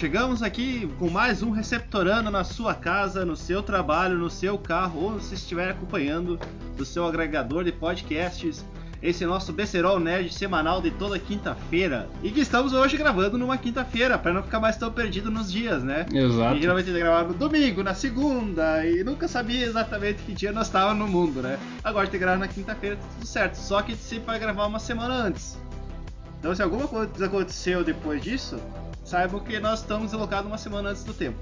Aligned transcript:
chegamos 0.00 0.42
aqui 0.42 0.90
com 0.98 1.10
mais 1.10 1.42
um 1.42 1.50
Receptorando 1.50 2.30
na 2.30 2.42
sua 2.42 2.72
casa, 2.74 3.22
no 3.22 3.36
seu 3.36 3.62
trabalho, 3.62 4.16
no 4.16 4.30
seu 4.30 4.56
carro 4.56 4.98
ou 4.98 5.20
se 5.20 5.34
estiver 5.34 5.68
acompanhando 5.68 6.40
do 6.74 6.86
seu 6.86 7.06
agregador 7.06 7.64
de 7.64 7.70
podcasts. 7.70 8.64
Esse 9.02 9.24
é 9.24 9.26
nosso 9.26 9.52
Becerol 9.52 10.00
Nerd 10.00 10.32
semanal 10.32 10.80
de 10.80 10.90
toda 10.90 11.18
quinta-feira. 11.18 12.08
E 12.22 12.30
que 12.30 12.40
estamos 12.40 12.72
hoje 12.72 12.96
gravando 12.96 13.36
numa 13.36 13.58
quinta-feira, 13.58 14.16
para 14.16 14.32
não 14.32 14.42
ficar 14.42 14.58
mais 14.58 14.78
tão 14.78 14.90
perdido 14.90 15.30
nos 15.30 15.52
dias, 15.52 15.82
né? 15.82 16.06
Exato. 16.10 16.56
E 16.56 16.62
geralmente 16.62 16.90
gravar 16.90 17.24
no 17.24 17.34
domingo, 17.34 17.82
na 17.82 17.92
segunda, 17.92 18.86
e 18.86 19.04
nunca 19.04 19.28
sabia 19.28 19.66
exatamente 19.66 20.22
que 20.22 20.32
dia 20.32 20.50
nós 20.50 20.68
estávamos 20.68 20.98
no 21.06 21.12
mundo, 21.12 21.42
né? 21.42 21.58
Agora 21.84 22.06
tem 22.06 22.12
que 22.12 22.24
gravar 22.24 22.38
na 22.38 22.48
quinta-feira, 22.48 22.96
tá 22.96 23.02
tudo 23.16 23.26
certo. 23.26 23.56
Só 23.56 23.82
que 23.82 23.92
a 23.92 23.94
gente 23.94 24.04
sempre 24.04 24.24
vai 24.24 24.38
gravar 24.38 24.64
uma 24.64 24.78
semana 24.78 25.12
antes. 25.12 25.58
Então 26.38 26.54
se 26.54 26.62
alguma 26.62 26.88
coisa 26.88 27.26
aconteceu 27.26 27.84
depois 27.84 28.22
disso, 28.22 28.58
saibam 29.10 29.40
que 29.40 29.58
nós 29.58 29.80
estamos 29.80 30.12
deslocados 30.12 30.46
uma 30.46 30.56
semana 30.56 30.90
antes 30.90 31.02
do 31.02 31.12
tempo. 31.12 31.38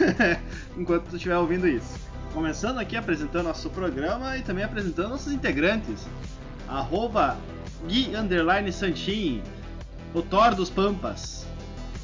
Enquanto 0.76 1.10
tu 1.10 1.16
estiver 1.16 1.36
ouvindo 1.36 1.68
isso. 1.68 2.00
Começando 2.32 2.78
aqui 2.78 2.96
apresentando 2.96 3.44
nosso 3.44 3.68
programa 3.68 4.38
e 4.38 4.42
também 4.42 4.64
apresentando 4.64 5.10
nossos 5.10 5.30
integrantes. 5.30 6.06
Arroba 6.66 7.36
Gui 7.86 8.16
Underline 8.16 8.72
Santin, 8.72 9.42
o 10.14 10.22
Thor 10.22 10.54
dos 10.54 10.70
Pampas. 10.70 11.46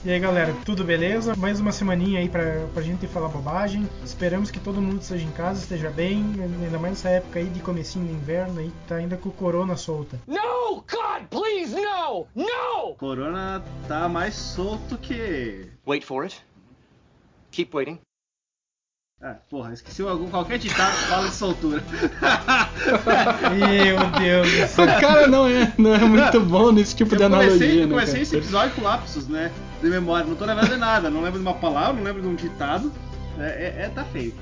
E 0.05 0.11
aí 0.11 0.21
galera, 0.21 0.55
tudo 0.67 0.85
beleza? 0.85 1.35
Mais 1.35 1.59
uma 1.59 1.73
semaninha 1.73 2.21
aí 2.21 2.29
pra, 2.29 2.67
pra 2.75 2.83
gente 2.83 3.07
falar 3.07 3.29
bobagem. 3.29 3.89
Esperamos 4.05 4.51
que 4.51 4.61
todo 4.61 4.83
mundo 4.83 5.01
esteja 5.01 5.25
em 5.25 5.33
casa, 5.33 5.63
esteja 5.63 5.89
bem, 5.89 6.23
ainda 6.39 6.79
mais 6.79 6.93
nessa 6.93 7.09
época 7.09 7.39
aí 7.39 7.47
de 7.47 7.61
comecinho 7.61 8.07
de 8.07 8.13
inverno 8.13 8.61
aí, 8.61 8.71
tá 8.87 8.97
ainda 8.97 9.17
com 9.17 9.31
o 9.31 9.33
corona 9.33 9.75
solta. 9.75 10.21
No, 10.27 10.85
God, 10.87 11.27
please, 11.31 11.75
no! 11.75 12.27
No! 12.37 12.68
Corona 12.95 13.63
tá 13.87 14.09
mais 14.09 14.35
solto 14.35 14.97
que. 14.99 15.71
Wait 15.87 16.05
for 16.05 16.25
it. 16.25 16.43
Keep 17.51 17.75
waiting. 17.77 17.99
Ah, 19.21 19.35
porra, 19.51 19.73
esqueci 19.73 20.01
algum, 20.03 20.31
qualquer 20.31 20.59
ditado 20.59 20.93
que 20.97 21.05
fala 21.07 21.29
de 21.29 21.35
soltura. 21.35 21.83
Meu 23.57 24.11
Deus 24.21 24.51
do 24.53 24.65
O 24.65 24.69
céu. 24.69 24.87
cara 25.01 25.27
não 25.27 25.47
é, 25.47 25.73
não 25.77 25.93
é 25.95 25.99
muito 25.99 26.41
bom 26.41 26.71
nesse 26.71 26.95
tipo 26.95 27.17
de 27.17 27.23
eu 27.25 27.29
comecei, 27.31 27.49
analogia, 27.57 27.83
eu 27.83 27.87
né? 27.87 27.91
comecei 27.95 28.13
cara? 28.15 28.23
esse 28.23 28.37
episódio 28.37 28.75
com 28.77 28.83
lapsos, 28.83 29.27
né? 29.27 29.51
De 29.83 29.89
memória. 29.89 30.25
Não 30.27 30.37
tô 30.37 30.45
lembrando 30.45 30.71
de 30.71 30.77
nada. 30.77 31.11
Não 31.11 31.21
lembro 31.21 31.41
de 31.41 31.45
uma 31.45 31.55
palavra, 31.55 31.95
não 31.95 32.03
lembro 32.05 32.23
de 32.23 32.29
um 32.29 32.35
ditado. 32.37 32.93
É, 33.41 33.43
é, 33.81 33.85
é- 33.85 33.89
tá 33.89 34.05
feio. 34.05 34.33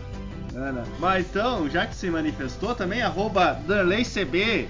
Ana. 0.54 0.84
Mas 0.98 1.26
então, 1.26 1.68
já 1.68 1.86
que 1.86 1.94
se 1.94 2.10
manifestou 2.10 2.74
também, 2.74 3.02
arroba 3.02 3.54
DanleyCB, 3.66 4.68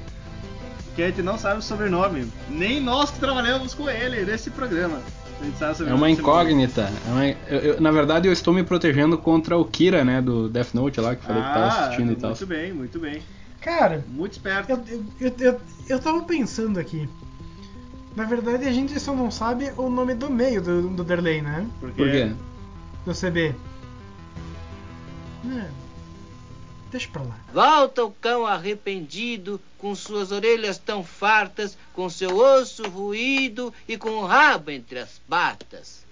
que 0.96 1.02
a 1.02 1.06
gente 1.08 1.22
não 1.22 1.38
sabe 1.38 1.58
o 1.58 1.62
sobrenome. 1.62 2.26
Nem 2.48 2.80
nós 2.80 3.10
que 3.10 3.20
trabalhamos 3.20 3.74
com 3.74 3.88
ele 3.88 4.24
nesse 4.24 4.50
programa. 4.50 4.98
A 5.40 5.44
gente 5.44 5.58
sabe 5.58 5.82
o 5.82 5.88
É 5.90 5.94
uma 5.94 6.08
incógnita. 6.10 6.90
É 7.06 7.10
uma- 7.10 7.26
eu- 7.26 7.58
eu- 7.74 7.80
na 7.80 7.90
verdade, 7.92 8.26
eu 8.26 8.32
estou 8.32 8.52
me 8.54 8.64
protegendo 8.64 9.18
contra 9.18 9.56
o 9.58 9.64
Kira, 9.66 10.02
né, 10.02 10.22
do 10.22 10.48
Death 10.48 10.72
Note 10.72 10.98
lá, 11.00 11.14
que 11.14 11.22
falei 11.24 11.42
que 11.42 11.48
tava 11.48 11.66
Ah, 11.66 11.84
assistindo 11.84 12.12
e 12.12 12.16
tal. 12.16 12.30
muito 12.30 12.46
bem, 12.46 12.72
muito 12.72 12.98
bem. 12.98 13.22
Cara, 13.60 14.04
Muito 14.08 14.32
esperto. 14.32 14.70
eu, 14.70 14.84
eu, 14.88 15.04
eu, 15.20 15.34
eu, 15.40 15.60
eu 15.88 15.98
tava 15.98 16.22
pensando 16.22 16.78
aqui. 16.80 17.08
Na 18.14 18.24
verdade, 18.24 18.64
a 18.66 18.72
gente 18.72 18.98
só 18.98 19.12
não 19.14 19.30
sabe 19.30 19.70
o 19.76 19.90
nome 19.90 20.14
do 20.14 20.30
meio 20.30 20.62
do, 20.62 20.88
do 20.88 21.04
Derley, 21.04 21.42
né? 21.42 21.66
Porque 21.80 22.02
Por 22.02 22.10
quê? 22.10 22.32
Do 23.04 23.12
CB. 23.12 23.54
É, 25.44 25.66
deixa 26.96 27.08
pra 27.12 27.22
lá. 27.22 27.36
Volta 27.52 28.04
o 28.04 28.10
cão 28.10 28.46
arrependido, 28.46 29.60
com 29.78 29.94
suas 29.94 30.32
orelhas 30.32 30.78
tão 30.78 31.04
fartas, 31.04 31.76
com 31.92 32.08
seu 32.08 32.36
osso 32.36 32.88
ruído 32.88 33.72
e 33.86 33.96
com 33.96 34.10
o 34.10 34.26
rabo 34.26 34.70
entre 34.70 34.98
as 34.98 35.20
patas. 35.28 36.04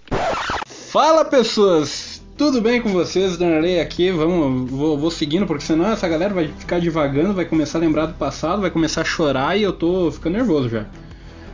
Fala 0.91 1.25
pessoas, 1.25 2.21
tudo 2.37 2.61
bem 2.61 2.81
com 2.81 2.89
vocês? 2.89 3.37
Danley 3.37 3.79
aqui, 3.79 4.11
vamos, 4.11 4.69
vou, 4.69 4.97
vou 4.97 5.11
seguindo, 5.11 5.47
porque 5.47 5.65
senão 5.65 5.91
essa 5.91 6.07
galera 6.07 6.33
vai 6.33 6.47
ficar 6.47 6.79
divagando, 6.79 7.33
vai 7.33 7.45
começar 7.45 7.79
a 7.79 7.81
lembrar 7.81 8.05
do 8.05 8.13
passado, 8.13 8.61
vai 8.61 8.69
começar 8.69 9.01
a 9.01 9.05
chorar 9.05 9.57
e 9.57 9.63
eu 9.63 9.73
tô 9.73 10.11
ficando 10.11 10.33
nervoso 10.33 10.69
já. 10.69 10.85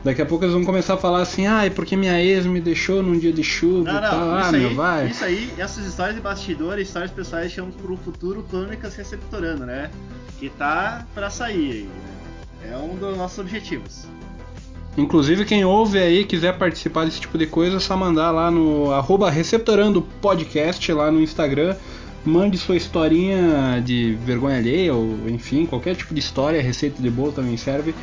Daqui 0.04 0.22
a 0.22 0.26
pouco 0.26 0.44
eles 0.44 0.54
vão 0.54 0.64
começar 0.66 0.96
a 0.96 0.98
falar 0.98 1.22
assim, 1.22 1.46
ah, 1.46 1.64
é 1.66 1.70
porque 1.70 1.96
minha 1.96 2.20
ex 2.20 2.46
me 2.46 2.60
deixou 2.60 3.04
num 3.04 3.20
dia 3.20 3.32
de 3.32 3.44
chuva 3.44 3.92
Não, 3.92 4.00
e 4.00 4.02
tal. 4.02 4.20
não, 4.20 4.36
Ah, 4.36 4.42
isso, 4.42 4.52
meu, 4.54 4.70
aí, 4.70 4.74
vai. 4.76 5.08
isso 5.08 5.24
aí, 5.24 5.54
essas 5.60 5.86
histórias 5.86 6.16
de 6.16 6.22
bastidor, 6.22 6.80
histórias 6.80 7.12
pessoais, 7.12 7.52
chamamos 7.52 7.76
pro 7.76 7.96
futuro 7.98 8.44
Crônicas 8.50 8.96
Receptorando, 8.96 9.64
né? 9.66 9.92
Que 10.40 10.50
tá 10.50 11.06
pra 11.14 11.30
sair 11.30 11.72
aí, 11.72 11.90
né? 12.64 12.72
É 12.74 12.78
um 12.78 12.96
dos 12.96 13.16
nossos 13.16 13.38
objetivos. 13.38 14.08
Inclusive, 14.98 15.46
quem 15.46 15.64
ouve 15.64 16.00
aí 16.00 16.26
quiser 16.26 16.58
participar 16.58 17.06
desse 17.06 17.22
tipo 17.22 17.38
de 17.38 17.46
coisa, 17.46 17.78
é 17.78 17.80
só 17.80 17.96
mandar 17.96 18.32
lá 18.32 18.52
no 18.52 18.92
arroba 18.92 19.30
Receptorando 19.30 20.02
Podcast 20.22 20.92
lá 20.92 21.10
no 21.12 21.22
Instagram. 21.22 21.76
Mande 22.26 22.58
sua 22.58 22.76
historinha 22.76 23.82
de 23.84 24.16
vergonha 24.26 24.58
alheia, 24.58 24.94
ou 24.94 25.30
enfim, 25.30 25.66
qualquer 25.66 25.96
tipo 25.96 26.14
de 26.14 26.20
história, 26.20 26.62
receita 26.62 27.02
de 27.02 27.10
bolo 27.10 27.32
também 27.32 27.56
serve. 27.56 27.96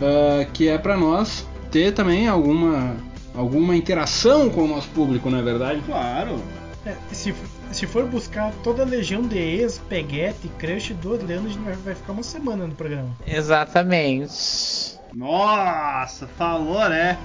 Ah, 0.00 0.44
que 0.52 0.68
é 0.68 0.78
pra 0.78 0.96
nós 0.96 1.46
ter 1.70 1.92
também 1.92 2.28
alguma, 2.28 2.96
alguma 3.34 3.76
interação 3.76 4.48
com 4.48 4.64
o 4.64 4.68
nosso 4.68 4.88
público, 4.90 5.30
não 5.30 5.38
é 5.38 5.42
verdade? 5.42 5.82
Claro. 5.84 6.42
É, 6.84 6.94
se, 7.12 7.34
se 7.72 7.86
for 7.86 8.06
buscar 8.06 8.52
toda 8.62 8.82
a 8.82 8.86
legião 8.86 9.22
de 9.22 9.38
ex, 9.38 9.78
peguete, 9.88 10.48
crush 10.58 10.94
do 10.94 11.14
Adriano, 11.14 11.46
a 11.46 11.48
gente 11.50 11.62
vai, 11.62 11.74
vai 11.74 11.94
ficar 11.94 12.12
uma 12.12 12.22
semana 12.22 12.66
no 12.66 12.74
programa. 12.74 13.10
Exatamente. 13.26 14.96
Nossa, 15.12 16.28
falou, 16.38 16.88
né? 16.88 17.18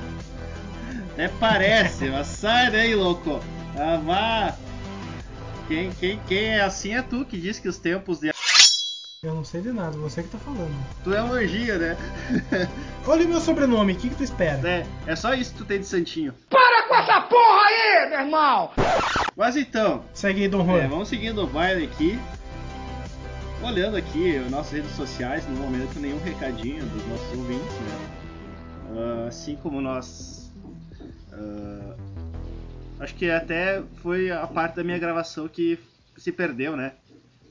Até 1.13 1.27
parece, 1.27 2.09
mas 2.09 2.27
sai 2.27 2.71
daí, 2.71 2.95
louco. 2.95 3.39
Ah, 3.77 3.99
vá. 4.03 4.55
Quem, 5.67 5.91
quem, 5.91 6.19
quem 6.27 6.45
é 6.45 6.61
assim 6.61 6.95
é 6.95 7.01
tu 7.01 7.23
que 7.23 7.39
diz 7.39 7.59
que 7.59 7.67
os 7.67 7.77
tempos 7.77 8.19
de. 8.19 8.31
Eu 9.23 9.35
não 9.35 9.43
sei 9.43 9.61
de 9.61 9.71
nada, 9.71 9.95
você 9.99 10.23
que 10.23 10.29
tá 10.29 10.39
falando. 10.39 10.73
Tu 11.03 11.13
é 11.13 11.21
um 11.21 11.31
anjinho, 11.33 11.77
né? 11.77 11.95
Olha 13.05 13.23
o 13.23 13.29
meu 13.29 13.39
sobrenome, 13.39 13.93
o 13.93 13.95
que, 13.95 14.09
que 14.09 14.15
tu 14.15 14.23
espera? 14.23 14.67
é, 14.67 14.83
é 15.05 15.15
só 15.15 15.35
isso 15.35 15.51
que 15.51 15.59
tu 15.59 15.65
tem 15.65 15.79
de 15.79 15.85
santinho. 15.85 16.33
Para 16.49 16.87
com 16.87 16.95
essa 16.95 17.21
porra 17.21 17.61
aí, 17.67 18.09
meu 18.09 18.19
irmão! 18.21 18.71
Mas 19.37 19.55
então, 19.55 20.03
Segue 20.11 20.41
aí, 20.41 20.47
Dom 20.49 20.61
É, 20.63 20.65
Juan. 20.81 20.87
vamos 20.89 21.07
seguindo 21.07 21.43
o 21.43 21.45
baile 21.45 21.85
aqui. 21.85 22.17
Olhando 23.63 23.95
aqui 23.95 24.37
as 24.37 24.49
nossas 24.49 24.71
redes 24.71 24.91
sociais, 24.95 25.47
no 25.47 25.55
momento 25.55 25.99
nenhum 25.99 26.19
recadinho 26.23 26.83
dos 26.83 27.05
nossos 27.05 27.37
ouvintes, 27.37 27.75
né? 27.77 28.09
Ah, 28.95 29.25
assim 29.27 29.55
como 29.57 29.79
nós. 29.81 30.51
ah, 31.31 31.95
acho 33.01 33.13
que 33.13 33.29
até 33.29 33.83
foi 34.01 34.31
a 34.31 34.47
parte 34.47 34.77
da 34.77 34.83
minha 34.83 34.97
gravação 34.97 35.47
que 35.47 35.77
se 36.17 36.31
perdeu, 36.31 36.75
né? 36.75 36.93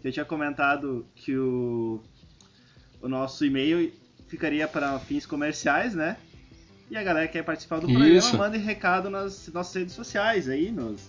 Eu 0.03 0.11
tinha 0.11 0.25
comentado 0.25 1.05
que 1.15 1.37
o, 1.37 2.01
o 3.03 3.09
nosso 3.09 3.45
e-mail 3.45 3.93
ficaria 4.29 4.67
para 4.67 4.99
fins 4.99 5.27
comerciais, 5.27 5.95
né? 5.95 6.17
E 6.91 6.97
a 6.97 7.03
galera 7.03 7.27
que 7.27 7.35
quer 7.35 7.45
participar 7.45 7.81
do 7.81 7.87
programa 7.87 8.17
Isso. 8.17 8.37
manda 8.37 8.57
recado 8.57 9.11
nas 9.11 9.49
nossas 9.53 9.75
redes 9.75 9.95
sociais 9.95 10.49
aí, 10.49 10.73
nos, 10.73 11.09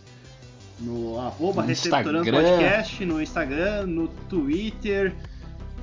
no 0.79 1.19
arroba 1.19 1.63
Receptorando 1.63 2.19
Instagram. 2.27 2.49
Podcast, 2.49 3.05
no 3.05 3.21
Instagram, 3.21 3.85
no 3.87 4.07
Twitter, 4.07 5.15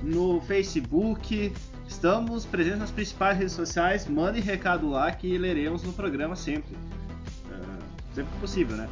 no 0.02 0.40
Facebook. 0.42 1.52
Estamos 1.88 2.44
presentes 2.44 2.78
nas 2.78 2.90
principais 2.90 3.38
redes 3.38 3.54
sociais. 3.54 4.06
Mandem 4.06 4.42
recado 4.42 4.90
lá 4.90 5.10
que 5.10 5.36
leremos 5.38 5.82
no 5.82 5.92
programa 5.92 6.36
sempre. 6.36 6.76
Ah, 7.50 7.78
sempre 8.14 8.32
que 8.34 8.40
possível, 8.40 8.76
né? 8.76 8.88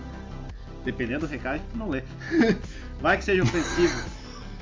Dependendo 0.87 1.27
do 1.27 1.31
recado, 1.31 1.55
a 1.55 1.59
gente 1.59 1.77
não 1.77 1.89
lê. 1.89 2.03
Vai 3.03 3.19
que 3.19 3.25
seja 3.25 3.43
ofensivo. 3.43 3.95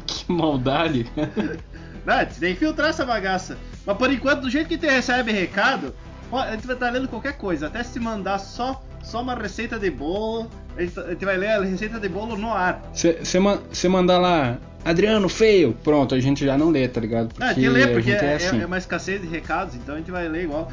Que 0.06 0.30
maldade. 0.30 1.10
Não, 2.04 2.18
gente 2.20 2.38
tem 2.38 2.52
que 2.52 2.60
filtrar 2.60 2.90
essa 2.90 3.06
bagaça. 3.06 3.56
Mas 3.86 3.96
por 3.96 4.12
enquanto, 4.12 4.42
do 4.42 4.50
jeito 4.50 4.68
que 4.68 4.76
te 4.76 4.86
recebe 4.86 5.32
recado, 5.32 5.94
a 6.30 6.50
gente 6.50 6.66
vai 6.66 6.76
estar 6.76 6.90
lendo 6.90 7.08
qualquer 7.08 7.38
coisa. 7.38 7.68
Até 7.68 7.82
se 7.82 7.98
mandar 7.98 8.38
só, 8.38 8.84
só 9.02 9.22
uma 9.22 9.34
receita 9.34 9.78
de 9.78 9.90
bolo, 9.90 10.50
a 10.76 10.82
gente, 10.82 10.94
gente 10.94 11.24
vai 11.24 11.38
ler 11.38 11.52
a 11.52 11.62
receita 11.62 11.98
de 11.98 12.06
bolo 12.10 12.36
no 12.36 12.52
ar. 12.52 12.82
Você 12.92 13.88
mandar 13.88 14.18
lá, 14.18 14.58
Adriano, 14.84 15.26
feio, 15.30 15.72
pronto, 15.82 16.14
a 16.14 16.20
gente 16.20 16.44
já 16.44 16.58
não 16.58 16.68
lê, 16.68 16.86
tá 16.86 17.00
ligado? 17.00 17.34
Ah, 17.40 17.48
a 17.48 17.52
gente 17.54 17.68
lê 17.70 17.86
porque 17.86 18.10
gente 18.10 18.22
é, 18.22 18.32
é 18.32 18.34
assim. 18.34 18.60
é 18.60 18.66
uma 18.66 18.76
escassez 18.76 19.22
de 19.22 19.26
recados, 19.26 19.74
então 19.74 19.94
a 19.94 19.98
gente 19.98 20.10
vai 20.10 20.28
ler 20.28 20.44
igual. 20.44 20.70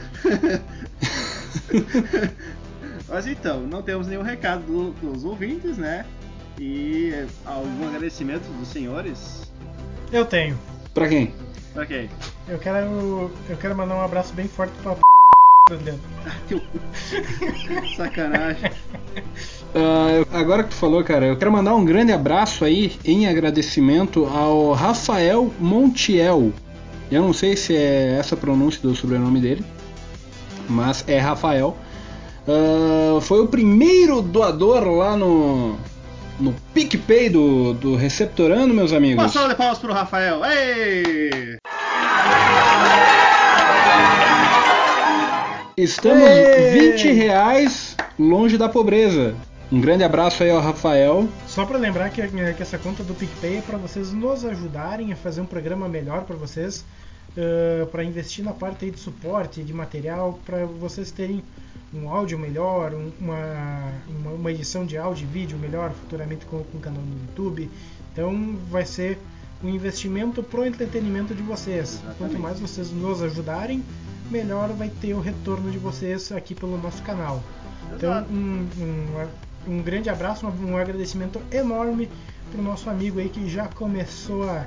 Mas 3.11 3.27
então, 3.27 3.59
não 3.61 3.81
temos 3.81 4.07
nenhum 4.07 4.21
recado 4.23 4.63
do- 4.63 4.91
dos 5.11 5.25
ouvintes, 5.25 5.77
né? 5.77 6.05
E 6.57 7.25
algum 7.45 7.87
agradecimento 7.87 8.43
dos 8.57 8.69
senhores? 8.69 9.51
Eu 10.11 10.25
tenho. 10.25 10.57
Pra 10.93 11.07
quem? 11.07 11.33
Ok. 11.75 12.09
Eu 12.47 12.57
quero. 12.57 13.31
Eu 13.49 13.57
quero 13.57 13.75
mandar 13.75 13.95
um 13.95 14.01
abraço 14.01 14.33
bem 14.33 14.47
forte 14.47 14.73
pra 14.81 14.95
p 14.95 15.01
Sacanagem. 17.95 18.71
Ah, 19.73 20.09
eu- 20.11 20.27
agora 20.31 20.63
que 20.63 20.69
tu 20.69 20.75
falou, 20.75 21.03
cara, 21.03 21.25
eu 21.25 21.37
quero 21.37 21.51
mandar 21.51 21.75
um 21.75 21.85
grande 21.85 22.11
abraço 22.11 22.65
aí 22.65 22.97
em 23.05 23.27
agradecimento 23.27 24.25
ao 24.25 24.73
Rafael 24.73 25.51
Montiel. 25.59 26.51
Eu 27.09 27.21
não 27.23 27.33
sei 27.33 27.55
se 27.55 27.75
é 27.75 28.17
essa 28.19 28.35
a 28.35 28.37
pronúncia 28.37 28.81
do 28.81 28.95
sobrenome 28.95 29.39
dele, 29.41 29.63
mas 30.69 31.03
é 31.07 31.17
Rafael. 31.19 31.75
Ah, 32.47 33.19
foi 33.21 33.41
o 33.41 33.47
primeiro 33.47 34.21
doador 34.21 34.83
lá 34.87 35.15
no, 35.15 35.77
no 36.39 36.53
PicPay 36.73 37.29
do, 37.29 37.73
do 37.73 37.95
Receptorando, 37.95 38.73
meus 38.73 38.93
amigos. 38.93 39.23
Uma 39.23 39.29
salva 39.29 39.49
de 39.49 39.55
palmas 39.55 39.79
pro 39.79 39.93
Rafael. 39.93 40.41
Ei! 40.45 41.57
Estamos 45.77 46.23
Ê! 46.23 46.91
20 46.93 47.11
reais 47.11 47.95
longe 48.17 48.57
da 48.57 48.67
pobreza. 48.67 49.35
Um 49.71 49.79
grande 49.79 50.03
abraço 50.03 50.43
aí 50.43 50.49
ao 50.49 50.59
Rafael. 50.59 51.29
Só 51.47 51.65
para 51.65 51.77
lembrar 51.77 52.09
que, 52.09 52.27
que 52.27 52.61
essa 52.61 52.77
conta 52.77 53.03
do 53.03 53.13
PicPay 53.13 53.57
é 53.57 53.61
para 53.61 53.77
vocês 53.77 54.11
nos 54.11 54.43
ajudarem 54.43 55.13
a 55.13 55.15
fazer 55.15 55.39
um 55.39 55.45
programa 55.45 55.87
melhor 55.87 56.23
para 56.23 56.35
vocês, 56.35 56.83
para 57.89 58.03
investir 58.03 58.43
na 58.43 58.51
parte 58.51 58.83
aí 58.83 58.91
de 58.91 58.99
suporte, 58.99 59.63
de 59.63 59.73
material, 59.73 60.37
para 60.45 60.65
vocês 60.65 61.09
terem 61.09 61.41
um 61.93 62.09
áudio 62.09 62.37
melhor, 62.39 62.93
um- 62.93 63.11
uma, 63.19 63.91
uma, 64.09 64.31
uma 64.31 64.51
edição 64.51 64.85
de 64.85 64.97
áudio 64.97 65.23
e 65.23 65.27
vídeo 65.27 65.57
melhor 65.57 65.91
futuramente 65.91 66.45
com, 66.45 66.63
com 66.63 66.77
o 66.77 66.81
canal 66.81 67.01
no 67.01 67.19
YouTube. 67.27 67.69
Então 68.13 68.55
vai 68.69 68.85
ser 68.85 69.17
um 69.63 69.69
investimento 69.69 70.41
pro 70.41 70.65
entretenimento 70.65 71.35
de 71.35 71.43
vocês. 71.43 71.93
Exatamente. 71.95 72.17
Quanto 72.17 72.39
mais 72.39 72.59
vocês 72.59 72.91
nos 72.91 73.21
ajudarem, 73.21 73.83
melhor 74.29 74.69
vai 74.69 74.89
ter 74.89 75.13
o 75.13 75.19
retorno 75.19 75.69
de 75.69 75.77
vocês 75.77 76.31
aqui 76.31 76.55
pelo 76.55 76.77
nosso 76.81 77.01
canal. 77.03 77.43
Então, 77.95 78.11
Exato. 78.11 78.31
um, 78.33 78.67
um, 79.67 79.73
um 79.75 79.81
grande 79.81 80.09
abraço, 80.09 80.47
um, 80.47 80.71
um 80.71 80.77
agradecimento 80.77 81.41
enorme 81.51 82.09
pro 82.51 82.61
nosso 82.61 82.89
amigo 82.89 83.19
aí 83.19 83.29
que 83.29 83.47
já 83.49 83.67
começou 83.67 84.49
a 84.49 84.65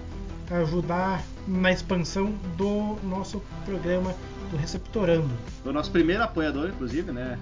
ajudar 0.50 1.22
na 1.48 1.72
expansão 1.72 2.32
do 2.56 2.96
nosso 3.02 3.42
programa 3.64 4.14
do 4.50 4.56
Receptorando. 4.56 5.30
Foi 5.62 5.72
o 5.72 5.74
nosso 5.74 5.90
primeiro 5.90 6.22
apoiador, 6.22 6.68
inclusive, 6.68 7.12
né? 7.12 7.38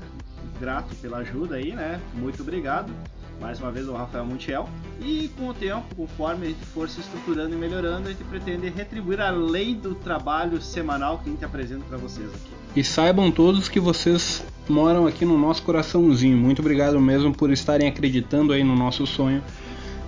Grato 0.61 0.95
pela 0.97 1.19
ajuda 1.19 1.57
aí, 1.57 1.73
né? 1.73 2.01
Muito 2.15 2.43
obrigado. 2.43 2.93
Mais 3.41 3.59
uma 3.59 3.73
vez 3.73 3.89
o 3.89 3.93
Rafael 3.93 4.25
Montiel. 4.25 4.69
E 5.01 5.29
com 5.37 5.49
o 5.49 5.55
tempo, 5.55 5.83
conforme 5.97 6.47
a 6.47 6.49
gente 6.51 6.65
for 6.67 6.89
se 6.89 7.01
estruturando 7.01 7.55
e 7.55 7.59
melhorando, 7.59 8.09
a 8.09 8.13
gente 8.13 8.23
pretende 8.25 8.69
retribuir 8.69 9.21
além 9.21 9.75
do 9.75 9.95
trabalho 9.97 10.61
semanal 10.63 11.19
que 11.19 11.29
a 11.29 11.33
gente 11.33 11.45
apresenta 11.45 11.85
para 11.89 11.99
vocês 11.99 12.29
aqui. 12.29 12.51
E 12.77 12.85
saibam 12.85 13.33
todos 13.33 13.69
que 13.69 13.81
vocês 13.81 14.45
moram 14.69 15.07
aqui 15.07 15.25
no 15.25 15.37
nosso 15.37 15.63
coraçãozinho. 15.63 16.37
Muito 16.37 16.61
obrigado 16.61 17.01
mesmo 17.01 17.35
por 17.35 17.51
estarem 17.51 17.89
acreditando 17.89 18.53
aí 18.53 18.63
no 18.63 18.77
nosso 18.77 19.07
sonho 19.07 19.43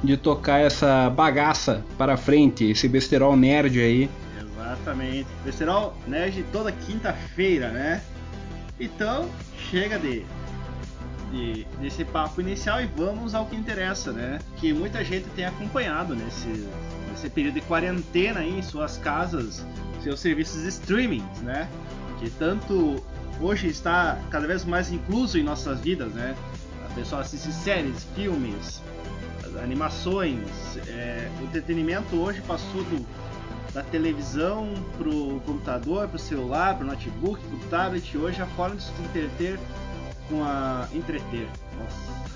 de 0.02 0.16
tocar 0.16 0.58
essa 0.58 1.10
bagaça 1.10 1.82
para 1.98 2.16
frente, 2.16 2.64
esse 2.64 2.86
besterol 2.86 3.36
nerd 3.36 3.80
aí. 3.80 4.10
Exatamente. 4.84 5.26
Besterol 5.42 5.96
Nerd 6.06 6.44
toda 6.52 6.70
quinta-feira, 6.70 7.70
né? 7.70 8.02
Então, 8.78 9.30
chega 9.70 9.98
de, 9.98 10.24
de 11.32 11.66
desse 11.80 12.04
papo 12.04 12.40
inicial 12.40 12.82
e 12.82 12.86
vamos 12.86 13.34
ao 13.34 13.46
que 13.46 13.56
interessa, 13.56 14.12
né? 14.12 14.38
Que 14.58 14.74
muita 14.74 15.02
gente 15.02 15.26
tem 15.30 15.46
acompanhado 15.46 16.14
nesse, 16.14 16.68
nesse 17.10 17.30
período 17.30 17.54
de 17.54 17.60
quarentena 17.62 18.40
aí 18.40 18.58
em 18.58 18.62
suas 18.62 18.98
casas, 18.98 19.64
seus 20.02 20.20
serviços 20.20 20.62
de 20.62 20.68
streaming, 20.68 21.24
né? 21.42 21.66
Que 22.18 22.28
tanto 22.28 23.02
hoje 23.40 23.68
está 23.68 24.18
cada 24.30 24.46
vez 24.46 24.64
mais 24.66 24.92
incluso 24.92 25.38
em 25.38 25.42
nossas 25.42 25.80
vidas, 25.80 26.12
né? 26.12 26.36
A 26.90 26.94
pessoa 26.94 27.22
assiste 27.22 27.50
séries, 27.52 28.04
filmes, 28.14 28.82
animações, 29.62 30.76
é, 30.88 31.30
o 31.40 31.44
entretenimento 31.44 32.16
hoje 32.16 32.42
passou 32.42 32.82
do 32.84 33.06
da 33.74 33.82
televisão 33.82 34.72
pro 34.96 35.40
computador, 35.44 36.08
pro 36.08 36.18
celular, 36.18 36.76
pro 36.78 36.86
notebook, 36.86 37.42
pro 37.44 37.68
tablet. 37.68 38.16
Hoje 38.16 38.40
a 38.40 38.46
forma 38.46 38.76
de 38.76 38.84
se 38.84 38.92
entreter 39.02 39.58
com 40.28 40.44
a 40.44 40.88
entreter. 40.94 41.48
Nossa, 41.76 42.30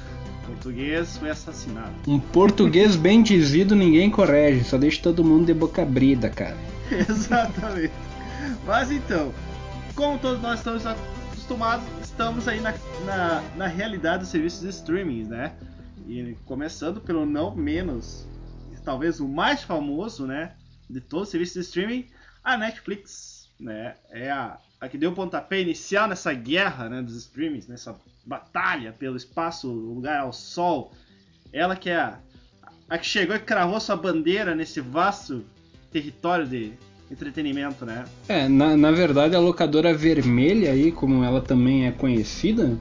português 0.45 1.17
foi 1.17 1.31
assassinado. 1.31 1.93
Um 2.09 2.19
português 2.19 2.97
bem 2.97 3.23
dizido 3.23 3.77
ninguém 3.77 4.11
corrige, 4.11 4.65
só 4.65 4.77
deixa 4.77 5.01
todo 5.01 5.25
mundo 5.25 5.47
de 5.47 5.55
boca 5.55 5.83
abrida, 5.83 6.29
cara. 6.29 6.57
Exatamente. 6.91 7.95
Mas 8.67 8.91
então, 8.91 9.33
como 9.95 10.19
todos 10.19 10.43
nós 10.43 10.59
estamos 10.59 10.85
acostumados, 10.85 11.87
estamos 12.03 12.49
aí 12.49 12.61
na, 12.61 12.75
na, 13.05 13.43
na 13.57 13.67
realidade 13.69 14.21
dos 14.21 14.29
serviços 14.29 14.63
de 14.63 14.71
streaming, 14.71 15.25
né? 15.25 15.53
E 16.09 16.37
começando 16.45 17.01
pelo 17.01 17.25
não 17.25 17.55
menos, 17.55 18.27
talvez 18.85 19.21
o 19.21 19.29
mais 19.29 19.63
famoso, 19.63 20.27
né? 20.27 20.53
De 20.89 21.01
todos 21.01 21.29
os 21.29 21.31
serviços 21.31 21.55
de 21.55 21.61
streaming, 21.61 22.07
a 22.43 22.57
Netflix, 22.57 23.51
né? 23.61 23.95
É 24.11 24.31
a, 24.31 24.59
a 24.81 24.89
que 24.89 24.97
deu 24.97 25.11
o 25.11 25.15
pontapé 25.15 25.61
inicial 25.61 26.09
nessa 26.09 26.33
guerra 26.33 26.89
né, 26.89 27.03
dos 27.03 27.17
streamings, 27.17 27.67
nessa 27.67 27.97
batalha 28.25 28.93
pelo 28.93 29.17
espaço, 29.17 29.71
lugar 29.71 30.21
ao 30.21 30.33
sol. 30.33 30.93
Ela 31.53 31.75
que 31.77 31.91
é 31.91 31.97
a, 31.97 32.19
a 32.89 32.99
que 32.99 33.07
chegou 33.07 33.35
e 33.35 33.41
cravou 33.41 33.81
sua 33.81 33.97
bandeira 33.97 34.55
nesse 34.55 34.81
vasto 34.81 35.45
território 35.91 36.47
de 36.47 36.73
entretenimento, 37.11 37.85
né? 37.85 38.05
É, 38.29 38.49
na, 38.49 38.77
na 38.77 38.91
verdade 38.91 39.35
a 39.35 39.41
locadora 39.41 39.95
vermelha 39.95 40.73
aí, 40.73 40.93
como 40.93 41.25
ela 41.25 41.41
também 41.41 41.87
é 41.87 41.91
conhecida, 41.91 42.79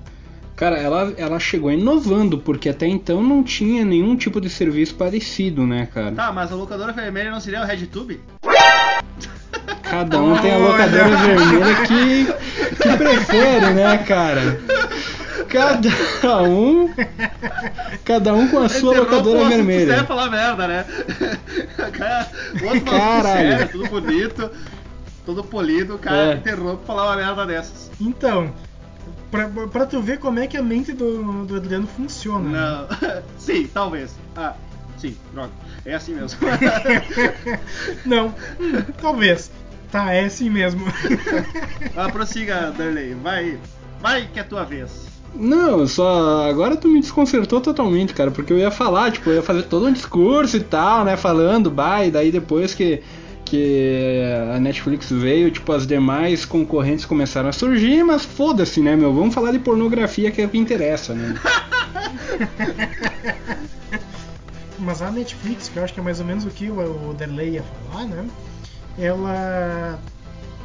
cara, 0.57 0.77
ela, 0.77 1.13
ela 1.17 1.39
chegou 1.39 1.71
inovando, 1.71 2.37
porque 2.39 2.67
até 2.67 2.85
então 2.87 3.21
não 3.23 3.41
tinha 3.43 3.85
nenhum 3.85 4.17
tipo 4.17 4.41
de 4.41 4.49
serviço 4.49 4.95
parecido, 4.95 5.65
né, 5.65 5.87
cara? 5.93 6.11
Tá, 6.11 6.31
mas 6.33 6.51
a 6.51 6.55
locadora 6.55 6.91
vermelha 6.91 7.31
não 7.31 7.39
seria 7.39 7.61
o 7.61 7.65
RedTube? 7.65 8.19
Cada 9.83 10.21
um 10.21 10.37
tem 10.41 10.53
a 10.53 10.57
locadora 10.57 11.15
vermelha 11.17 11.75
que, 11.87 12.25
que 12.81 12.97
prefere, 12.97 13.73
né, 13.73 13.97
cara? 13.99 14.59
Cada 15.47 16.41
um. 16.43 16.93
Cada 18.03 18.33
um 18.33 18.47
com 18.49 18.59
a 18.59 18.67
sua 18.69 18.91
Interrompa 18.91 18.99
o 18.99 19.17
locadora 19.17 19.37
assunto 19.39 19.49
vermelha. 19.55 19.87
sério 19.93 20.05
falar 20.07 20.29
merda, 20.29 20.67
né? 20.67 20.85
Cara, 21.97 22.27
o 22.61 22.65
outro 22.65 22.81
Caralho. 22.81 23.23
sério, 23.23 23.69
tudo 23.69 23.89
bonito, 23.89 24.51
todo 25.25 25.43
polido, 25.45 25.95
o 25.95 25.99
cara 25.99 26.33
É. 26.33 26.33
interrompe 26.35 26.85
falar 26.85 27.05
uma 27.05 27.15
merda 27.15 27.45
dessas. 27.45 27.89
Então, 28.01 28.51
pra, 29.31 29.47
pra 29.47 29.85
tu 29.85 30.01
ver 30.01 30.19
como 30.19 30.39
é 30.39 30.47
que 30.47 30.57
a 30.57 30.63
mente 30.63 30.93
do, 30.93 31.45
do 31.45 31.55
Adriano 31.55 31.87
funciona. 31.87 32.49
né? 32.49 32.59
Não. 33.01 33.21
sim, 33.37 33.67
talvez. 33.73 34.15
Ah, 34.35 34.53
sim, 34.97 35.15
droga. 35.33 35.51
É 35.85 35.95
assim 35.95 36.13
mesmo. 36.13 36.39
Não, 38.05 38.27
hum, 38.59 38.81
talvez. 38.99 39.51
Tá, 39.91 40.11
é 40.13 40.25
assim 40.25 40.49
mesmo. 40.49 40.83
ah, 41.95 42.09
prossiga, 42.09 42.71
Darley. 42.77 43.13
Vai, 43.15 43.57
vai 44.01 44.27
que 44.27 44.39
é 44.39 44.43
tua 44.43 44.63
vez. 44.65 45.07
Não, 45.33 45.87
só. 45.87 46.49
Agora 46.49 46.75
tu 46.75 46.87
me 46.87 46.99
desconcertou 46.99 47.61
totalmente, 47.61 48.13
cara, 48.13 48.31
porque 48.31 48.51
eu 48.51 48.57
ia 48.57 48.71
falar, 48.71 49.11
tipo, 49.11 49.29
eu 49.29 49.35
ia 49.35 49.43
fazer 49.43 49.63
todo 49.63 49.87
um 49.87 49.93
discurso 49.93 50.57
e 50.57 50.61
tal, 50.61 51.05
né? 51.05 51.15
Falando, 51.15 51.69
bah, 51.69 52.05
e 52.05 52.11
daí 52.11 52.31
depois 52.31 52.73
que. 52.73 53.01
Que 53.49 54.21
a 54.53 54.59
Netflix 54.59 55.09
veio, 55.09 55.49
tipo, 55.49 55.71
as 55.71 55.87
demais 55.87 56.45
concorrentes 56.45 57.05
começaram 57.05 57.49
a 57.49 57.53
surgir, 57.53 58.03
mas 58.03 58.25
foda-se, 58.25 58.81
né, 58.81 58.95
meu? 58.95 59.13
Vamos 59.13 59.33
falar 59.33 59.51
de 59.51 59.59
pornografia 59.59 60.31
que 60.31 60.41
é 60.41 60.45
o 60.45 60.49
que 60.49 60.57
interessa, 60.57 61.13
né? 61.13 61.35
Mas 64.79 65.01
a 65.01 65.09
Netflix, 65.09 65.69
que 65.69 65.77
eu 65.77 65.83
acho 65.83 65.93
que 65.93 65.99
é 65.99 66.03
mais 66.03 66.19
ou 66.19 66.25
menos 66.25 66.45
o 66.45 66.49
que 66.49 66.69
o 66.69 67.13
Derley 67.17 67.55
ia 67.55 67.63
falar, 67.63 68.05
né? 68.05 68.27
Ela, 68.97 69.99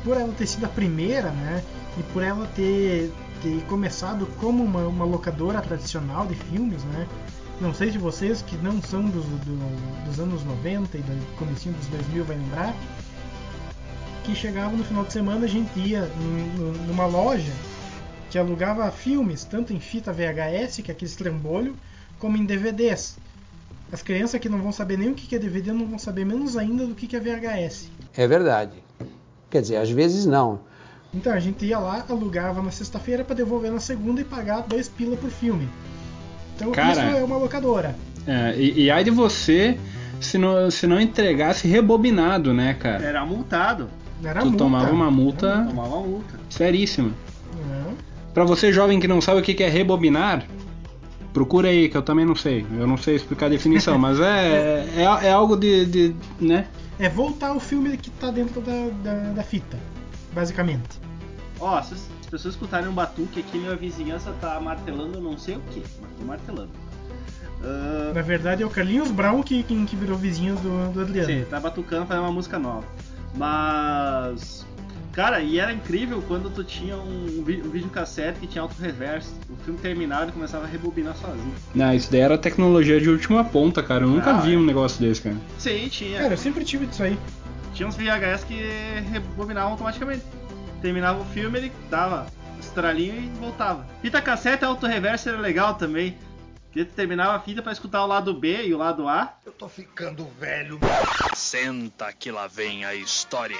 por 0.05 0.17
ela 0.17 0.33
ter 0.33 0.47
sido 0.47 0.67
a 0.67 0.69
primeira, 0.69 1.31
né? 1.31 1.63
E 1.99 2.03
por 2.13 2.23
ela 2.23 2.47
ter, 2.55 3.11
ter 3.43 3.63
começado 3.65 4.27
como 4.39 4.63
uma, 4.63 4.87
uma 4.87 5.05
locadora 5.05 5.61
tradicional 5.61 6.27
de 6.27 6.35
filmes, 6.35 6.85
né? 6.85 7.07
Não 7.61 7.73
sei 7.73 7.93
se 7.93 7.99
vocês 7.99 8.43
que 8.43 8.57
não 8.57 8.83
são 8.83 9.03
dos, 9.09 9.25
do- 9.25 10.05
dos 10.05 10.19
anos 10.19 10.45
90 10.45 10.99
e 10.99 11.01
do 11.01 11.37
comecinho 11.37 11.75
dos 11.77 11.87
2000 11.89 12.25
vai 12.25 12.37
lembrar, 12.37 12.75
que 14.25 14.35
chegava 14.35 14.77
no 14.77 14.85
final 14.85 15.05
de 15.05 15.13
semana 15.13 15.45
a 15.45 15.49
gente 15.49 15.79
ia 15.79 16.03
num- 16.03 16.47
num- 16.73 16.87
numa 16.89 17.07
loja 17.07 17.53
que 18.31 18.39
alugava 18.39 18.91
filmes, 18.91 19.45
tanto 19.45 19.73
em 19.73 19.79
fita 19.81 20.13
VHS, 20.13 20.83
que 20.83 20.91
é 20.91 20.95
aquele 20.95 21.11
trambolho, 21.13 21.77
como 22.19 22.37
em 22.37 22.45
DVDs. 22.47 23.17
As 23.93 24.03
crianças 24.03 24.41
que 24.41 24.49
não 24.49 24.59
vão 24.63 24.73
saber 24.73 24.97
nem 24.97 25.11
o 25.11 25.15
que 25.15 25.37
é 25.37 25.39
DVD 25.39 25.71
não 25.71 25.87
vão 25.87 25.99
saber 25.99 26.25
menos 26.25 26.57
ainda 26.57 26.87
do 26.87 26.95
que 26.95 27.07
que 27.07 27.15
é 27.15 27.21
VHS. 27.21 27.89
É 28.17 28.27
verdade. 28.27 28.73
Quer 29.51 29.61
dizer, 29.61 29.77
às 29.77 29.91
vezes 29.91 30.25
não. 30.25 30.61
Então 31.13 31.31
a 31.33 31.39
gente 31.39 31.65
ia 31.67 31.79
lá, 31.79 32.05
alugava 32.09 32.63
na 32.63 32.71
sexta-feira 32.71 33.23
para 33.23 33.37
devolver 33.37 33.71
na 33.71 33.81
segunda 33.81 34.21
e 34.23 34.25
pagar 34.25 34.63
dois 34.63 34.89
pila 34.89 35.15
por 35.17 35.31
filme. 35.31 35.69
Então 36.57 36.71
Cara. 36.73 36.93
isso 36.93 37.01
é 37.17 37.25
uma 37.25 37.37
locadora. 37.37 37.95
É, 38.27 38.55
e, 38.57 38.83
e 38.85 38.91
ai 38.91 39.03
de 39.03 39.11
você 39.11 39.79
se 40.21 40.39
não, 40.39 40.71
se 40.71 40.87
não 40.87 41.01
entregasse 41.01 41.67
rebobinado, 41.67 42.55
né, 42.55 42.75
cara? 42.75 43.05
Era 43.05 43.27
multado. 43.27 43.89
Era 44.25 44.41
Tu 44.41 44.47
multa. 44.47 44.59
tomava 44.59 44.91
uma 44.93 45.11
multa 45.11 45.65
Tomava 45.69 45.97
uma 45.97 46.07
multa. 46.07 46.39
seríssima. 46.49 47.11
É. 47.71 47.93
Pra 48.33 48.45
você 48.45 48.73
jovem 48.73 49.01
que 49.01 49.09
não 49.09 49.21
sabe 49.21 49.41
o 49.41 49.43
que 49.43 49.61
é 49.63 49.69
rebobinar, 49.69 50.45
procura 51.33 51.69
aí, 51.69 51.89
que 51.89 51.97
eu 51.97 52.03
também 52.03 52.25
não 52.25 52.37
sei. 52.37 52.65
Eu 52.79 52.87
não 52.87 52.97
sei 52.97 53.17
explicar 53.17 53.47
a 53.47 53.49
definição, 53.49 53.99
mas 53.99 54.21
é, 54.21 54.87
é, 54.97 55.27
é 55.27 55.33
algo 55.33 55.57
de, 55.57 55.87
de, 55.87 56.15
né? 56.41 56.67
É 56.99 57.09
voltar 57.09 57.53
o 57.53 57.59
filme 57.59 57.97
que 57.97 58.11
tá 58.11 58.31
dentro 58.31 58.61
da, 58.61 58.89
da, 59.03 59.15
da 59.33 59.43
fita, 59.43 59.77
basicamente. 60.33 61.01
Ó, 61.59 61.81
vocês 61.83 62.09
pessoas 62.33 62.55
escutarem 62.55 62.89
um 62.89 62.93
batuque 62.93 63.39
aqui, 63.41 63.59
minha 63.59 63.77
vizinhança 63.77 64.33
tá 64.41 64.59
martelando 64.59 65.21
não 65.21 65.39
sei 65.39 65.55
o 65.57 65.61
que, 65.71 65.83
mas 66.01 66.11
tô 66.19 66.25
martelando. 66.25 66.71
Ah, 67.63 68.11
Na 68.15 68.23
verdade 68.23 68.63
é 68.63 68.67
o 68.67 68.71
Carlinhos 68.71 69.11
Brown 69.13 69.43
que, 69.43 69.63
que, 69.63 69.85
que 69.87 69.95
virou 69.97 70.19
vizinho 70.19 70.57
do, 70.57 70.93
do 70.93 71.01
Adriano. 71.03 71.29
Sim, 71.29 71.45
tá 71.49 71.61
batucando 71.61 72.07
fazendo 72.07 72.25
uma 72.25 72.33
música 72.33 72.59
nova. 72.59 72.85
Mas. 73.37 74.67
Cara, 75.13 75.41
e 75.41 75.59
era 75.59 75.71
incrível 75.75 76.23
quando 76.27 76.49
tu 76.49 76.65
tinha 76.65 76.97
um, 76.97 77.41
um 77.41 77.71
videocassete 77.71 78.41
que 78.41 78.47
tinha 78.47 78.63
auto 78.63 78.75
reverso. 78.81 79.35
O 79.51 79.57
filme 79.63 79.79
terminava 79.79 80.31
e 80.31 80.33
começava 80.33 80.65
a 80.65 80.67
rebobinar 80.67 81.15
sozinho. 81.15 81.53
Não, 81.75 81.93
isso 81.95 82.11
daí 82.11 82.21
era 82.23 82.39
tecnologia 82.39 82.99
de 82.99 83.11
última 83.11 83.45
ponta, 83.45 83.83
cara. 83.83 84.05
Eu 84.05 84.09
nunca 84.09 84.31
Ah, 84.31 84.41
vi 84.41 84.55
é. 84.55 84.57
um 84.57 84.65
negócio 84.65 84.99
desse, 85.01 85.21
cara. 85.21 85.37
Sim, 85.59 85.87
tinha. 85.91 86.19
Cara, 86.19 86.33
eu 86.33 86.39
sempre 86.39 86.65
tive 86.65 86.87
isso 86.87 87.03
aí. 87.03 87.19
Tinha 87.75 87.87
uns 87.87 87.95
VHS 87.95 88.45
que 88.45 88.55
rebobinavam 89.11 89.73
automaticamente. 89.73 90.23
Terminava 90.83 91.21
o 91.23 91.25
filme, 91.27 91.59
ele 91.59 91.73
dava 91.89 92.27
estralinho 92.61 93.15
e 93.15 93.29
voltava. 93.39 93.87
Fita 94.03 94.21
cassete 94.21 94.65
auto 94.65 94.87
reverso 94.87 95.29
era 95.29 95.39
legal 95.39 95.75
também. 95.75 96.17
Porque 96.65 96.85
tu 96.85 96.93
terminava 96.95 97.37
a 97.37 97.41
fita 97.41 97.63
pra 97.63 97.71
escutar 97.73 98.03
o 98.03 98.07
lado 98.07 98.33
B 98.35 98.67
e 98.67 98.75
o 98.75 98.79
lado 98.79 99.07
A. 99.07 99.35
Eu 99.47 99.53
tô 99.53 99.69
ficando 99.69 100.27
velho. 100.41 100.81
Senta 101.35 102.13
que 102.13 102.31
lá 102.33 102.47
vem 102.47 102.85
a 102.85 102.95
história. 102.95 103.59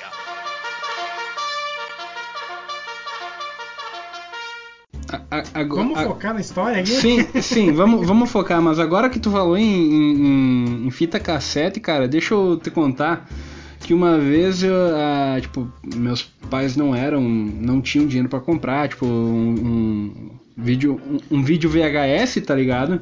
A- 5.13 5.21
a- 5.31 5.61
agora- 5.61 5.83
Vamos 5.83 5.99
a- 5.99 6.05
focar 6.05 6.33
na 6.35 6.41
história 6.41 6.81
aqui? 6.81 6.91
Sim, 6.91 7.43
sim, 7.43 7.73
vamos, 7.73 8.07
vamos 8.07 8.31
focar, 8.31 8.63
mas 8.63 8.79
agora 8.79 9.11
que 9.11 9.19
tu 9.21 9.31
falou 9.31 9.59
em, 9.59 9.65
em- 9.65 10.87
em 10.87 10.91
fita 10.91 11.21
cassete, 11.21 11.81
cara, 11.81 12.09
deixa 12.09 12.33
eu 12.35 12.57
te 12.57 12.71
contar 12.71 13.29
que 13.83 13.93
uma 13.93 14.19
vez 14.19 14.63
eu, 14.63 14.75
ah, 14.75 15.39
tipo, 15.41 15.71
meus 15.95 16.23
pais 16.51 16.77
não 16.77 16.95
eram, 16.95 17.21
não 17.21 17.81
tinham 17.81 18.07
dinheiro 18.07 18.29
pra 18.29 18.41
comprar, 18.41 18.89
tipo, 18.89 19.05
um, 19.05 19.51
um 19.51 20.31
vídeo, 20.57 21.01
um, 21.31 21.39
um 21.39 21.43
vídeo 21.43 21.69
VHS, 21.69 22.41
tá 22.47 22.55
ligado? 22.55 23.01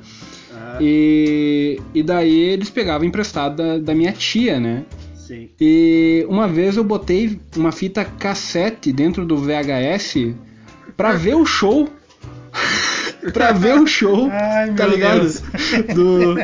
Ah, 0.52 0.78
E, 0.80 1.80
e 1.94 2.02
daí 2.02 2.32
eles 2.38 2.70
pegavam 2.70 3.06
emprestado 3.06 3.56
da, 3.56 3.78
da 3.78 3.94
minha 3.94 4.12
tia, 4.12 4.58
né? 4.58 4.84
sim. 5.14 5.48
E 5.60 6.26
uma 6.28 6.48
vez 6.48 6.76
eu 6.76 6.82
botei 6.82 7.38
uma 7.56 7.70
fita 7.70 8.04
cassete 8.04 8.92
dentro 8.92 9.24
do 9.24 9.36
VHS 9.36 10.34
pra 10.96 11.12
ver 11.14 11.36
o 11.36 11.46
show. 11.46 11.88
pra 13.32 13.52
ver 13.52 13.74
o 13.78 13.86
show, 13.86 14.28
Ai, 14.30 14.72
tá 14.74 14.86
ligado? 14.86 15.20
Deus. 15.20 15.42
Do, 15.94 16.34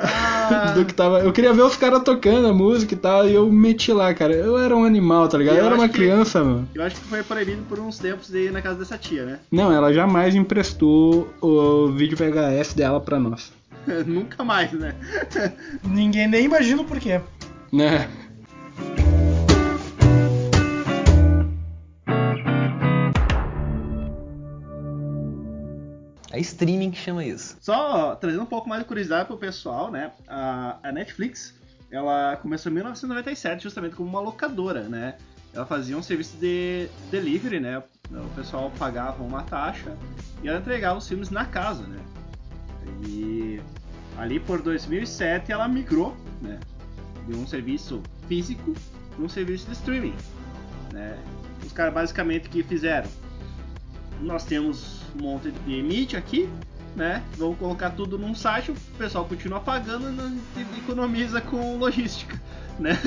Ah, 0.00 0.72
do 0.74 0.84
que 0.84 0.94
tava. 0.94 1.20
Eu 1.20 1.32
queria 1.32 1.52
ver 1.52 1.62
os 1.62 1.76
caras 1.76 2.02
tocando 2.02 2.46
a 2.48 2.52
música 2.52 2.94
e 2.94 2.96
tal, 2.96 3.28
e 3.28 3.34
eu 3.34 3.50
meti 3.50 3.92
lá, 3.92 4.12
cara. 4.14 4.32
Eu 4.34 4.56
era 4.58 4.74
um 4.76 4.84
animal, 4.84 5.28
tá 5.28 5.36
ligado? 5.38 5.56
Eu 5.56 5.60
Eu, 5.62 5.66
era 5.66 5.74
uma 5.74 5.88
que- 5.88 5.94
criança, 5.94 6.42
mano. 6.44 6.68
eu 6.74 6.82
acho 6.82 6.96
que 6.96 7.02
foi 7.08 7.22
proibido 7.22 7.62
por 7.68 7.78
uns 7.80 7.98
tempos 7.98 8.28
de 8.30 8.46
ir 8.46 8.52
na 8.52 8.62
casa 8.62 8.78
dessa 8.78 8.96
tia, 8.96 9.24
né? 9.24 9.38
Não, 9.50 9.72
ela 9.72 9.92
jamais 9.92 10.34
emprestou 10.34 11.28
o 11.40 11.88
vídeo 11.92 12.16
VHS 12.16 12.74
dela 12.74 13.00
pra 13.00 13.18
nós. 13.18 13.52
Nunca 14.06 14.44
mais, 14.44 14.72
né? 14.72 14.94
Ninguém 15.84 16.28
nem 16.28 16.44
imagina 16.44 16.82
o 16.82 16.84
porquê. 16.84 17.20
Né? 17.72 18.08
É 26.30 26.38
streaming 26.40 26.90
que 26.90 26.98
chama 26.98 27.24
isso. 27.24 27.56
Só 27.60 28.14
trazendo 28.16 28.42
um 28.42 28.46
pouco 28.46 28.68
mais 28.68 28.82
de 28.82 28.88
curiosidade 28.88 29.26
pro 29.26 29.36
pessoal, 29.36 29.90
né? 29.90 30.12
A, 30.26 30.78
a 30.82 30.92
Netflix, 30.92 31.54
ela 31.90 32.36
começou 32.36 32.70
em 32.70 32.74
1997 32.74 33.62
justamente 33.62 33.96
como 33.96 34.08
uma 34.08 34.20
locadora, 34.20 34.82
né? 34.82 35.16
Ela 35.54 35.64
fazia 35.64 35.96
um 35.96 36.02
serviço 36.02 36.36
de 36.36 36.88
delivery, 37.10 37.60
né? 37.60 37.82
O 38.10 38.34
pessoal 38.34 38.70
pagava 38.78 39.22
uma 39.22 39.42
taxa 39.42 39.96
e 40.42 40.48
ela 40.48 40.58
entregava 40.58 40.98
os 40.98 41.08
filmes 41.08 41.30
na 41.30 41.46
casa, 41.46 41.86
né? 41.86 41.98
E 43.06 43.60
ali 44.16 44.38
por 44.38 44.60
2007 44.60 45.50
ela 45.50 45.66
migrou, 45.66 46.14
né? 46.42 46.60
De 47.26 47.34
um 47.34 47.46
serviço 47.46 48.02
físico 48.26 48.74
para 49.14 49.24
um 49.24 49.28
serviço 49.28 49.66
de 49.66 49.72
streaming, 49.72 50.14
né? 50.92 51.18
Os 51.64 51.72
caras 51.72 51.94
basicamente 51.94 52.50
que 52.50 52.62
fizeram? 52.62 53.08
Nós 54.20 54.44
temos 54.44 55.00
um 55.18 55.22
monte 55.22 55.50
de 55.50 55.82
mídia 55.82 56.18
aqui, 56.18 56.48
né? 56.96 57.22
Vamos 57.36 57.58
colocar 57.58 57.90
tudo 57.90 58.18
num 58.18 58.34
site, 58.34 58.70
o 58.70 58.74
pessoal 58.96 59.24
continua 59.24 59.60
pagando 59.60 60.06
e 60.56 60.78
economiza 60.78 61.40
com 61.40 61.78
logística, 61.78 62.40
né? 62.78 62.98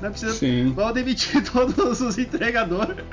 Não 0.00 0.10
precisa. 0.10 0.32
Sim. 0.32 0.72
Vamos 0.74 0.94
demitir 0.94 1.42
todos 1.48 2.00
os 2.00 2.18
entregadores 2.18 3.04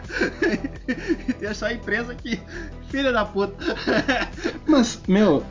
ter 1.39 1.53
só 1.55 1.67
a 1.67 1.73
empresa 1.73 2.11
aqui. 2.11 2.39
Filha 2.89 3.11
da 3.11 3.23
puta. 3.23 3.55
Mas, 4.65 4.99
meu, 5.07 5.43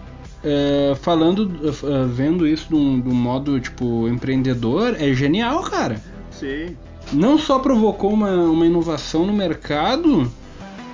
é, 0.43 0.97
falando, 1.01 1.61
é, 1.65 2.05
vendo 2.07 2.47
isso 2.47 2.69
de 2.69 2.75
um, 2.75 3.01
de 3.01 3.09
um 3.09 3.15
modo, 3.15 3.61
tipo, 3.61 4.09
empreendedor, 4.09 4.97
é 4.99 5.13
genial, 5.15 5.63
cara. 5.63 6.01
Sim. 6.33 6.77
Não 7.13 7.39
só 7.39 7.59
provocou 7.59 8.13
uma, 8.13 8.35
uma 8.35 8.67
inovação 8.67 9.25
no 9.25 9.33
mercado, 9.33 10.31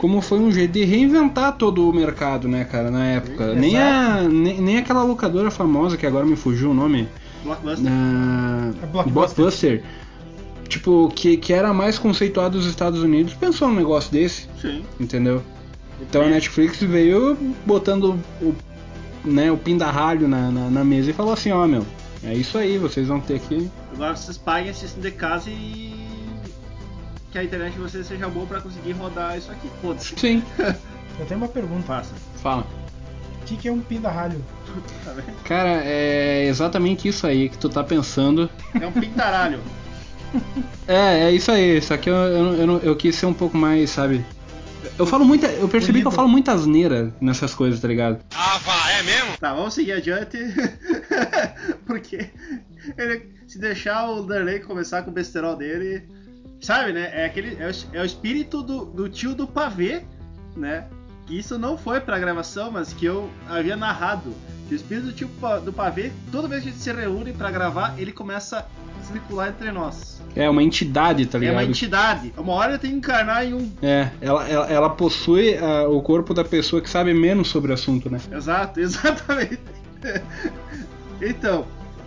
como 0.05 0.21
foi 0.21 0.39
um 0.39 0.53
jeito 0.53 0.73
de 0.73 0.85
reinventar 0.85 1.57
todo 1.57 1.89
o 1.89 1.91
mercado, 1.91 2.47
né, 2.47 2.63
cara, 2.65 2.91
na 2.91 3.07
época. 3.07 3.55
Sim, 3.55 3.59
nem, 3.59 3.79
a, 3.79 4.21
nem, 4.21 4.61
nem 4.61 4.77
aquela 4.77 5.03
locadora 5.03 5.51
famosa, 5.51 5.97
que 5.97 6.07
agora 6.07 6.27
me 6.27 6.37
fugiu 6.37 6.73
o 6.73 6.75
nome, 6.75 7.09
Blockbuster. 7.43 7.91
ah, 7.91 8.71
A 8.83 8.87
Blockbuster. 8.87 9.13
Blockbuster, 9.15 9.83
tipo, 10.69 11.11
que, 11.17 11.39
que 11.39 11.55
era 11.55 11.73
mais 11.73 11.99
conceituado 11.99 12.59
dos 12.59 12.67
Estados 12.67 13.03
Unidos, 13.03 13.33
pensou 13.33 13.67
num 13.69 13.77
negócio 13.77 14.13
desse, 14.13 14.47
Sim. 14.61 14.85
entendeu? 15.01 15.41
Então 16.03 16.21
a 16.21 16.29
Netflix 16.29 16.83
veio 16.83 17.35
botando 17.65 18.19
o, 18.43 18.55
né, 19.25 19.51
o 19.51 19.57
pindarralho 19.57 20.29
na, 20.29 20.51
na, 20.51 20.69
na 20.69 20.85
mesa 20.85 21.13
e 21.13 21.15
falou 21.15 21.33
assim, 21.33 21.51
ó 21.51 21.67
meu, 21.67 21.87
é 22.23 22.35
isso 22.35 22.59
aí, 22.59 22.77
vocês 22.77 23.09
vão 23.09 23.21
ter 23.21 23.41
que. 23.41 23.71
Agora 23.95 24.15
vocês 24.15 24.37
paguem, 24.37 24.69
assistem 24.71 25.03
de 25.03 25.13
casa 25.13 25.49
e. 25.49 26.04
Que 27.35 27.39
a 27.41 27.43
internet 27.43 27.73
de 27.73 27.81
vocês 27.81 28.07
seja 28.07 28.29
boa 28.29 28.47
pra 28.47 28.61
conseguir 28.61 28.93
rodar 28.93 29.37
isso 29.37 29.51
aqui. 29.51 29.69
Foda-se. 29.83 30.15
Sim, 30.17 30.41
Eu 31.19 31.27
tenho 31.27 31.39
uma 31.41 31.49
pergunta. 31.49 31.83
Faça. 31.83 32.15
fala. 32.37 32.65
O 33.43 33.45
que, 33.45 33.57
que 33.57 33.67
é 33.67 33.73
um 33.73 33.81
pindarralho? 33.81 34.41
Tá? 35.05 35.15
Cara, 35.45 35.83
é 35.85 36.47
exatamente 36.47 37.09
isso 37.09 37.27
aí 37.27 37.49
que 37.49 37.59
tu 37.59 37.69
tá 37.69 37.83
pensando. 37.83 38.49
É 38.81 38.87
um 38.87 38.93
pintaralho. 38.93 39.59
É, 40.87 41.25
é 41.29 41.33
isso 41.33 41.51
aí, 41.51 41.81
só 41.83 41.97
que 41.97 42.09
eu, 42.11 42.15
eu, 42.15 42.55
eu, 42.55 42.67
não- 42.67 42.79
eu 42.79 42.95
quis 42.97 43.15
ser 43.17 43.27
um 43.27 43.33
pouco 43.35 43.57
mais, 43.57 43.91
sabe? 43.91 44.25
Eu 44.99 45.07
falo 45.07 45.25
muita. 45.25 45.47
Eu 45.47 45.69
percebi 45.69 46.01
que 46.03 46.07
eu 46.07 46.11
falo 46.13 46.29
muita 46.29 46.53
asneira 46.53 47.13
nessas 47.21 47.53
coisas, 47.55 47.81
tá 47.81 47.87
ligado? 47.89 48.19
Ah, 48.35 48.59
vá, 48.59 48.91
é 48.93 49.03
mesmo? 49.05 49.37
Tá, 49.39 49.55
vamos 49.55 49.75
seguir 49.75 49.93
adiante. 49.93 50.39
Porque 51.87 52.31
ele, 52.99 53.31
se 53.47 53.59
deixar 53.59 54.09
o 54.11 54.23
Darley 54.23 54.61
começar 54.61 55.03
com 55.03 55.11
o 55.11 55.15
besterol 55.15 55.57
dele. 55.57 56.03
Sabe, 56.61 56.93
né? 56.93 57.11
É, 57.13 57.27
aquele, 57.27 57.57
é, 57.61 57.69
o, 57.71 57.97
é 57.97 58.03
o 58.03 58.05
espírito 58.05 58.63
do, 58.63 58.85
do 58.87 59.09
tio 59.09 59.35
do 59.35 59.47
pavê, 59.47 60.03
né? 60.57 60.85
Que 61.27 61.39
isso 61.39 61.59
não 61.59 61.77
foi 61.77 62.01
pra 62.01 62.19
gravação, 62.19 62.71
mas 62.71 62.93
que 62.93 63.05
eu 63.07 63.31
havia 63.49 63.77
narrado. 63.77 64.33
Que 64.69 64.75
o 64.75 64.77
espírito 64.77 65.07
do 65.09 65.13
tio 65.13 65.29
do 65.65 65.73
pavê, 65.73 66.11
toda 66.33 66.49
vez 66.49 66.63
que 66.63 66.69
a 66.69 66.73
gente 66.73 66.83
se 66.83 66.93
reúne 66.93 67.33
pra 67.33 67.51
gravar, 67.51 67.95
ele 67.99 68.13
começa 68.13 68.61
a 68.61 69.05
circular 69.05 69.49
entre 69.51 69.71
nós. 69.73 70.23
É 70.35 70.49
uma 70.49 70.63
entidade, 70.63 71.27
tá 71.27 71.39
É 71.39 71.41
ligado? 71.41 71.55
uma 71.55 71.65
entidade. 71.65 72.33
Uma 72.37 72.53
hora 72.55 72.73
eu 72.73 72.79
tenho 72.79 72.95
que 72.95 72.99
encarnar 72.99 73.45
em 73.45 73.55
um. 73.55 73.71
É, 73.83 74.11
ela, 74.21 74.49
ela, 74.49 74.67
ela 74.71 74.91
possui 74.91 75.57
ah, 75.59 75.87
o 75.89 76.01
corpo 76.03 76.33
da 76.35 76.45
pessoa 76.45 76.81
que 76.83 76.89
sabe 76.91 77.13
menos 77.15 77.49
sobre 77.49 77.71
o 77.71 77.75
assunto, 77.75 78.11
né? 78.11 78.19
Exato, 78.33 78.81
exatamente. 78.81 79.61
então, 81.21 81.67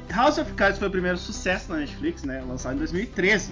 House 0.10 0.38
of 0.38 0.52
Cards 0.54 0.80
foi 0.80 0.88
o 0.88 0.92
primeiro 0.92 1.18
sucesso 1.18 1.72
na 1.72 1.80
Netflix, 1.80 2.24
né? 2.24 2.44
Lançado 2.48 2.76
em 2.76 2.80
2013. 2.80 3.52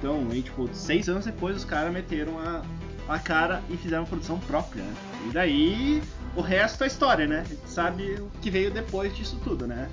Então, 0.00 0.26
aí, 0.32 0.40
tipo, 0.42 0.66
seis 0.72 1.08
anos 1.10 1.26
depois 1.26 1.54
os 1.56 1.64
caras 1.64 1.92
meteram 1.92 2.38
a, 2.38 2.62
a 3.06 3.18
cara 3.18 3.62
e 3.68 3.76
fizeram 3.76 4.06
produção 4.06 4.38
própria, 4.38 4.82
né? 4.82 4.94
E 5.28 5.30
daí 5.30 6.02
o 6.34 6.40
resto 6.40 6.82
é 6.84 6.86
história, 6.86 7.26
né? 7.26 7.40
A 7.40 7.44
gente 7.44 7.60
sabe 7.68 8.14
o 8.14 8.30
que 8.40 8.50
veio 8.50 8.70
depois 8.70 9.14
disso 9.14 9.38
tudo, 9.44 9.66
né? 9.66 9.88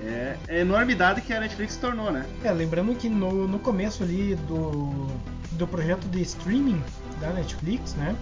É, 0.00 0.36
é 0.46 0.56
a 0.58 0.60
enormidade 0.60 1.20
que 1.22 1.32
a 1.32 1.40
Netflix 1.40 1.72
se 1.74 1.80
tornou, 1.80 2.12
né? 2.12 2.24
É, 2.44 2.52
lembrando 2.52 2.94
que 2.94 3.08
no, 3.08 3.48
no 3.48 3.58
começo 3.58 4.04
ali 4.04 4.36
do, 4.46 5.08
do 5.52 5.66
projeto 5.66 6.06
de 6.08 6.22
streaming 6.22 6.80
da 7.20 7.30
Netflix, 7.32 7.94
né? 7.94 8.14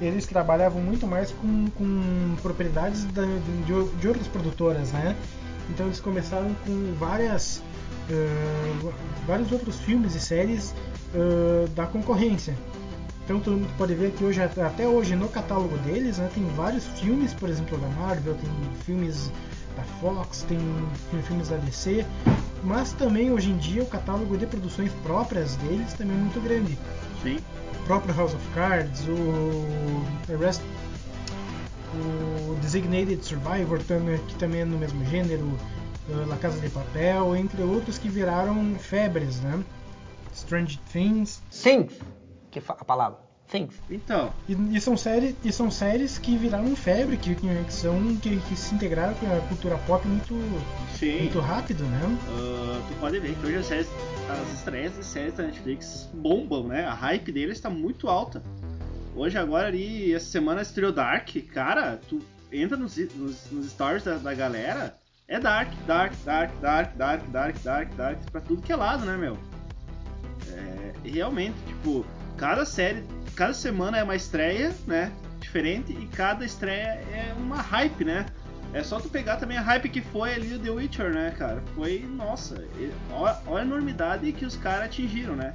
Eles 0.00 0.24
trabalhavam 0.26 0.80
muito 0.80 1.06
mais 1.06 1.30
com, 1.30 1.66
com 1.76 2.36
propriedades 2.42 3.04
da- 3.06 3.22
de, 3.22 3.96
de 4.00 4.08
outras 4.08 4.26
produtoras, 4.28 4.92
né? 4.92 5.14
Então 5.70 5.86
eles 5.86 6.00
começaram 6.00 6.54
com 6.66 6.94
várias 6.98 7.62
eh, 8.10 8.92
vários 9.26 9.50
outros 9.52 9.78
filmes 9.80 10.14
e 10.14 10.20
séries 10.20 10.74
eh, 11.14 11.68
da 11.74 11.86
concorrência. 11.86 12.54
Então 13.24 13.40
tu 13.40 13.58
pode 13.78 13.94
ver 13.94 14.12
que 14.12 14.22
hoje 14.22 14.42
até 14.42 14.86
hoje 14.86 15.16
no 15.16 15.28
catálogo 15.28 15.78
deles 15.78 16.18
né, 16.18 16.28
tem 16.34 16.44
vários 16.56 16.86
filmes, 16.98 17.32
por 17.32 17.48
exemplo 17.48 17.78
da 17.78 17.88
Marvel, 17.88 18.34
tem 18.34 18.50
filmes 18.84 19.30
da 19.76 19.82
Fox, 20.00 20.44
tem 20.46 20.58
filmes 21.22 21.48
da 21.48 21.56
DC, 21.56 22.04
mas 22.62 22.92
também 22.92 23.30
hoje 23.30 23.50
em 23.50 23.56
dia 23.56 23.82
o 23.82 23.86
catálogo 23.86 24.36
de 24.36 24.46
produções 24.46 24.92
próprias 25.02 25.56
deles 25.56 25.94
também 25.94 26.16
é 26.16 26.20
muito 26.20 26.40
grande. 26.42 26.78
Sim. 27.22 27.38
próprio 27.86 28.14
House 28.14 28.34
of 28.34 28.48
Cards, 28.54 29.00
o 29.08 30.32
Arrest, 30.32 30.60
o 31.94 32.54
Designated 32.56 33.24
Survivor, 33.24 33.78
que 33.78 34.34
também 34.34 34.60
é 34.60 34.64
no 34.66 34.76
mesmo 34.76 35.02
gênero, 35.06 35.44
uh, 35.44 35.83
La 36.08 36.36
Casa 36.36 36.58
de 36.60 36.68
Papel, 36.68 37.34
entre 37.36 37.62
outros 37.62 37.96
que 37.98 38.08
viraram 38.08 38.74
febres, 38.78 39.40
né? 39.40 39.62
Strange 40.34 40.78
Things. 40.92 41.42
Things, 41.50 41.92
que 42.50 42.60
fa- 42.60 42.76
a 42.78 42.84
palavra. 42.84 43.18
Things. 43.50 43.74
Então, 43.90 44.32
E, 44.48 44.52
e 44.76 44.80
são 44.80 44.96
séries, 44.96 45.36
e 45.44 45.52
são 45.52 45.70
séries 45.70 46.18
que 46.18 46.36
viraram 46.36 46.74
febre, 46.74 47.16
que, 47.16 47.34
que 47.34 47.72
são 47.72 48.16
que, 48.16 48.36
que 48.38 48.56
se 48.56 48.74
integraram 48.74 49.14
com 49.14 49.26
a 49.26 49.40
cultura 49.48 49.78
pop 49.86 50.06
muito, 50.08 50.34
sim. 50.98 51.20
muito 51.20 51.38
rápido, 51.40 51.84
né? 51.84 52.00
Ah, 52.28 52.82
tu 52.88 52.94
pode 53.00 53.18
ver 53.20 53.34
que 53.36 53.46
hoje 53.46 53.56
as, 53.56 53.66
séries, 53.66 53.88
as 54.28 54.52
estreias 54.58 54.94
de 54.96 55.04
séries 55.04 55.34
da 55.34 55.44
Netflix 55.44 56.08
bombam, 56.12 56.66
né? 56.68 56.84
A 56.84 56.94
hype 56.94 57.30
deles 57.32 57.56
está 57.58 57.70
muito 57.70 58.08
alta. 58.08 58.42
Hoje, 59.14 59.38
agora 59.38 59.68
ali, 59.68 60.12
essa 60.12 60.26
semana 60.26 60.60
estreou 60.62 60.90
Dark. 60.90 61.28
Cara, 61.52 61.98
tu 62.08 62.20
entra 62.50 62.76
nos, 62.76 62.96
nos, 63.14 63.50
nos 63.52 63.70
stories 63.70 64.02
da, 64.02 64.16
da 64.16 64.34
galera, 64.34 64.98
é 65.26 65.40
Dark, 65.40 65.72
Dark, 65.86 66.12
Dark, 66.24 66.52
Dark, 66.60 66.96
Dark, 66.96 67.26
Dark, 67.30 67.56
Dark, 67.62 67.94
Dark, 67.94 68.30
pra 68.30 68.40
tudo 68.40 68.62
que 68.62 68.72
é 68.72 68.76
lado, 68.76 69.04
né, 69.04 69.16
meu? 69.16 69.38
É, 70.50 70.92
realmente, 71.08 71.56
tipo, 71.66 72.04
cada 72.36 72.64
série, 72.66 73.02
cada 73.34 73.54
semana 73.54 73.98
é 73.98 74.02
uma 74.02 74.14
estreia, 74.14 74.74
né? 74.86 75.10
Diferente, 75.40 75.92
e 75.92 76.06
cada 76.08 76.44
estreia 76.44 77.00
é 77.12 77.34
uma 77.38 77.56
hype, 77.56 78.04
né? 78.04 78.26
É 78.72 78.82
só 78.82 78.98
tu 78.98 79.08
pegar 79.08 79.36
também 79.36 79.56
a 79.56 79.62
hype 79.62 79.88
que 79.88 80.00
foi 80.00 80.34
ali 80.34 80.54
o 80.54 80.58
The 80.58 80.70
Witcher, 80.70 81.14
né, 81.14 81.30
cara? 81.38 81.62
Foi, 81.74 82.00
nossa, 82.00 82.62
olha 83.10 83.62
a 83.62 83.62
enormidade 83.62 84.30
que 84.32 84.44
os 84.44 84.56
caras 84.56 84.86
atingiram, 84.86 85.36
né? 85.36 85.54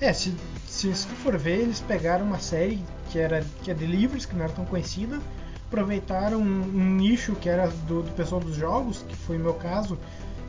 É, 0.00 0.12
se, 0.12 0.34
se, 0.66 0.88
tu 0.88 1.14
for 1.16 1.36
ver, 1.36 1.60
eles 1.60 1.80
pegaram 1.80 2.24
uma 2.24 2.38
série 2.38 2.82
que 3.10 3.18
era 3.18 3.44
que 3.62 3.70
é 3.70 3.74
de 3.74 3.86
que 4.26 4.34
não 4.34 4.44
era 4.44 4.52
tão 4.52 4.64
conhecida, 4.64 5.20
aproveitaram 5.68 6.38
um, 6.38 6.62
um 6.74 6.94
nicho 6.96 7.34
que 7.34 7.48
era 7.48 7.66
do, 7.88 8.02
do 8.02 8.10
pessoal 8.12 8.40
dos 8.40 8.56
jogos, 8.56 9.04
que 9.08 9.16
foi 9.16 9.36
o 9.36 9.40
meu 9.40 9.54
caso, 9.54 9.98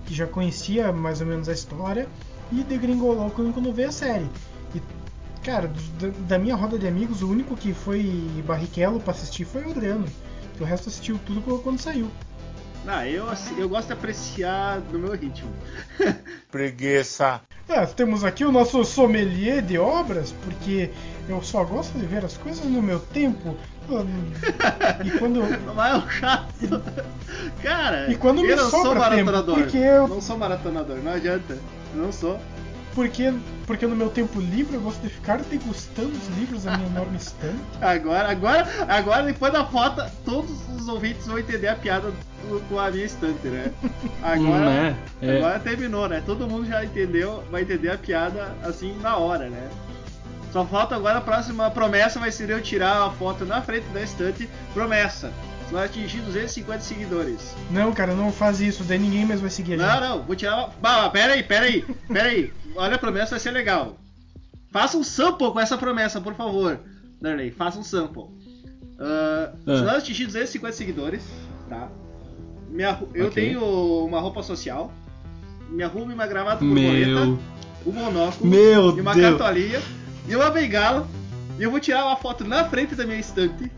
que 0.05 0.13
já 0.13 0.27
conhecia 0.27 0.91
mais 0.91 1.22
ou 1.22 1.27
menos 1.27 1.50
a 1.50 1.53
história, 1.53 2.07
e 2.51 2.63
degringolou 2.63 3.29
quando, 3.31 3.53
quando 3.53 3.74
veio 3.74 3.89
a 3.89 3.91
série. 3.91 4.29
E, 4.75 4.81
cara, 5.43 5.67
do- 6.00 6.12
da, 6.27 6.38
minha 6.38 6.55
roda 6.55 6.77
de 6.77 6.88
amigos, 6.88 7.22
o 7.24 7.29
único 7.29 7.55
que 7.55 7.74
foi 7.74 8.03
barriquelo 8.45 9.00
pra 9.00 9.12
assistir 9.13 9.45
foi 9.45 9.63
o 9.63 9.72
Adriano. 9.72 10.05
que 10.55 10.62
O 10.63 10.65
resto 10.65 10.89
assistiu 10.89 11.19
tudo 11.25 11.41
quando- 11.62 11.79
saiu. 11.79 12.10
Ah, 12.88 13.07
eu, 13.07 13.25
eu 13.57 13.67
gosto 13.67 13.88
de 13.88 13.93
apreciar 13.93 14.79
no 14.91 15.00
meu 15.00 15.13
ritmo. 15.13 15.50
Preguiça. 16.51 17.41
Ah, 17.67 17.88
temos 17.88 18.24
aqui 18.24 18.45
o 18.45 18.51
nosso 18.51 18.84
sommelier 18.86 19.62
de 19.63 19.77
obras, 19.77 20.31
porque 20.43 20.91
eu 21.27 21.41
só 21.41 21.63
gosto 21.63 21.98
de 21.98 22.05
ver 22.05 22.24
as 22.24 22.38
coisas 22.38 22.63
no 22.63 22.81
meu 22.84 23.00
tempo. 23.00 23.57
E 25.04 25.12
quando, 25.12 25.42
Mas 25.75 25.94
é 25.94 25.98
um 25.98 26.10
chato. 26.10 26.82
Cara, 27.62 28.12
E 28.12 28.15
quando 28.15 28.42
me 28.42 28.50
eu 28.50 28.58
não 28.58 28.70
sou 28.70 28.84
sobra 28.84 29.10
tempo, 29.10 29.25
maratonador. 29.25 29.56
porque 29.56 29.77
eu- 29.77 30.08
Não 30.08 30.22
sou 30.22 30.38
maratonador, 30.38 30.98
não 31.04 31.13
adianta. 31.13 31.58
Não 31.94 32.12
sou. 32.12 32.39
porque, 32.94 33.34
porque 33.68 33.86
no 33.86 33.96
meu 33.96 34.10
tempo 34.10 34.39
livre 34.39 34.76
eu 34.76 34.82
gosto 34.82 35.02
de 35.02 35.10
ficar 35.10 35.38
degustando 35.39 36.10
os 36.12 36.28
livros 36.38 36.63
da 36.63 36.78
minha 36.78 36.89
enorme 36.89 37.17
estante. 37.17 37.60
Agora, 37.82 38.30
agora, 38.32 38.67
agora, 38.88 39.24
depois 39.24 39.52
da 39.52 39.65
foto, 39.65 40.02
todos 40.24 40.52
os 40.78 40.88
ouvintes 40.88 41.28
vão 41.28 41.38
entender 41.38 41.67
a 41.67 41.76
piada 41.76 42.10
do- 42.10 42.62
com 42.69 42.80
a 42.80 42.89
minha 42.91 43.06
estante, 43.06 43.48
né? 43.48 43.71
Agora, 44.24 44.69
Hum, 44.69 44.95
é, 45.21 45.28
é. 45.28 45.38
agora 45.38 45.60
terminou, 45.60 46.08
né? 46.08 46.21
Todo 46.26 46.48
mundo 46.48 46.65
já 46.67 46.86
entendeu, 46.86 47.43
vai 47.52 47.63
entender 47.63 47.89
a 47.91 47.98
piada 47.98 48.56
assim 48.63 48.95
na 49.02 49.17
hora, 49.17 49.50
né? 49.50 49.67
Só 50.56 50.65
falta 50.65 50.96
agora 50.96 51.18
a 51.18 51.22
próxima 51.22 51.70
promessa 51.70 52.18
vai 52.18 52.32
ser 52.32 52.50
eu 52.50 52.62
tirar 52.62 53.08
a 53.08 53.12
foto 53.12 53.44
na 53.44 53.62
frente 53.62 53.88
da 53.89 54.02
estante. 54.02 54.48
Promessa. 54.74 55.34
Se 55.68 55.74
nós 55.74 55.84
atingir 55.84 56.22
250 56.22 56.80
seguidores. 56.80 57.54
Não, 57.70 57.91
cara, 57.91 58.13
não 58.13 58.32
faz 58.32 58.62
isso, 58.62 58.82
daí 58.86 58.98
ninguém 58.98 59.26
mais 59.26 59.41
vai 59.41 59.50
seguir 59.50 59.76
Não, 59.76 60.00
não, 60.00 60.24
vou 60.24 60.34
tirar 60.34 60.56
uma. 60.56 60.68
Bah, 60.82 61.10
pera 61.10 61.34
aí, 61.34 61.44
pera 61.44 61.65
aí, 61.65 61.82
pera 62.08 62.30
aí. 62.30 62.54
Olha 62.74 62.96
a 62.96 62.98
promessa, 62.98 63.32
vai 63.32 63.39
ser 63.41 63.52
legal. 63.52 63.98
Faça 64.72 64.98
um 64.98 65.04
sample 65.04 65.52
com 65.52 65.60
essa 65.60 65.78
promessa, 65.78 66.22
por 66.22 66.34
favor. 66.36 66.80
Darley, 67.22 67.52
faça 67.52 67.78
um 67.78 67.84
sample. 67.84 68.24
Ah. 68.98 69.52
Se 69.65 69.82
nós 69.84 69.98
atingir 69.98 70.26
250 70.26 70.72
seguidores, 70.74 71.24
tá? 71.68 71.89
Minha, 72.70 72.98
eu 73.13 73.28
Ok. 73.28 73.44
tenho 73.44 74.06
uma 74.06 74.22
roupa 74.22 74.41
social, 74.41 74.89
minha 75.70 75.89
roupa 75.89 76.12
e 76.12 76.13
uma 76.13 76.28
gravata 76.28 76.63
Meu. 76.63 76.76
borboleta, 76.76 77.41
um 77.86 77.91
monóculo 77.91 78.50
Meu 78.50 78.98
e 78.98 79.02
uma 79.02 79.13
Deus. 79.13 79.38
cartolinha 79.38 79.82
e 80.27 80.35
uma 80.35 80.49
bengala. 80.49 81.07
E 81.57 81.63
eu 81.63 81.71
vou 81.71 81.79
tirar 81.79 82.05
uma 82.05 82.17
foto 82.17 82.43
na 82.43 82.65
frente 82.65 82.95
da 82.95 83.05
minha 83.05 83.19
estante. 83.19 83.71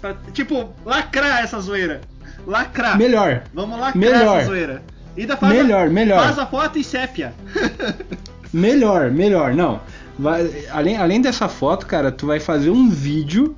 Pra, 0.00 0.14
tipo, 0.32 0.70
lacrar 0.84 1.42
essa 1.42 1.58
zoeira. 1.60 2.00
Lacrar. 2.46 2.96
Melhor. 2.98 3.42
Vamos 3.52 3.78
lacrar 3.78 3.96
Melhor. 3.96 4.38
essa 4.38 4.46
zoeira. 4.46 4.82
Ainda 5.16 5.36
faz 5.36 5.54
Melhor, 5.54 5.86
a, 5.86 5.90
melhor. 5.90 6.22
Faz 6.22 6.38
a 6.38 6.46
foto 6.46 6.78
em 6.78 6.82
sépia. 6.82 7.34
Melhor, 8.52 9.10
melhor. 9.10 9.52
Não. 9.52 9.80
Vai, 10.18 10.50
além, 10.70 10.96
além 10.96 11.20
dessa 11.20 11.48
foto, 11.48 11.86
cara, 11.86 12.10
tu 12.10 12.26
vai 12.26 12.40
fazer 12.40 12.70
um 12.70 12.88
vídeo, 12.88 13.54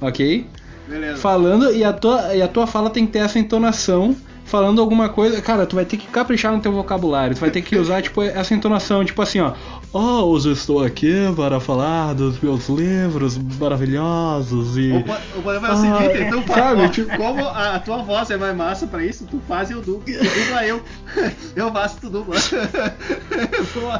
ok? 0.00 0.46
Beleza. 0.88 1.16
Falando, 1.16 1.74
e 1.74 1.82
a, 1.82 1.92
tua, 1.92 2.34
e 2.34 2.40
a 2.40 2.48
tua 2.48 2.66
fala 2.66 2.90
tem 2.90 3.06
que 3.06 3.12
ter 3.12 3.18
essa 3.20 3.38
entonação. 3.38 4.16
Falando 4.46 4.80
alguma 4.80 5.08
coisa, 5.08 5.40
cara, 5.40 5.66
tu 5.66 5.74
vai 5.74 5.84
ter 5.84 5.96
que 5.96 6.06
caprichar 6.06 6.52
no 6.52 6.60
teu 6.60 6.70
vocabulário. 6.70 7.34
Tu 7.34 7.40
vai 7.40 7.50
ter 7.50 7.62
que 7.62 7.76
usar, 7.76 8.02
tipo, 8.02 8.22
essa 8.22 8.54
entonação, 8.54 9.04
tipo 9.04 9.20
assim, 9.22 9.40
ó. 9.40 9.52
Oh, 9.92 10.24
hoje 10.26 10.52
estou 10.52 10.84
aqui 10.84 11.12
para 11.34 11.58
falar 11.60 12.14
dos 12.14 12.38
meus 12.40 12.68
livros 12.68 13.38
maravilhosos 13.38 14.76
e. 14.76 14.92
Ou 15.36 15.42
podemos 15.42 15.68
fazer 15.68 15.88
o 15.88 15.94
Ah, 15.96 16.00
seguinte, 16.02 16.30
tu 16.30 16.42
faz, 16.42 16.60
sabe, 16.60 16.82
ó, 16.82 16.88
tipo- 16.88 17.16
como 17.16 17.44
a, 17.44 17.74
a 17.76 17.78
tua 17.80 17.98
voz 18.02 18.30
é 18.30 18.36
mais 18.36 18.54
massa 18.56 18.86
pra 18.86 19.02
isso, 19.04 19.26
tu 19.26 19.40
faz 19.48 19.70
e 19.70 19.72
eu 19.72 19.80
dublo. 19.80 20.02
Tu 20.04 20.12
dubla 20.12 20.66
eu. 20.66 20.82
Eu 21.56 21.72
faço, 21.72 21.96
tu 22.00 22.10
dubla. 22.10 22.36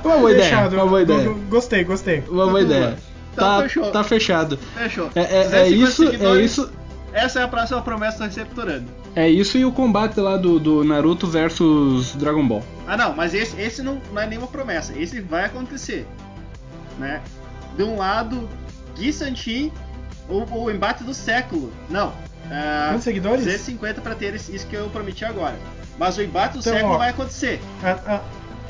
Uma 0.05 0.19
boa 0.19 0.31
ideia, 0.33 0.45
Fechado. 0.45 0.75
uma 0.77 0.87
boa 0.87 1.03
ideia. 1.03 1.29
Go- 1.29 1.35
Gostei, 1.49 1.85
gostei. 1.85 2.23
Uma 2.29 2.47
boa 2.47 2.61
ideia. 2.61 2.97
Então, 3.33 3.47
Tá, 3.49 3.63
fechou. 3.63 3.91
tá 3.91 4.05
fechado. 4.05 4.59
Fechou. 4.77 5.11
É, 5.15 5.21
é- 5.21 5.69
é 5.69 5.71
250 5.71 6.17
isso, 6.17 6.27
é 6.27 6.43
isso. 6.45 6.73
Essa 7.13 7.41
é 7.41 7.43
a 7.45 7.49
próxima 7.49 7.81
promessa 7.83 8.19
do 8.19 8.25
Receptorando. 8.25 8.85
É 9.17 9.29
isso 9.29 9.57
e 9.57 9.65
o 9.65 9.71
combate 9.71 10.19
lá 10.19 10.37
do, 10.37 10.59
do 10.59 10.83
Naruto 10.83 11.27
versus 11.27 12.15
Dragon 12.17 12.47
Ball. 12.47 12.63
Ah 12.87 12.97
não, 12.97 13.15
mas 13.15 13.33
esse, 13.33 13.61
esse 13.61 13.81
não, 13.83 14.01
não 14.13 14.21
é 14.21 14.27
nenhuma 14.27 14.49
promessa. 14.49 14.93
Esse 14.99 15.21
vai 15.21 15.45
acontecer. 15.45 16.07
Né? 16.99 17.21
De 17.77 17.83
um 17.85 17.97
lado, 17.97 18.49
Gui 18.97 19.13
Santin, 19.13 19.71
o, 20.29 20.43
o 20.57 20.71
embate 20.71 21.05
do 21.05 21.15
século. 21.15 21.73
Não. 21.89 22.13
É, 22.51 22.89
Quantos 22.91 23.05
seguidores? 23.05 23.45
250 23.45 24.01
pra 24.01 24.15
ter 24.15 24.35
isso 24.35 24.67
que 24.67 24.75
eu 24.77 24.89
prometi 24.91 25.25
agora. 25.25 25.57
Mas 25.99 26.17
o 26.19 26.23
embate 26.23 26.55
do 26.55 26.61
Então, 26.61 26.73
século 26.73 26.95
ó. 26.95 26.99
vai 26.99 27.11
acontecer. 27.11 27.61
A- 27.83 28.15
a- 28.17 28.21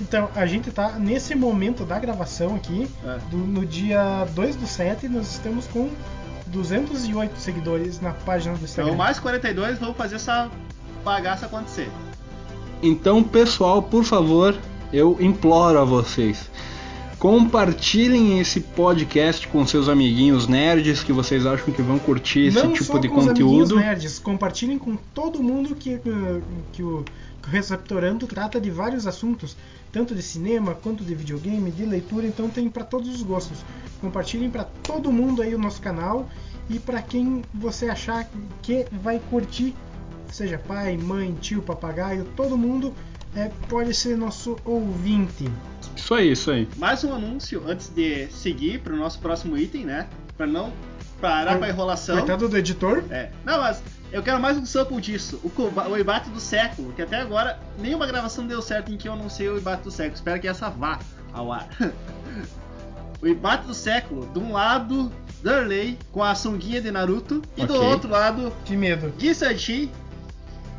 então, 0.00 0.28
a 0.37 0.44
gente 0.44 0.70
tá 0.70 0.90
nesse 0.98 1.35
momento 1.35 1.85
da 1.85 1.98
gravação 1.98 2.54
aqui, 2.57 2.87
É. 3.04 3.18
do- 3.30 3.38
no 3.38 3.64
dia 3.64 4.26
2 4.35 4.57
do 4.57 4.66
7, 4.66 5.09
nós 5.09 5.33
estamos 5.33 5.66
com 5.66 5.88
208 6.55 7.37
seguidores 7.38 8.01
na 8.01 8.12
página 8.12 8.57
do 8.57 8.64
Instagram. 8.64 8.93
Então, 8.93 9.05
mais 9.05 9.19
42, 9.19 9.79
vamos 9.79 9.97
fazer 9.97 10.17
essa 10.17 10.51
bagaça 11.05 11.47
acontecer. 11.47 11.90
Então, 12.83 13.23
pessoal, 13.23 13.83
por 13.83 14.05
favor, 14.05 14.57
eu 14.93 15.17
imploro 15.21 15.79
a 15.79 15.85
vocês. 15.85 16.51
Compartilhem 17.19 18.38
esse 18.38 18.61
podcast 18.61 19.49
com 19.49 19.67
seus 19.67 19.88
amiguinhos 19.88 20.47
nerds 20.47 21.03
que 21.03 21.12
vocês 21.12 21.47
acham 21.47 21.73
que 21.73 21.81
vão 21.81 21.99
curtir 21.99 22.49
esse 22.49 22.59
Não 22.59 22.73
tipo 22.73 22.85
só 22.85 22.99
de 22.99 23.09
com 23.09 23.17
os 23.19 23.29
amiguinhos 23.29 23.71
conteúdo. 23.71 23.77
nerds, 23.77 24.19
compartilhem 24.19 24.79
com 24.79 24.97
todo 25.14 25.43
mundo 25.43 25.75
que, 25.75 25.99
que, 25.99 26.11
que 26.73 26.83
o, 26.83 27.03
que 27.43 27.49
o 27.49 27.51
Receptorando 27.51 28.27
trata 28.27 28.61
de 28.61 28.71
vários 28.71 29.07
assuntos, 29.07 29.57
tanto 29.94 30.12
de 30.12 30.22
cinema 30.22 30.74
quanto 30.74 31.04
de 31.04 31.14
videogame, 31.14 31.70
de 31.70 31.87
leitura, 31.87 32.26
então 32.26 32.50
tem 32.50 32.68
para 32.68 32.83
todos 32.83 33.14
os 33.14 33.22
gostos. 33.22 33.64
Compartilhem 34.00 34.50
para 34.50 34.64
todo 34.64 35.12
mundo 35.12 35.40
aí 35.40 35.54
o 35.54 35.59
nosso 35.59 35.80
canal 35.80 36.28
e 36.68 36.80
para 36.80 37.00
quem 37.00 37.42
você 37.54 37.88
achar 37.88 38.28
que 38.61 38.87
vai 38.90 39.20
curtir, 39.30 39.72
seja 40.33 40.59
pai, 40.59 40.96
mãe, 40.96 41.33
tio, 41.40 41.62
papagaio, 41.62 42.24
todo 42.37 42.59
mundo 42.59 42.92
é, 43.37 43.52
pode 43.68 43.94
ser 43.94 44.16
nosso 44.16 44.57
ouvinte. 44.64 45.48
Isso 45.96 46.12
aí, 46.12 46.33
isso 46.33 46.50
aí. 46.50 46.68
Mais 46.76 47.04
um 47.04 47.14
anúncio 47.14 47.62
antes 47.64 47.88
de 47.88 48.26
seguir 48.33 48.80
para 48.80 48.94
o 48.94 48.96
nosso 48.96 49.20
próximo 49.20 49.57
item, 49.57 49.85
né? 49.85 50.09
Pra 50.37 50.44
não 50.44 50.72
parar 51.20 51.57
com 51.57 51.64
a 51.64 51.68
enrolação. 51.68 52.18
Coitado 52.18 52.48
do 52.48 52.59
editor. 52.59 53.04
É. 53.11 53.30
Não, 53.44 53.61
mas 53.61 53.80
eu 54.14 54.22
quero 54.22 54.40
mais 54.40 54.57
um 54.57 54.64
sample 54.64 55.00
disso. 55.00 55.40
O, 55.42 55.50
o 55.90 55.98
embate 55.98 56.31
do 56.31 56.38
século, 56.38 56.92
que 56.92 57.03
até 57.03 57.16
agora 57.20 57.59
nenhuma 57.79 58.07
gravação 58.07 58.46
deu 58.46 58.62
certo 58.62 58.92
em 58.92 58.96
que 58.96 59.09
eu 59.09 59.16
não 59.16 59.29
sei 59.29 59.48
o 59.48 59.59
embate 59.59 59.83
do 59.83 59.90
século. 59.90 60.14
Espero 60.14 60.40
que 60.40 60.46
essa 60.46 60.70
vá 60.70 61.00
ao 61.33 61.53
ar. 61.53 61.68
o 63.20 63.27
embate 63.27 63.66
do 63.66 63.74
século, 63.74 64.27
de 64.33 64.38
um 64.38 64.53
lado, 64.53 65.11
Darley 65.42 65.98
com 66.12 66.22
a 66.22 66.33
sunguinha 66.35 66.81
de 66.81 66.92
Naruto, 66.92 67.42
e 67.57 67.66
do 67.66 67.74
Ok. 67.74 67.87
outro 67.88 68.11
lado, 68.11 68.53
Que 68.64 68.77
medo. 68.77 69.12
Gui 69.18 69.35
Sanchi 69.35 69.90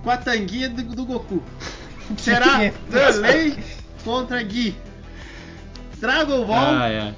com 0.02 0.10
a 0.10 0.18
tanguinha 0.18 0.70
do, 0.70 0.82
do 0.84 1.06
Goku. 1.06 1.44
Será. 2.18 2.72
Darley 2.90 3.58
contra 4.04 4.42
Gui. 4.44 4.76
Dragon 6.00 6.46
Ball 6.46 6.58
Ah, 6.78 6.90
é. 6.90 7.14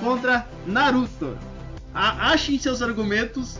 contra 0.00 0.44
Naruto. 0.66 1.38
A 1.94 2.32
achem 2.32 2.58
seus 2.58 2.82
argumentos, 2.82 3.58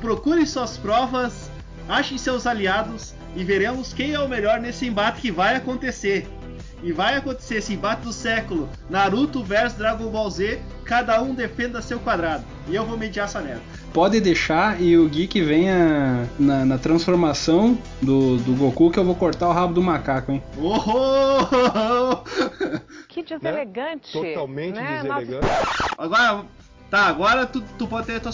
procurem 0.00 0.46
suas 0.46 0.76
provas, 0.76 1.50
achem 1.88 2.18
seus 2.18 2.46
aliados 2.46 3.14
e 3.34 3.44
veremos 3.44 3.92
quem 3.92 4.12
é 4.12 4.18
o 4.18 4.28
melhor 4.28 4.60
nesse 4.60 4.86
embate 4.86 5.20
que 5.20 5.30
vai 5.30 5.56
acontecer. 5.56 6.26
E 6.82 6.92
vai 6.92 7.16
acontecer 7.16 7.56
esse 7.56 7.72
embate 7.72 8.02
do 8.02 8.12
século: 8.12 8.68
Naruto 8.88 9.42
versus 9.42 9.78
Dragon 9.78 10.08
Ball 10.08 10.30
Z, 10.30 10.60
cada 10.84 11.20
um 11.22 11.34
defenda 11.34 11.80
seu 11.80 11.98
quadrado. 11.98 12.44
E 12.68 12.74
eu 12.74 12.84
vou 12.84 12.98
mediar 12.98 13.26
essa 13.26 13.40
merda. 13.40 13.62
Pode 13.92 14.20
deixar 14.20 14.80
e 14.80 14.96
o 14.96 15.08
que 15.08 15.40
venha 15.40 16.28
na, 16.38 16.64
na 16.66 16.78
transformação 16.78 17.78
do, 18.02 18.36
do 18.36 18.54
Goku 18.54 18.90
que 18.90 18.98
eu 18.98 19.04
vou 19.04 19.14
cortar 19.14 19.48
o 19.48 19.52
rabo 19.52 19.72
do 19.72 19.82
macaco, 19.82 20.32
hein? 20.32 20.42
Oh! 20.58 22.16
Que 23.08 23.22
deselegante. 23.24 24.12
Totalmente 24.12 24.74
né? 24.74 25.02
deselegante. 25.02 25.46
Agora, 25.96 26.44
tá, 26.96 27.06
agora 27.06 27.44
tu, 27.46 27.60
tu 27.60 27.86
pode 27.86 28.06
ter 28.06 28.20
tua, 28.20 28.32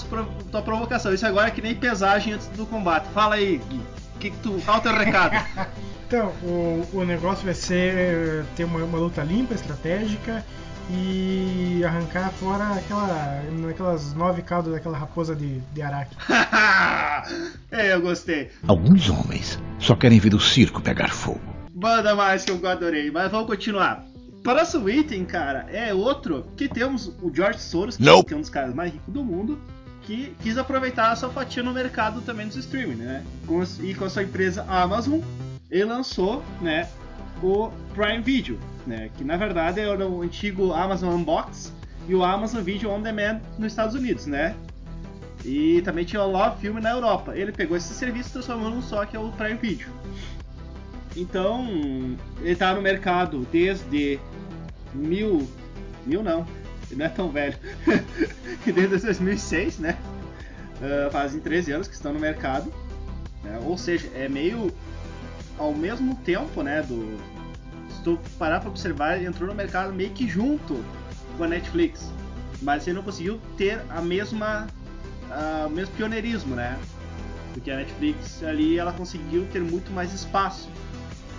tua 0.51 0.62
provocação. 0.62 1.12
Isso 1.12 1.27
agora 1.27 1.48
é 1.48 1.51
que 1.51 1.61
nem 1.61 1.75
pesagem 1.75 2.35
antes 2.35 2.46
do 2.48 2.64
combate. 2.64 3.09
Fala 3.12 3.35
aí, 3.35 3.61
Gui. 3.68 3.81
Que 4.20 4.31
que 4.31 4.37
tu, 4.38 4.61
qual 4.64 4.77
é 4.77 4.81
o 4.81 4.83
teu 4.83 4.92
recado? 4.92 5.37
Então, 6.12 6.31
o, 6.42 6.87
o 6.92 7.05
negócio 7.07 7.42
vai 7.42 7.55
ser 7.55 8.44
ter 8.55 8.64
uma, 8.64 8.85
uma 8.85 8.98
luta 8.98 9.22
limpa, 9.22 9.55
estratégica 9.55 10.44
e 10.90 11.83
arrancar 11.87 12.31
fora 12.33 12.75
aquela, 12.75 13.42
aquelas 13.70 14.12
nove 14.12 14.42
caudas 14.42 14.75
daquela 14.75 14.98
raposa 14.98 15.35
de, 15.35 15.61
de 15.72 15.81
araque. 15.81 16.14
é, 17.72 17.94
eu 17.94 18.03
gostei. 18.03 18.51
Alguns 18.68 19.09
homens 19.09 19.59
só 19.79 19.96
querem 19.96 20.18
ver 20.18 20.35
o 20.35 20.38
circo 20.38 20.83
pegar 20.83 21.09
fogo. 21.09 21.40
Manda 21.75 22.14
mais 22.14 22.44
que 22.44 22.51
eu 22.51 22.68
adorei, 22.68 23.11
mas 23.11 23.31
vamos 23.31 23.46
continuar. 23.46 24.05
Próximo 24.42 24.90
item, 24.90 25.24
cara, 25.24 25.66
é 25.70 25.94
outro 25.94 26.46
que 26.57 26.68
temos 26.68 27.07
o 27.22 27.33
George 27.33 27.61
Soros, 27.61 27.96
que 27.96 28.35
é 28.35 28.37
um 28.37 28.40
dos 28.40 28.50
caras 28.50 28.74
mais 28.74 28.92
ricos 28.92 29.14
do 29.14 29.22
mundo, 29.22 29.59
que 30.02 30.35
quis 30.42 30.59
aproveitar 30.59 31.12
a 31.12 31.16
sua 31.16 31.31
fatia 31.31 31.62
no 31.62 31.72
mercado 31.72 32.20
também 32.22 32.48
dos 32.48 32.57
streaming, 32.57 32.96
né? 32.96 33.24
Com, 33.46 33.62
e 33.81 33.94
com 33.94 34.05
a 34.05 34.11
sua 34.11 34.24
empresa 34.24 34.64
Amazon, 34.68 35.20
ele 35.70 35.85
lançou, 35.85 36.42
né, 36.61 36.88
o 37.40 37.70
Prime 37.94 38.20
Video, 38.20 38.59
né? 38.85 39.11
Que 39.16 39.22
na 39.22 39.37
verdade 39.37 39.81
era 39.81 40.07
o 40.07 40.22
antigo 40.22 40.72
Amazon 40.72 41.14
Unbox 41.14 41.72
e 42.09 42.14
o 42.14 42.24
Amazon 42.24 42.62
Video 42.62 42.90
On 42.90 43.00
Demand 43.00 43.40
nos 43.57 43.68
Estados 43.68 43.94
Unidos, 43.94 44.26
né? 44.26 44.57
E 45.44 45.83
também 45.83 46.05
tinha 46.05 46.22
o 46.22 46.31
Love 46.31 46.61
Film 46.61 46.78
na 46.81 46.90
Europa. 46.90 47.37
Ele 47.37 47.52
pegou 47.52 47.76
esse 47.76 47.94
serviço 47.94 48.31
e 48.31 48.33
transformou 48.33 48.70
num 48.70 48.83
só, 48.83 49.05
que 49.05 49.16
é 49.16 49.20
o 49.20 49.31
Prime 49.31 49.55
Video. 49.55 49.88
Então, 51.16 52.16
ele 52.40 52.57
tá 52.57 52.74
no 52.74 52.81
mercado 52.81 53.46
desde 53.52 54.18
mil. 54.94 55.48
mil 56.05 56.22
não, 56.22 56.46
ele 56.90 56.98
não 56.98 57.07
é 57.07 57.09
tão 57.09 57.31
velho. 57.31 57.57
desde 58.64 58.98
2006, 58.98 59.78
né? 59.78 59.96
Uh, 60.76 61.11
fazem 61.11 61.40
13 61.40 61.72
anos 61.72 61.88
que 61.88 61.94
estão 61.94 62.12
no 62.12 62.20
mercado. 62.20 62.72
Né? 63.42 63.61
Ou 63.64 63.78
seja, 63.78 64.09
é 64.14 64.28
meio 64.28 64.72
ao 65.59 65.74
mesmo 65.74 66.14
tempo, 66.16 66.62
né? 66.62 66.83
Do, 66.83 67.18
se 67.88 68.02
tu 68.02 68.18
parar 68.38 68.61
pra 68.61 68.68
observar, 68.68 69.22
entrou 69.22 69.48
no 69.48 69.55
mercado 69.55 69.92
meio 69.92 70.11
que 70.11 70.28
junto 70.28 70.85
com 71.37 71.44
a 71.44 71.48
Netflix. 71.48 72.11
Mas 72.61 72.87
ele 72.87 72.96
não 72.96 73.02
conseguiu 73.02 73.40
ter 73.57 73.81
a 73.88 74.00
mesma. 74.00 74.66
Uh, 75.31 75.66
o 75.66 75.70
mesmo 75.70 75.94
pioneirismo, 75.94 76.55
né? 76.55 76.78
Porque 77.52 77.70
a 77.70 77.76
Netflix 77.76 78.42
ali 78.42 78.78
ela 78.78 78.92
conseguiu 78.92 79.46
ter 79.52 79.61
muito 79.61 79.90
mais 79.92 80.12
espaço. 80.12 80.68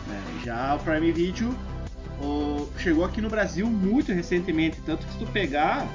Né? 0.07 0.21
Já 0.43 0.75
o 0.75 0.79
Prime 0.79 1.11
Video 1.11 1.55
o, 2.21 2.69
chegou 2.77 3.05
aqui 3.05 3.21
no 3.21 3.29
Brasil 3.29 3.67
muito 3.67 4.11
recentemente, 4.11 4.79
tanto 4.85 5.05
que 5.05 5.13
se 5.13 5.19
tu 5.19 5.25
pegar, 5.27 5.87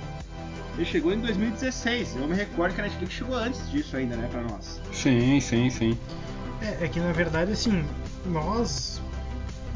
ele 0.77 0.85
chegou 0.85 1.13
em 1.13 1.21
2016. 1.21 2.17
Eu 2.17 2.29
me 2.29 2.35
recordo 2.35 2.75
que 2.75 2.81
a 2.81 2.85
Netflix 2.85 3.15
chegou 3.15 3.35
antes 3.35 3.71
disso 3.71 3.97
ainda, 3.97 4.17
né, 4.17 4.29
pra 4.31 4.43
nós. 4.43 4.81
Sim, 4.93 5.41
sim, 5.41 5.71
sim. 5.71 5.99
É, 6.61 6.85
é 6.85 6.89
que 6.89 7.01
na 7.01 7.13
verdade, 7.13 7.53
assim, 7.53 7.85
nós, 8.27 9.01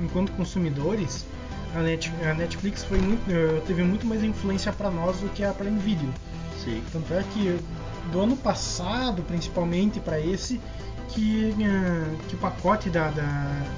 enquanto 0.01 0.33
consumidores, 0.33 1.25
a, 1.75 1.81
Net, 1.81 2.13
a 2.29 2.35
Netflix 2.35 2.85
foi 2.85 2.99
muito, 2.99 3.31
eh, 3.31 3.63
teve 3.67 3.83
muito 3.83 4.07
mais 4.07 4.23
influência 4.23 4.73
para 4.73 4.91
nós 4.91 5.19
do 5.19 5.29
que 5.31 5.43
a 5.43 5.53
Prime 5.53 5.79
Video. 5.79 6.13
Sim. 6.63 6.83
Tanto 6.93 7.13
é 7.15 7.25
que 7.33 7.59
do 8.11 8.21
ano 8.21 8.37
passado, 8.37 9.23
principalmente 9.23 10.01
para 10.01 10.21
esse, 10.21 10.61
que, 11.15 11.55
eh, 11.61 12.17
que 12.29 12.35
o 12.35 12.39
pacote 12.39 12.91
da, 12.91 13.11
da, 13.11 13.23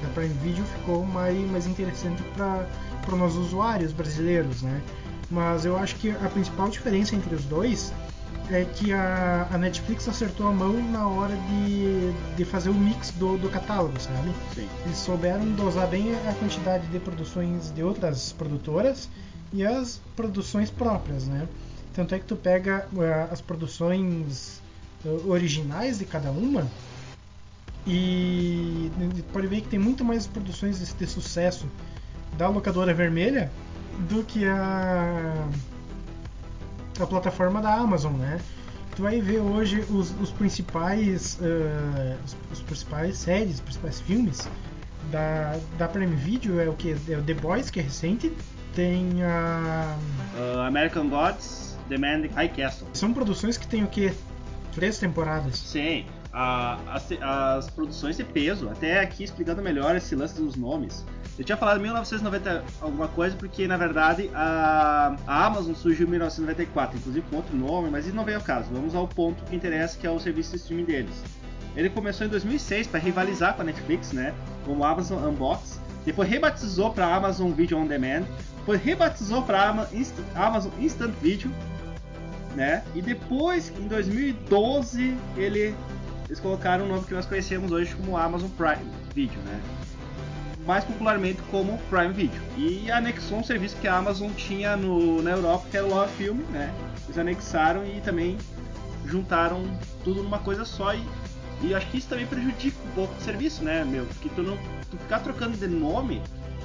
da, 0.03 0.09
Prime 0.14 0.35
Video 0.35 0.64
ficou 0.64 1.05
mais, 1.05 1.37
mais 1.51 1.66
interessante 1.66 2.23
para 2.35 3.16
nós 3.16 3.35
usuários 3.35 3.92
brasileiros, 3.92 4.62
né? 4.62 4.81
Mas 5.31 5.64
eu 5.64 5.77
acho 5.77 5.97
que 5.97 6.11
a 6.11 6.29
principal 6.29 6.68
diferença 6.68 7.14
entre 7.14 7.35
os 7.35 7.44
dois 7.44 7.92
é 8.51 8.64
que 8.64 8.92
a, 8.92 9.49
a 9.51 9.59
Netflix 9.59 10.09
acertou 10.09 10.49
a 10.49 10.53
mão 10.53 10.75
na 10.90 11.09
hora 11.09 11.35
de, 11.35 12.12
de 12.37 12.44
fazer 12.44 12.68
o 12.68 12.75
mix 12.75 13.11
do, 13.12 13.38
do 13.38 13.49
catálogo, 13.49 13.99
sabe? 13.99 14.33
Sim. 14.55 14.68
Eles 14.85 14.99
souberam 14.99 15.44
dosar 15.53 15.88
bem 15.88 16.14
a 16.29 16.35
quantidade 16.35 16.87
de 16.88 16.99
produções 16.99 17.73
de 17.75 17.83
outras 17.83 18.33
produtoras 18.33 19.09
e 19.53 19.64
as 19.64 20.01
produções 20.14 20.70
próprias, 20.70 21.27
né? 21.27 21.49
Tanto 21.94 22.14
é 22.14 22.18
que 22.18 22.27
tu 22.27 22.37
pega 22.37 22.87
uh, 22.92 23.33
as 23.33 23.40
produções 23.40 24.61
uh, 25.05 25.31
originais 25.31 25.99
de 25.99 26.05
cada 26.05 26.31
uma 26.31 26.68
e 27.87 28.90
pode 29.33 29.47
ver 29.47 29.61
que 29.61 29.68
tem 29.68 29.79
muito 29.79 30.05
mais 30.05 30.27
produções 30.27 30.94
de, 30.97 31.07
sucesso 31.07 31.66
da 32.38 32.49
locadora 32.49 32.94
vermelha 32.94 33.51
do 34.09 34.25
que 34.25 34.47
a 34.47 35.49
a 37.01 37.07
plataforma 37.07 37.61
da 37.61 37.75
Amazon, 37.75 38.12
né? 38.12 38.40
Tu 38.94 39.03
vai 39.03 39.20
ver 39.20 39.40
hoje 39.40 39.81
os, 39.90 40.14
os 40.20 40.31
principais 40.31 41.38
uh, 41.40 42.16
os, 42.25 42.37
os, 42.53 42.61
principais 42.61 43.18
séries, 43.18 43.55
os 43.55 43.61
principais 43.61 44.01
filmes 44.01 44.49
da, 45.11 45.59
da 45.77 45.88
Prime 45.88 46.14
Video 46.14 46.61
é 46.61 46.68
o 46.68 46.75
que 46.75 46.94
é 47.09 47.16
o 47.16 47.23
The 47.23 47.35
Boys 47.35 47.70
que 47.70 47.81
é 47.81 47.83
recente, 47.83 48.33
tem 48.75 49.23
a 49.25 49.97
uh, 50.37 50.61
American 50.61 51.09
Gods, 51.09 51.77
The 51.88 51.99
Man 51.99 52.29
High 52.35 52.51
Castle. 52.51 52.87
São 52.92 53.12
produções 53.12 53.57
que 53.57 53.66
tem 53.66 53.83
o 53.83 53.88
que 53.88 54.12
três 54.74 54.98
temporadas. 54.98 55.56
Sim. 55.56 56.06
A, 56.32 56.78
as, 56.92 57.06
as 57.20 57.70
produções 57.70 58.16
de 58.16 58.24
peso, 58.24 58.68
até 58.68 59.00
aqui 59.00 59.22
explicando 59.22 59.62
melhor 59.62 59.94
esse 59.94 60.16
lance 60.16 60.34
dos 60.40 60.56
nomes. 60.56 61.04
Eu 61.38 61.44
tinha 61.44 61.56
falado 61.56 61.80
1990 61.80 62.64
alguma 62.80 63.08
coisa 63.08 63.37
porque 63.37 63.66
na 63.66 63.76
verdade 63.76 64.30
a, 64.34 65.16
a 65.26 65.46
Amazon 65.46 65.74
surgiu 65.74 66.06
em 66.06 66.10
1994, 66.10 66.96
inclusive 66.96 67.26
com 67.28 67.37
outro 67.37 67.56
nome, 67.56 67.90
mas 67.90 68.06
isso 68.06 68.14
não 68.14 68.24
veio 68.24 68.38
ao 68.38 68.42
caso. 68.42 68.68
Vamos 68.72 68.94
ao 68.94 69.06
ponto 69.06 69.42
que 69.44 69.54
interessa, 69.54 69.98
que 69.98 70.06
é 70.06 70.10
o 70.10 70.18
serviço 70.18 70.50
de 70.50 70.56
streaming 70.56 70.84
deles. 70.84 71.24
Ele 71.76 71.90
começou 71.90 72.26
em 72.26 72.30
2006 72.30 72.87
para 72.87 73.00
rivalizar 73.00 73.54
com 73.54 73.62
a 73.62 73.64
Netflix, 73.64 74.12
né? 74.12 74.32
Como 74.64 74.84
Amazon 74.84 75.24
Unbox. 75.24 75.80
Depois 76.04 76.28
rebatizou 76.28 76.92
para 76.92 77.12
Amazon 77.12 77.50
Video 77.50 77.78
On 77.78 77.87
Demand. 77.87 78.24
Depois 78.58 78.80
rebatizou 78.80 79.42
para 79.42 79.87
Amazon 80.34 80.72
Instant 80.78 81.12
Video, 81.20 81.50
né? 82.54 82.84
E 82.94 83.02
depois, 83.02 83.72
em 83.78 83.86
2012, 83.86 85.16
ele 85.36 85.74
eles 86.26 86.40
colocaram 86.40 86.86
o 86.86 86.88
nome 86.88 87.04
que 87.04 87.12
nós 87.12 87.26
conhecemos 87.26 87.70
hoje 87.70 87.94
como 87.94 88.16
Amazon 88.16 88.48
Prime 88.56 88.90
Video, 89.14 89.38
né? 89.42 89.60
mais 90.66 90.84
popularmente 90.84 91.40
como 91.50 91.78
Prime 91.90 92.12
Video. 92.12 92.40
E 92.56 92.90
anexou 92.90 93.38
um 93.38 93.44
serviço 93.44 93.76
que 93.76 93.86
a 93.86 93.96
Amazon 93.96 94.30
tinha 94.32 94.76
no, 94.76 95.22
na 95.22 95.32
Europa, 95.32 95.66
que 95.70 95.76
era 95.76 95.86
o 95.86 95.90
Love 95.90 96.12
Film, 96.14 96.38
né? 96.50 96.72
Eles 97.04 97.18
anexaram 97.18 97.86
e 97.86 98.00
também 98.00 98.38
juntaram 99.04 99.62
tudo 100.02 100.22
numa 100.22 100.38
coisa 100.38 100.64
só 100.64 100.94
e, 100.94 101.02
e 101.62 101.74
acho 101.74 101.86
que 101.88 101.98
isso 101.98 102.08
também 102.08 102.26
prejudica 102.26 102.76
um 102.86 102.94
pouco 102.94 103.14
o 103.14 103.20
serviço, 103.20 103.62
né, 103.62 103.84
meu? 103.84 104.06
Porque 104.06 104.28
tu 104.30 104.42
não 104.42 104.56
tu 104.90 104.96
ficar 104.96 105.20
trocando 105.20 105.56
de 105.56 105.66
nome, 105.66 106.22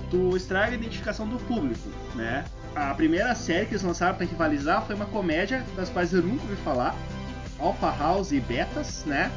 tu 0.09 0.35
estraga 0.35 0.71
a 0.71 0.75
identificação 0.75 1.27
do 1.27 1.37
público, 1.39 1.89
né? 2.15 2.45
A 2.79 2.93
primeira 2.93 3.35
série 3.35 3.65
que 3.65 3.73
eles 3.73 3.83
lançaram 3.83 4.15
para 4.15 4.25
rivalizar 4.25 4.85
foi 4.85 4.95
uma 4.95 5.05
comédia 5.05 5.65
das 5.75 5.89
quais 5.89 6.13
eu 6.13 6.23
nunca 6.23 6.43
ouvi 6.43 6.55
falar, 6.57 6.95
Alpha 7.59 7.93
House 7.99 8.31
e 8.31 8.39
Betas, 8.39 9.03
né? 9.03 9.29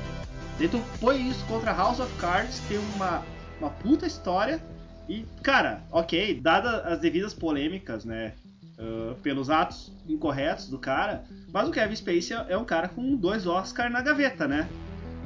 E 0.60 0.68
tu 0.68 0.80
põe 1.00 1.28
isso 1.28 1.44
contra 1.46 1.72
House 1.72 1.98
of 1.98 2.14
Cards, 2.18 2.60
tem 2.68 2.78
uma 2.94 3.20
uma 3.58 3.70
puta 3.70 4.06
história. 4.06 4.60
E, 5.08 5.26
cara, 5.42 5.82
ok, 5.90 6.40
dadas 6.40 6.86
as 6.86 7.00
devidas 7.00 7.34
polêmicas, 7.34 8.04
né? 8.04 8.34
Uh, 8.78 9.16
pelos 9.16 9.50
atos 9.50 9.92
incorretos 10.08 10.68
do 10.68 10.78
cara, 10.78 11.24
mas 11.52 11.68
o 11.68 11.72
Kevin 11.72 11.96
Spacey 11.96 12.36
é 12.48 12.56
um 12.56 12.64
cara 12.64 12.88
com 12.88 13.16
dois 13.16 13.44
Oscar 13.44 13.90
na 13.90 14.00
gaveta, 14.00 14.46
né? 14.46 14.68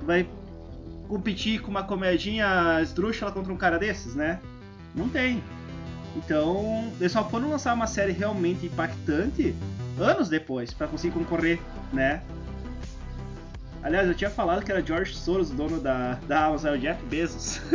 Vai 0.02 0.26
competir 1.06 1.60
com 1.60 1.70
uma 1.70 1.82
comedinha 1.82 2.80
esdrúxula 2.80 3.30
contra 3.30 3.52
um 3.52 3.56
cara 3.58 3.78
desses, 3.78 4.14
né? 4.14 4.40
Não 4.94 5.08
tem. 5.08 5.42
Então, 6.16 6.90
eles 6.98 7.12
só 7.12 7.22
foram 7.28 7.50
lançar 7.50 7.74
uma 7.74 7.86
série 7.86 8.12
realmente 8.12 8.66
impactante 8.66 9.54
anos 9.98 10.28
depois 10.28 10.72
para 10.72 10.88
conseguir 10.88 11.12
concorrer, 11.12 11.60
né? 11.92 12.22
Aliás, 13.82 14.08
eu 14.08 14.14
tinha 14.14 14.30
falado 14.30 14.64
que 14.64 14.72
era 14.72 14.84
George 14.84 15.14
Soros, 15.14 15.50
o 15.50 15.54
dono 15.54 15.78
da, 15.78 16.14
da 16.26 16.46
Amazon, 16.46 16.72
é 16.72 16.76
o 16.76 16.78
Jeff 16.78 17.04
Bezos. 17.04 17.60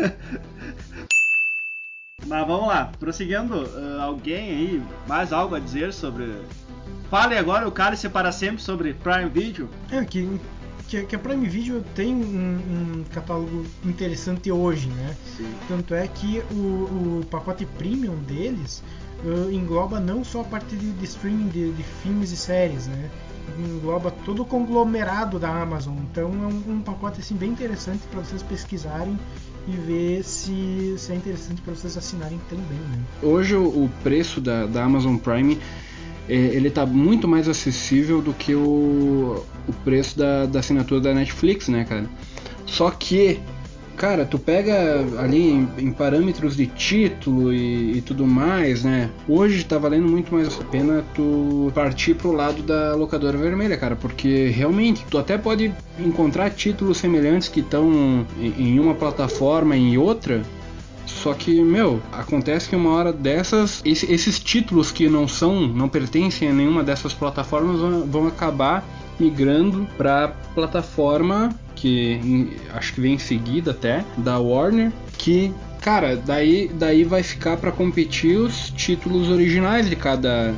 Mas 2.26 2.48
vamos 2.48 2.68
lá, 2.68 2.92
prosseguindo, 3.00 3.64
uh, 3.64 4.02
alguém 4.02 4.50
aí, 4.52 4.84
mais 5.08 5.32
algo 5.32 5.56
a 5.56 5.60
dizer 5.60 5.94
sobre 5.94 6.36
fale 7.10 7.38
agora 7.38 7.68
o 7.68 7.72
Cálice 7.72 8.08
para 8.10 8.32
sempre 8.32 8.62
sobre 8.62 8.94
Prime 8.94 9.30
Video. 9.30 9.70
É, 9.92 10.04
que, 10.06 10.40
que, 10.92 11.06
que 11.06 11.16
a 11.16 11.20
Prime 11.20 11.48
Video 11.48 11.82
tem 11.96 12.14
um, 12.14 13.00
um 13.00 13.04
catálogo 13.14 13.66
interessante 13.86 14.52
hoje, 14.52 14.90
né? 14.90 15.16
Sim. 15.38 15.50
Tanto 15.70 15.96
é 15.96 16.06
que 16.06 16.44
o, 16.52 17.22
o 17.22 17.26
pacote 17.32 17.66
premium 17.66 18.18
deles 18.18 18.84
uh, 19.24 19.50
engloba 19.50 20.02
não 20.02 20.22
só 20.22 20.42
a 20.42 20.44
parte 20.44 20.76
de, 20.76 20.92
de 20.92 21.06
streaming 21.06 21.48
de, 21.48 21.72
de, 21.72 21.84
filmes 22.04 22.32
e 22.32 22.38
séries, 22.38 22.88
né? 22.88 23.10
Engloba 23.58 24.12
todo 24.26 24.42
o 24.42 24.46
conglomerado 24.46 25.40
da 25.40 25.62
Amazon. 25.62 25.96
Então 26.12 26.26
é 26.26 26.48
um, 26.48 26.76
um 26.76 26.82
pacote 26.82 27.22
assim 27.22 27.36
bem 27.36 27.52
interessante 27.52 28.02
para 28.12 28.20
vocês 28.20 28.44
pesquisarem 28.44 29.18
e 29.68 29.72
ver 29.72 30.24
se, 30.24 30.96
se 30.98 31.14
é 31.14 31.16
interessante 31.16 31.62
para 31.62 31.74
vocês 31.74 31.96
assinarem 31.96 32.40
também. 32.50 32.66
Né? 32.68 33.00
Hoje 33.24 33.56
o, 33.56 33.90
preço 34.04 34.42
da, 34.42 34.66
da 34.66 34.84
Amazon 34.84 35.16
Prime 35.16 35.58
é, 36.28 36.34
ele 36.34 36.68
está 36.68 36.86
muito 36.86 37.28
mais 37.28 37.48
acessível 37.48 38.22
do 38.22 38.34
que 38.34 38.56
o, 38.56 39.44
o 39.68 39.74
preço 39.74 40.18
da, 40.18 40.46
da 40.46 40.60
assinatura 40.60 41.02
da 41.02 41.14
Netflix, 41.14 41.68
né, 41.68 41.86
cara? 41.88 42.06
Só 42.66 42.90
que 42.92 43.40
cara, 44.02 44.26
tu 44.26 44.40
pega 44.40 45.06
ali 45.20 45.52
em, 45.52 45.70
em 45.78 45.92
parâmetros 45.92 46.56
de 46.56 46.66
título 46.66 47.54
e, 47.54 47.98
e, 47.98 48.02
tudo 48.02 48.26
mais, 48.26 48.84
né? 48.84 49.12
Hoje 49.28 49.64
tá 49.64 49.78
valendo 49.78 50.08
muito 50.08 50.34
mais 50.34 50.60
a 50.60 50.64
pena 50.64 51.04
tu 51.14 51.72
partir 51.76 52.16
pro 52.16 52.32
lado 52.32 52.64
da 52.64 52.96
locadora 52.96 53.38
vermelha, 53.38 53.78
cara, 53.78 53.96
porque 53.96 54.48
realmente 54.48 55.06
tu 55.08 55.20
até 55.20 55.38
pode 55.38 55.72
encontrar 56.00 56.50
títulos 56.50 56.98
semelhantes 56.98 57.48
que 57.48 57.60
estão 57.60 58.26
em, 58.40 58.70
em 58.70 58.80
uma 58.80 58.96
plataforma 58.96 59.78
em 59.78 59.96
outra, 60.00 60.42
só 61.22 61.34
que, 61.34 61.62
meu, 61.62 62.02
acontece 62.12 62.68
que 62.68 62.76
uma 62.76 62.90
hora 62.92 63.14
dessas, 63.14 63.82
esse, 63.86 64.12
esses 64.12 64.40
títulos 64.40 64.92
que 64.92 65.08
não 65.08 65.28
são, 65.28 65.68
não 65.68 65.88
pertencem 65.88 66.50
a 66.50 66.54
nenhuma 66.54 66.84
dessas 66.84 67.14
plataformas 67.14 67.80
vão, 67.80 68.06
vão 68.08 68.28
acabar 68.28 68.84
migrando 69.20 69.88
para 69.98 70.30
plataforma 70.56 71.50
que 71.76 72.58
acho 72.74 72.94
que 72.94 73.02
vem 73.02 73.14
em 73.14 73.20
seguida 73.20 73.72
até 73.72 74.04
da 74.18 74.40
Warner, 74.40 74.92
que 75.18 75.54
cara, 75.80 76.16
daí 76.16 76.70
daí 76.74 77.04
vai 77.04 77.22
ficar 77.22 77.58
para 77.58 77.72
competir 77.72 78.38
os 78.38 78.72
títulos 78.72 79.30
originais 79.30 79.90
de 79.90 79.96
cada 79.96 80.54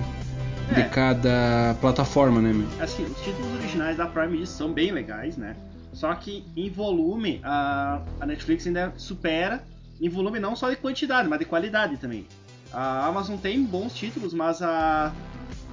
é. 0.71 0.73
de 0.76 0.89
cada 0.89 1.76
plataforma, 1.82 2.41
né, 2.41 2.54
meu? 2.54 2.67
Assim, 2.80 3.04
os 3.04 3.21
títulos 3.21 3.54
originais 3.60 3.97
da 3.97 4.06
Prime 4.06 4.30
Video 4.30 4.47
são 4.47 4.71
bem 4.71 4.91
legais, 4.91 5.36
né? 5.36 5.56
Só 5.91 6.13
que 6.15 6.45
em 6.56 6.69
volume 6.69 7.39
a, 7.43 8.02
a 8.19 8.26
Netflix 8.26 8.65
ainda 8.65 8.93
supera 8.97 9.62
em 10.04 10.10
volume 10.10 10.38
não 10.38 10.54
só 10.54 10.70
de 10.70 10.76
quantidade, 10.76 11.30
mas 11.30 11.39
de 11.39 11.46
qualidade 11.46 11.96
também. 11.98 12.28
A 12.74 13.08
Amazon 13.08 13.38
tem 13.38 13.63
bons 13.63 13.94
títulos, 13.94 14.34
mas 14.34 14.62
a, 14.62 15.13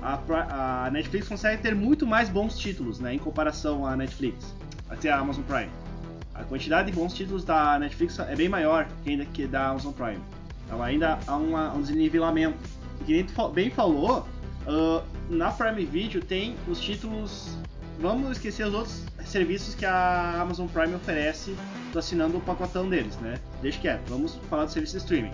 a, 0.01 0.87
a 0.87 0.91
Netflix 0.91 1.27
consegue 1.27 1.61
ter 1.61 1.75
muito 1.75 2.07
mais 2.07 2.29
bons 2.29 2.57
títulos, 2.57 3.01
né, 3.01 3.15
em 3.15 3.19
comparação 3.19 3.85
à 3.85 3.97
Netflix 3.97 4.55
até 4.89 5.11
a 5.11 5.19
Amazon 5.19 5.43
Prime. 5.43 5.71
A 6.33 6.45
quantidade 6.45 6.91
de 6.91 6.97
bons 6.97 7.13
títulos 7.13 7.45
da 7.45 7.79
Netflix 7.79 8.19
é 8.21 8.37
bem 8.37 8.49
maior 8.49 8.87
que 9.03 9.11
ainda 9.11 9.25
que 9.25 9.47
da 9.47 9.69
Amazon 9.69 9.93
Prime. 9.93 10.21
Então 10.67 10.81
ainda 10.81 11.19
há 11.27 11.37
uma, 11.37 11.73
um 11.75 11.83
desnivelamento. 11.83 12.57
E 13.01 13.05
que 13.05 13.13
nem 13.13 13.25
tu 13.25 13.49
bem 13.49 13.71
falou, 13.71 14.27
uh, 14.67 15.03
na 15.29 15.51
Prime 15.51 15.85
Video 15.85 16.21
tem 16.23 16.55
os 16.69 16.81
títulos. 16.81 17.59
Vamos 18.01 18.31
esquecer 18.31 18.67
os 18.67 18.73
outros 18.73 19.05
serviços 19.27 19.75
que 19.75 19.85
a 19.85 20.41
Amazon 20.41 20.67
Prime 20.67 20.95
oferece 20.95 21.55
assinando 21.95 22.39
o 22.39 22.41
pacotão 22.41 22.89
deles, 22.89 23.15
né? 23.19 23.39
Deixa 23.61 23.79
quieto, 23.79 24.09
vamos 24.09 24.37
falar 24.49 24.65
do 24.65 24.73
serviço 24.73 24.97
de 24.97 25.03
streaming. 25.03 25.33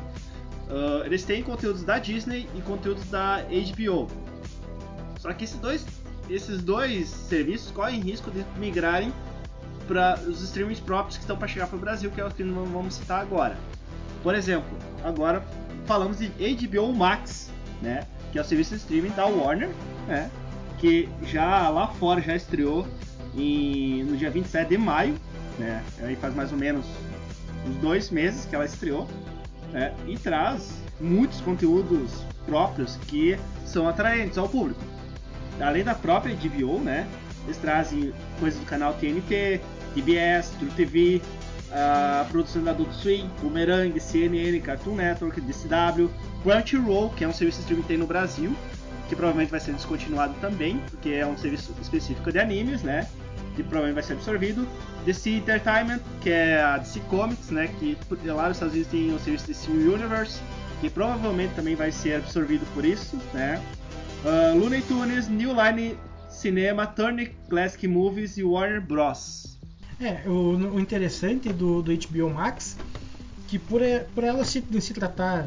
Uh, 0.69 1.05
eles 1.05 1.23
têm 1.23 1.45
conteúdos 1.45 1.85
da 1.85 2.01
Disney 2.01 2.49
e 2.57 2.61
conteúdos 2.63 3.05
da 3.09 3.43
HBO. 3.43 4.09
Só 5.21 5.33
que 5.33 5.45
esses 5.45 5.59
dois, 5.59 5.87
esses 6.29 6.61
dois 6.61 7.09
serviços 7.09 7.71
correm 7.71 8.01
risco 8.01 8.33
de 8.33 8.45
migrarem 8.59 9.13
para 9.87 10.19
os 10.27 10.43
streamings 10.43 10.81
próprios 10.81 11.17
que 11.17 11.23
estão 11.23 11.37
para 11.37 11.47
chegar 11.47 11.69
para 11.69 11.77
o 11.77 11.81
Brasil, 11.81 12.11
que 12.11 12.21
é 12.21 12.25
o 12.25 12.31
que 12.33 12.43
não 12.43 12.65
vamos 12.65 12.95
citar 12.95 13.21
agora. 13.21 13.57
Por 14.25 14.35
exemplo, 14.35 14.77
agora 15.05 15.45
falamos 15.85 16.19
de 16.19 16.29
HBO 16.29 16.93
Max, 16.93 17.49
né, 17.81 18.05
que 18.33 18.39
é 18.39 18.41
o 18.41 18.45
serviço 18.45 18.71
de 18.71 18.79
streaming 18.79 19.11
da 19.11 19.25
Warner, 19.27 19.71
né, 20.09 20.29
que 20.79 21.09
já 21.23 21.69
lá 21.69 21.89
fora 21.89 22.21
já 22.21 22.35
estreou 22.35 22.87
em, 23.37 24.05
no 24.05 24.17
dia 24.17 24.31
27 24.31 24.69
de 24.69 24.79
maio, 24.79 25.15
né, 25.59 25.83
aí 26.01 26.17
faz 26.17 26.35
mais 26.35 26.53
ou 26.53 26.59
menos 26.59 26.87
uns 27.67 27.77
dois 27.77 28.11
meses 28.11 28.45
que 28.45 28.55
ela 28.55 28.65
estreou, 28.65 29.07
né, 29.73 29.95
e 30.07 30.17
traz 30.17 30.73
muitos 31.01 31.41
conteúdos 31.41 32.25
próprios 32.45 32.97
que 33.09 33.39
são 33.65 33.89
atraentes 33.89 34.39
ao 34.39 34.49
público. 34.49 34.81
Além 35.61 35.83
da 35.85 35.95
própria 35.95 36.35
HBO, 36.35 36.81
né, 36.81 37.07
eles 37.45 37.57
trazem 37.57 38.13
coisas 38.39 38.59
do 38.59 38.67
canal 38.67 38.95
TNT, 38.95 39.61
TBS, 39.95 40.51
True 40.59 40.71
TV, 40.73 41.23
a 41.73 42.27
produção 42.31 42.63
da 42.63 42.71
Adult 42.71 42.93
Swim, 42.93 43.29
Boomerang, 43.43 43.99
CNN, 43.99 44.61
Cartoon 44.61 44.95
Network, 44.95 45.41
DCW, 45.41 46.11
Crunchyroll, 46.43 47.11
que 47.11 47.25
é 47.25 47.29
um 47.29 47.33
serviço 47.33 47.59
de 47.59 47.63
streaming 47.63 47.83
que 47.83 47.89
tem 47.89 47.99
no 47.99 48.07
Brasil, 48.07 48.55
que 49.09 49.15
provavelmente 49.15 49.51
vai 49.51 49.61
ser 49.61 49.73
descontinuado 49.73 50.35
também, 50.41 50.81
porque 50.91 51.11
é 51.11 51.27
um 51.27 51.37
serviço 51.37 51.75
específico 51.81 52.33
de 52.33 52.39
animes, 52.39 52.83
né? 52.83 53.09
Que 53.55 53.63
provavelmente 53.63 53.95
vai 53.95 54.03
ser 54.03 54.15
absorvido. 54.15 54.67
DC 55.05 55.31
Entertainment, 55.31 56.01
que 56.21 56.31
é 56.31 56.61
a 56.61 56.79
DC 56.79 57.01
Comics, 57.09 57.51
né? 57.51 57.69
Que 57.79 57.97
lá 58.25 58.49
nos 58.49 58.57
Estados 58.57 58.75
Unidos 58.75 58.91
tem 58.91 59.15
o 59.15 59.19
serviço 59.19 59.47
DC 59.47 59.71
Universe, 59.71 60.41
que 60.81 60.91
provavelmente 60.91 61.55
também 61.55 61.75
vai 61.75 61.93
ser 61.93 62.17
absorvido 62.17 62.67
por 62.75 62.85
isso, 62.85 63.17
né? 63.33 63.63
Uh, 64.25 64.59
Looney 64.59 64.83
Tunes, 64.83 65.29
New 65.29 65.53
Line 65.55 65.97
Cinema, 66.29 66.87
Turner 66.87 67.33
Classic 67.49 67.87
Movies 67.87 68.37
e 68.37 68.43
Warner 68.43 68.81
Bros. 68.81 69.57
É, 70.01 70.29
o, 70.29 70.57
o 70.57 70.81
interessante 70.81 71.51
do, 71.53 71.81
do 71.81 71.91
HBO 71.93 72.29
Max 72.29 72.77
que 73.49 73.59
por, 73.59 73.81
por 74.15 74.25
ela 74.25 74.45
se, 74.45 74.63
se 74.81 74.93
tratar 74.93 75.47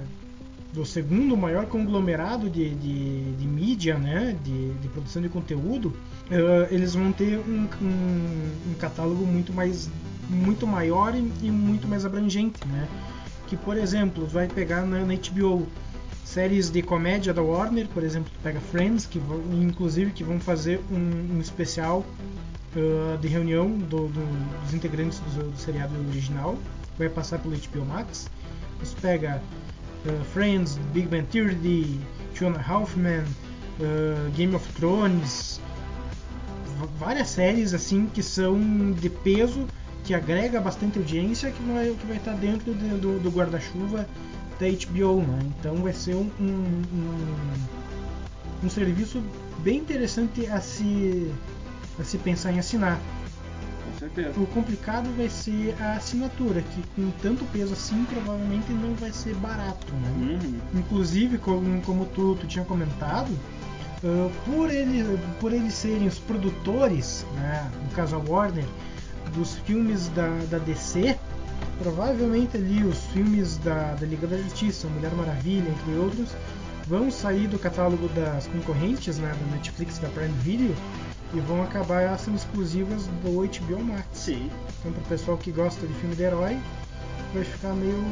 do 0.74 0.86
segundo 0.86 1.36
maior 1.36 1.66
conglomerado 1.66 2.50
de, 2.50 2.70
de, 2.76 3.32
de 3.34 3.48
mídia, 3.48 3.98
né, 3.98 4.38
de, 4.44 4.74
de, 4.74 4.88
produção 4.90 5.22
de 5.22 5.30
conteúdo, 5.30 5.88
uh, 5.88 6.68
eles 6.70 6.94
vão 6.94 7.12
ter 7.12 7.40
um, 7.40 7.68
um, 7.82 8.72
um, 8.72 8.74
catálogo 8.78 9.26
muito 9.26 9.52
mais 9.52 9.90
muito 10.30 10.68
maior 10.68 11.16
e, 11.16 11.32
e, 11.42 11.50
muito 11.50 11.88
mais 11.88 12.06
abrangente, 12.06 12.60
né? 12.68 12.88
Que 13.48 13.58
por 13.58 13.76
exemplo 13.76 14.28
vai 14.28 14.48
pegar 14.48 14.86
na, 14.86 15.00
na 15.00 15.16
HBO 15.16 15.68
séries 16.24 16.70
de 16.70 16.84
comédia 16.84 17.34
da 17.34 17.42
Warner, 17.42 17.88
por 17.88 18.04
exemplo, 18.04 18.32
pega 18.44 18.60
Friends, 18.60 19.08
que 19.08 19.18
vão, 19.18 19.42
inclusive 19.52 20.12
que 20.12 20.24
vão 20.24 20.40
fazer 20.40 20.80
um, 20.92 21.38
um 21.38 21.42
especial 21.42 22.06
uh, 22.76 23.18
de 23.18 23.28
reunião 23.28 23.68
do, 23.72 24.08
do, 24.08 24.62
dos 24.64 24.74
integrantes 24.76 25.18
do, 25.20 25.50
do, 25.50 25.58
seriado 25.58 25.92
original, 26.10 26.56
vai 27.00 27.10
passar 27.10 27.40
pelo 27.40 27.56
HBO 27.56 27.84
Max. 27.84 28.30
Você 28.80 28.96
pega 29.02 29.42
Friends, 30.34 30.78
Big 30.94 31.08
Bang 31.08 31.26
Theory, 31.28 32.00
Fiona 32.34 32.60
Halfman, 32.60 33.24
uh, 33.80 34.30
Game 34.36 34.56
of 34.56 34.68
Thrones, 34.74 35.60
várias 36.98 37.30
séries 37.30 37.74
assim 37.74 38.08
que 38.08 38.24
são 38.24 38.92
de 38.94 39.10
peso, 39.10 39.68
que 40.04 40.14
agrega 40.14 40.62
bastante 40.62 40.98
audiência, 40.98 41.52
que 41.52 41.62
vai, 41.64 41.94
que 41.94 42.06
vai 42.08 42.18
estar 42.18 42.34
dentro 42.34 42.74
de, 42.74 42.88
do, 42.98 43.20
do 43.20 43.30
guarda-chuva 43.30 44.08
da 44.60 44.68
HBO, 44.68 45.22
né? 45.22 45.40
Então 45.60 45.76
vai 45.78 45.94
ser 45.94 46.16
um, 46.16 46.30
um, 46.40 46.84
um, 46.94 48.66
um 48.66 48.70
serviço 48.70 49.22
bem 49.60 49.78
interessante 49.78 50.46
a 50.48 50.60
se 50.60 51.32
a 52.00 52.04
se 52.04 52.18
pensar 52.18 52.52
em 52.54 52.60
assinar. 52.60 53.00
Certeza. 54.00 54.40
O 54.40 54.48
complicado 54.48 55.10
vai 55.18 55.28
ser 55.28 55.76
a 55.82 55.94
assinatura, 55.94 56.62
que 56.62 56.82
com 56.96 57.12
tanto 57.22 57.44
peso 57.52 57.74
assim 57.74 58.06
provavelmente 58.06 58.72
não 58.72 58.96
vai 58.96 59.12
ser 59.12 59.36
barato. 59.36 59.94
Né? 59.94 60.40
Uhum. 60.42 60.80
Inclusive, 60.80 61.38
como, 61.38 61.82
como 61.82 62.06
tu, 62.06 62.36
tu 62.36 62.48
tinha 62.48 62.64
comentado, 62.64 63.30
uh, 64.04 64.32
por, 64.46 64.72
ele, 64.72 65.20
por 65.42 65.52
eles 65.52 65.74
serem 65.74 66.08
os 66.08 66.18
produtores, 66.18 67.26
né, 67.36 67.70
no 67.84 67.92
caso 67.94 68.16
a 68.16 68.20
Warner, 68.20 68.66
dos 69.34 69.56
filmes 69.60 70.08
da, 70.10 70.30
da 70.50 70.58
DC, 70.60 71.18
provavelmente 71.78 72.56
ali 72.56 72.84
os 72.84 73.04
filmes 73.08 73.58
da, 73.58 73.96
da 73.96 74.06
Liga 74.06 74.28
da 74.28 74.38
Justiça, 74.38 74.88
Mulher 74.88 75.12
Maravilha, 75.12 75.70
entre 75.70 75.94
outros, 76.00 76.30
vão 76.88 77.12
sair 77.12 77.48
do 77.48 77.60
catálogo 77.60 78.08
das 78.10 78.48
concorrentes, 78.48 79.20
né, 79.20 79.30
da 79.30 79.56
Netflix 79.56 79.98
e 79.98 80.02
da 80.02 80.08
Prime 80.10 80.34
Video, 80.40 80.74
e 81.34 81.40
vão 81.40 81.62
acabar 81.62 82.18
sendo 82.18 82.38
exclusivas 82.38 83.08
do 83.24 83.42
HBO 83.42 83.84
Max. 83.84 84.06
Sim. 84.14 84.50
Então, 84.80 84.92
para 84.92 85.02
o 85.02 85.06
pessoal 85.06 85.38
que 85.38 85.52
gosta 85.52 85.86
de 85.86 85.94
filme 85.96 86.16
de 86.16 86.24
herói, 86.24 86.58
vai 87.34 87.44
ficar 87.44 87.74
meio 87.74 88.04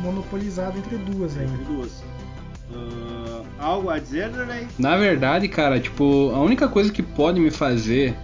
monopolizado 0.00 0.78
entre 0.78 0.96
duas 0.96 1.36
aí. 1.36 1.44
Entre 1.44 1.64
duas. 1.64 2.02
Uh, 2.70 3.44
algo 3.58 3.90
a 3.90 3.98
dizer, 3.98 4.30
Darley? 4.30 4.66
Na 4.78 4.96
verdade, 4.96 5.48
cara, 5.48 5.78
tipo, 5.78 6.30
a 6.34 6.40
única 6.40 6.68
coisa 6.68 6.90
que 6.90 7.02
pode 7.02 7.38
me 7.38 7.50
fazer 7.50 8.14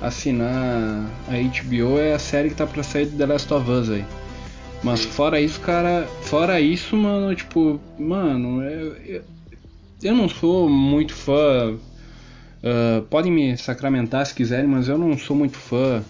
assinar 0.00 1.06
a 1.28 1.32
HBO 1.32 1.98
é 1.98 2.14
a 2.14 2.18
série 2.18 2.48
que 2.48 2.54
tá 2.54 2.66
pra 2.66 2.82
sair 2.82 3.06
do 3.06 3.16
The 3.18 3.26
Last 3.26 3.52
of 3.52 3.70
Us 3.70 3.90
aí. 3.90 4.04
Mas 4.82 5.00
Sim. 5.00 5.10
fora 5.10 5.40
isso, 5.40 5.60
cara, 5.60 6.08
fora 6.22 6.60
isso, 6.60 6.96
mano, 6.96 7.34
tipo, 7.36 7.78
mano, 7.98 8.64
eu, 8.64 8.96
eu, 8.96 9.22
eu 10.02 10.14
não 10.14 10.28
sou 10.28 10.68
muito 10.68 11.14
fã 11.14 11.76
Uh, 12.62 13.02
podem 13.02 13.32
me 13.32 13.56
sacramentar 13.56 14.24
se 14.26 14.34
quiserem, 14.34 14.66
mas 14.68 14.88
eu 14.88 14.96
não 14.96 15.18
sou 15.18 15.36
muito 15.36 15.56
fã 15.58 16.02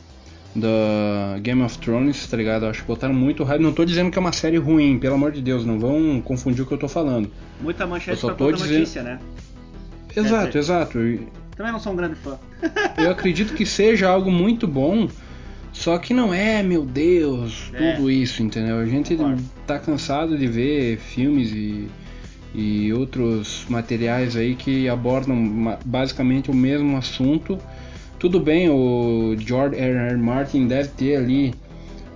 da 0.55 1.39
Game 1.41 1.63
of 1.63 1.79
Thrones, 1.79 2.27
tá 2.27 2.37
ligado? 2.37 2.67
Acho 2.67 2.83
que 2.83 2.87
botaram 2.87 3.15
muito 3.15 3.43
hype. 3.43 3.63
Não 3.63 3.73
tô 3.73 3.85
dizendo 3.87 4.11
que 4.11 4.19
é 4.19 4.21
uma 4.21 4.33
série 4.33 4.59
ruim, 4.59 4.99
pelo 4.99 5.15
amor 5.15 5.33
de 5.33 5.41
Deus, 5.41 5.65
não 5.65 5.79
vão 5.81 6.21
confundir 6.21 6.63
o 6.63 6.67
que 6.67 6.75
eu 6.75 6.79
tô 6.79 6.89
falando. 6.89 7.31
Muita 7.61 7.87
manchete 7.87 8.11
Eu 8.11 8.17
só 8.17 8.27
pra 8.29 8.37
tô 8.37 8.53
dizendo- 8.53 8.73
notícia, 8.81 9.03
né? 9.03 9.19
Exato, 10.15 10.59
exato. 10.59 10.99
Também 11.57 11.73
não 11.73 11.81
sou 11.81 11.93
um 11.93 11.97
grande 11.97 12.17
fã. 12.17 12.39
Eu 12.99 13.11
acredito 13.11 13.55
que 13.55 13.65
seja 13.65 14.09
algo 14.11 14.31
muito 14.31 14.67
bom, 14.69 15.09
só 15.73 15.97
que 15.97 16.13
não 16.13 16.35
é, 16.35 16.63
meu 16.63 16.85
Deus, 16.85 17.71
É. 17.73 17.93
tudo 17.93 18.11
isso, 18.11 18.43
entendeu? 18.43 18.79
A 18.79 18.85
gente 18.85 19.17
Concordo. 19.17 19.43
tá 19.67 19.79
cansado 19.79 20.37
de 20.37 20.47
ver 20.47 20.99
filmes 20.99 21.51
e, 21.51 21.89
e 22.55 22.93
outros 22.93 23.65
materiais 23.69 24.37
aí 24.37 24.55
que 24.55 24.89
abordam 24.89 25.79
basicamente 25.85 26.51
o 26.51 26.55
mesmo 26.55 26.97
assunto. 26.97 27.59
Tudo 28.19 28.39
bem, 28.39 28.69
o 28.69 29.35
George 29.39 29.77
R. 29.77 29.97
R. 30.11 30.17
Martin 30.17 30.67
deve 30.67 30.89
ter 30.91 31.17
ali, 31.17 31.55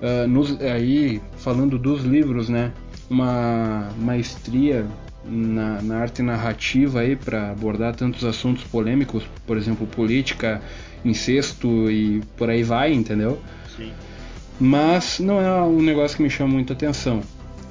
ah, 0.02 0.26
nos, 0.26 0.60
aí 0.60 1.20
falando 1.38 1.78
dos 1.78 2.04
livros, 2.04 2.48
né, 2.48 2.72
uma 3.10 3.88
maestria 3.98 4.86
na, 5.24 5.82
na 5.82 5.98
arte 5.98 6.22
narrativa 6.22 7.00
aí 7.00 7.16
para 7.16 7.50
abordar 7.50 7.94
tantos 7.94 8.24
assuntos 8.24 8.64
polêmicos, 8.64 9.24
por 9.46 9.56
exemplo, 9.56 9.86
política, 9.86 10.60
incesto 11.04 11.90
e 11.90 12.22
por 12.36 12.50
aí 12.50 12.62
vai, 12.62 12.92
entendeu? 12.92 13.40
Sim. 13.76 13.90
Mas 14.58 15.18
não 15.18 15.40
é 15.40 15.62
um 15.62 15.82
negócio 15.82 16.16
que 16.16 16.22
me 16.22 16.30
chama 16.30 16.54
muito 16.54 16.72
atenção. 16.72 17.22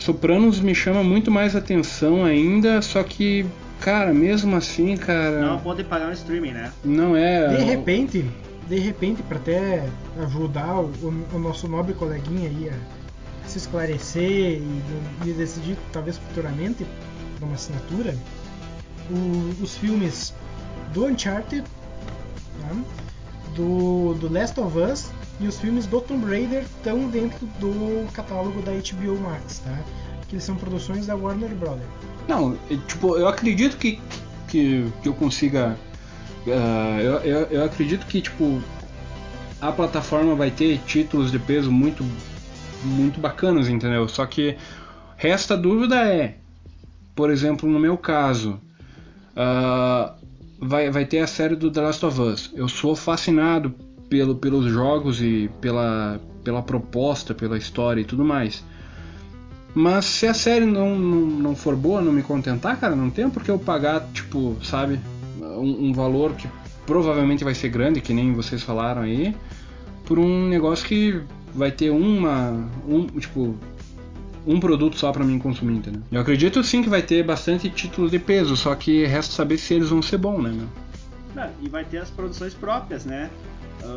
Sopranos 0.05 0.59
me 0.59 0.75
chama 0.75 1.03
muito 1.03 1.31
mais 1.31 1.55
atenção 1.55 2.23
ainda, 2.23 2.79
só 2.79 3.01
que, 3.01 3.43
cara, 3.79 4.13
mesmo 4.13 4.55
assim, 4.55 4.95
cara, 4.95 5.41
Não 5.41 5.57
pode 5.59 5.83
pagar 5.83 6.05
no 6.05 6.13
streaming, 6.13 6.51
né? 6.51 6.71
não 6.83 7.15
é. 7.15 7.47
De 7.57 7.63
repente, 7.63 8.23
de 8.69 8.77
repente, 8.79 9.23
para 9.23 9.37
até 9.37 9.83
ajudar 10.21 10.79
o, 10.79 10.91
o 11.33 11.39
nosso 11.39 11.67
nobre 11.67 11.95
coleguinha 11.95 12.47
aí 12.49 12.69
a 12.69 13.47
se 13.47 13.57
esclarecer 13.57 14.61
e, 14.61 14.81
e 15.25 15.31
decidir, 15.33 15.75
talvez 15.91 16.19
futuramente, 16.19 16.85
por 17.39 17.45
uma 17.47 17.55
assinatura, 17.55 18.15
o- 19.09 19.63
os 19.63 19.75
filmes 19.75 20.35
do 20.93 21.05
Uncharted, 21.07 21.63
né, 22.61 22.83
do, 23.55 24.13
do 24.19 24.31
Last 24.31 24.59
of 24.59 24.77
Us 24.77 25.07
e 25.39 25.47
os 25.47 25.59
filmes 25.59 25.85
do 25.85 25.99
Tomb 26.01 26.25
Raider 26.25 26.63
estão 26.63 27.09
dentro 27.09 27.45
do 27.59 28.11
catálogo 28.13 28.61
da 28.61 28.71
HBO 28.71 29.19
Max, 29.19 29.59
tá? 29.59 29.77
Que 30.27 30.35
eles 30.35 30.43
são 30.43 30.55
produções 30.55 31.05
da 31.05 31.15
Warner 31.15 31.53
Brothers. 31.55 31.89
Não, 32.27 32.57
tipo, 32.87 33.17
eu 33.17 33.27
acredito 33.27 33.77
que, 33.77 33.99
que, 34.47 34.85
que 35.01 35.09
eu 35.09 35.13
consiga. 35.13 35.77
ah, 36.47 36.99
eu, 37.01 37.13
eu, 37.19 37.39
eu 37.47 37.65
acredito 37.65 38.05
que, 38.07 38.21
tipo, 38.21 38.61
a 39.61 39.71
plataforma 39.71 40.35
vai 40.35 40.51
ter 40.51 40.79
títulos 40.85 41.31
de 41.31 41.39
peso 41.39 41.71
muito, 41.71 42.03
muito 42.83 43.19
bacanas, 43.19 43.67
entendeu? 43.67 44.07
Só 44.07 44.25
que 44.25 44.57
resta 45.17 45.57
dúvida 45.57 45.95
é, 45.95 46.37
por 47.13 47.29
exemplo, 47.29 47.69
no 47.69 47.79
meu 47.79 47.97
caso, 47.97 48.59
ah, 49.35 50.13
vai, 50.59 50.89
vai 50.89 51.05
ter 51.05 51.19
a 51.19 51.27
série 51.27 51.55
do 51.55 51.69
The 51.69 51.81
Last 51.81 52.05
of 52.05 52.21
Us. 52.21 52.51
Eu 52.55 52.69
sou 52.69 52.95
fascinado 52.95 53.75
pelo, 54.09 54.35
pelos 54.35 54.71
jogos 54.71 55.21
e 55.21 55.49
pela, 55.61 56.19
pela 56.43 56.61
proposta, 56.61 57.33
pela 57.33 57.57
história 57.57 58.01
e 58.01 58.05
tudo 58.05 58.23
mais. 58.23 58.63
Mas 59.73 60.05
se 60.05 60.25
a 60.25 60.33
série 60.33 60.65
não, 60.65 60.97
não, 60.97 61.25
não 61.25 61.55
for 61.55 61.75
boa, 61.75 62.01
não 62.01 62.13
me 62.13 62.23
contentar, 62.23 62.79
cara, 62.79 62.95
não 62.95 63.09
tem 63.09 63.29
por 63.29 63.43
que 63.43 63.51
eu 63.51 63.59
pagar, 63.59 64.07
tipo, 64.13 64.55
sabe, 64.63 64.99
um, 65.39 65.87
um 65.87 65.93
valor 65.93 66.33
que 66.33 66.47
provavelmente 66.85 67.43
vai 67.43 67.53
ser 67.53 67.69
grande, 67.69 67.99
que 67.99 68.13
nem 68.13 68.33
vocês 68.33 68.63
falaram 68.63 69.01
aí, 69.01 69.35
por 70.05 70.19
um 70.19 70.47
negócio 70.47 70.87
que 70.87 71.21
vai 71.53 71.71
ter 71.71 71.89
uma. 71.89 72.69
Um, 72.87 73.07
tipo. 73.07 73.55
Um 74.47 74.59
produto 74.59 74.95
só 74.95 75.11
pra 75.11 75.23
mim 75.23 75.39
consumir, 75.39 75.77
entendeu? 75.77 76.03
Eu 76.11 76.21
acredito 76.21 76.63
sim 76.63 76.83
que 76.83 76.89
vai 76.89 77.01
ter 77.01 77.23
bastante 77.23 77.67
título 77.67 78.07
de 78.07 78.19
peso, 78.19 78.55
só 78.55 78.75
que 78.75 79.03
resta 79.03 79.33
saber 79.33 79.57
se 79.57 79.73
eles 79.73 79.89
vão 79.89 80.03
ser 80.03 80.19
bons, 80.19 80.43
né, 80.43 80.51
meu? 80.51 80.67
Não, 81.33 81.49
e 81.63 81.67
vai 81.67 81.83
ter 81.83 81.97
as 81.97 82.11
produções 82.11 82.53
próprias, 82.53 83.05
né? 83.05 83.31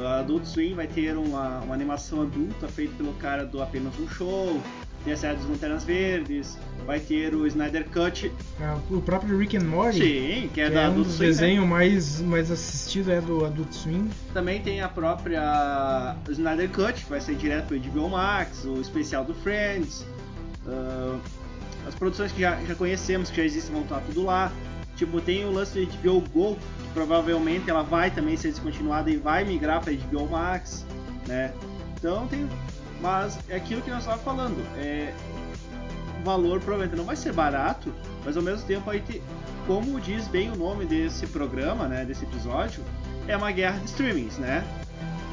A 0.05 0.21
Adult 0.21 0.45
Swim 0.45 0.75
vai 0.75 0.87
ter 0.87 1.17
uma, 1.17 1.61
uma 1.61 1.75
animação 1.75 2.23
adulta 2.23 2.69
feita 2.69 2.93
pelo 2.97 3.13
cara 3.15 3.45
do 3.47 3.63
Apenas 3.63 3.99
um 3.99 4.09
Show, 4.09 4.61
tem 5.05 5.13
a 5.13 5.17
série 5.17 5.37
dos 5.37 5.49
Lanternas 5.49 5.85
Verdes, 5.85 6.59
vai 6.85 7.01
ter 7.01 7.35
o 7.35 7.47
Snyder 7.47 7.87
Cut, 7.89 8.31
Ah, 8.61 8.77
O 8.91 9.01
próprio 9.01 9.39
Rick 9.39 9.57
and 9.57 9.65
Morty, 9.65 9.99
sim, 9.99 10.51
que 10.53 10.61
é 10.61 10.69
que 10.69 10.75
da 10.75 10.83
é 10.83 10.89
um 10.89 10.91
Adult 10.93 11.07
dos 11.07 11.17
Swim, 11.17 11.27
né? 11.27 11.33
desenhos 11.33 11.67
mais, 11.67 12.21
mais 12.21 12.51
assistidos 12.51 13.09
é 13.09 13.21
do 13.21 13.45
Adult 13.45 13.73
Swim. 13.73 14.11
Também 14.35 14.61
tem 14.61 14.81
a 14.83 14.89
própria 14.89 16.17
Snyder 16.29 16.69
Cut, 16.71 17.05
que 17.05 17.11
vai 17.11 17.21
ser 17.21 17.37
direto 17.37 17.67
pro 17.69 17.79
HBO 17.79 18.11
Max, 18.11 18.65
o 18.65 18.81
especial 18.81 19.25
do 19.25 19.35
Friends, 19.35 20.05
ah, 20.67 21.17
as 21.87 21.95
produções 21.95 22.31
que 22.33 22.41
já, 22.43 22.57
já 22.67 22.75
conhecemos, 22.75 23.31
que 23.31 23.37
já 23.39 23.45
existem, 23.45 23.73
vão 23.73 23.83
estar 23.85 24.01
tudo 24.01 24.25
lá. 24.25 24.53
Tipo, 24.99 25.21
tem 25.21 25.45
o 25.45 25.53
lance 25.53 25.79
do 25.79 25.93
HBO 25.99 26.21
Go, 26.33 26.57
que 26.57 26.89
provavelmente 26.93 27.71
ela 27.71 27.85
vai 27.85 28.11
também 28.11 28.37
ser 28.37 28.49
descontinuada 28.49 29.09
e 29.09 29.17
vai 29.17 29.45
migrar 29.45 29.81
para 29.81 29.93
HBO 29.93 30.29
Max, 30.29 30.85
né? 31.27 31.53
Então 31.97 32.27
tem. 32.27 32.49
Mas 33.01 33.39
é 33.49 33.55
aquilo 33.55 33.81
que 33.81 33.91
nós 33.91 34.01
estávamos 34.01 34.25
falando. 34.25 34.67
É, 34.77 35.15
o 36.21 36.25
valor 36.25 36.59
provavelmente 36.59 36.97
não 36.97 37.05
vai 37.05 37.15
ser 37.15 37.33
barato, 37.33 37.95
mas 38.25 38.37
ao 38.37 38.43
mesmo 38.43 38.67
tempo 38.67 38.91
aí 38.91 39.01
como 39.69 40.01
diz 40.01 40.27
bem 40.27 40.51
o 40.51 40.57
nome 40.57 40.85
desse 40.85 41.27
programa, 41.29 41.87
né, 41.87 42.05
desse 42.05 42.25
episódio, 42.25 42.83
é 43.29 43.37
uma 43.37 43.53
guerra 43.53 43.79
de 43.79 43.85
streamings, 43.85 44.37
né? 44.39 44.65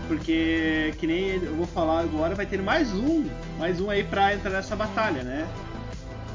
Porque 0.08 0.94
que 1.00 1.08
nem 1.08 1.44
eu 1.44 1.56
vou 1.56 1.66
falar 1.66 2.02
agora, 2.02 2.36
vai 2.36 2.46
ter 2.46 2.62
mais 2.62 2.94
um, 2.94 3.28
mais 3.58 3.82
um 3.82 3.90
aí 3.90 4.04
pra 4.04 4.36
entrar 4.36 4.52
nessa 4.52 4.76
batalha, 4.76 5.24
né? 5.24 5.48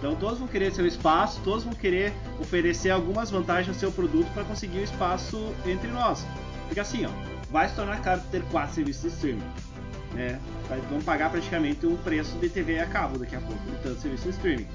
Então 0.00 0.16
todos 0.16 0.38
vão 0.38 0.48
querer 0.48 0.72
seu 0.72 0.86
espaço, 0.86 1.40
todos 1.44 1.62
vão 1.62 1.74
querer 1.74 2.12
oferecer 2.40 2.88
algumas 2.90 3.30
vantagens 3.30 3.68
ao 3.68 3.74
seu 3.78 3.92
produto 3.92 4.26
para 4.32 4.42
conseguir 4.44 4.78
o 4.78 4.82
espaço 4.82 5.54
entre 5.66 5.88
nós. 5.88 6.26
Porque 6.66 6.80
assim, 6.80 7.04
ó, 7.04 7.10
vai 7.50 7.68
se 7.68 7.74
tornar 7.76 8.00
caro 8.00 8.22
ter 8.30 8.42
quatro 8.44 8.74
serviços 8.76 9.02
de 9.02 9.08
streaming, 9.16 9.42
né? 10.14 10.40
Vão 10.88 11.02
pagar 11.02 11.30
praticamente 11.30 11.84
um 11.86 11.96
preço 11.98 12.38
de 12.38 12.48
TV 12.48 12.78
a 12.80 12.86
cabo 12.86 13.18
daqui 13.18 13.36
a 13.36 13.40
pouco, 13.40 13.62
de 13.70 13.76
tanto 13.82 14.00
serviço 14.00 14.24
de 14.24 14.30
streaming, 14.30 14.66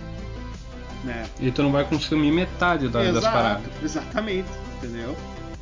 né? 1.03 1.25
E 1.39 1.51
tu 1.51 1.63
não 1.63 1.71
vai 1.71 1.85
consumir 1.85 2.31
metade 2.31 2.87
da- 2.87 2.99
das 2.99 3.15
Exato, 3.17 3.33
paradas. 3.35 3.65
exatamente, 3.83 4.49
entendeu? 4.77 5.15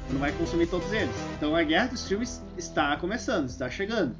Não 0.09 0.19
vai 0.19 0.33
consumir 0.33 0.67
todos 0.67 0.91
eles. 0.91 1.15
Então 1.37 1.55
a 1.55 1.63
guerra 1.63 1.87
dos 1.87 2.01
streams 2.01 2.41
está 2.57 2.97
começando, 2.97 3.47
está 3.47 3.69
chegando. 3.69 4.13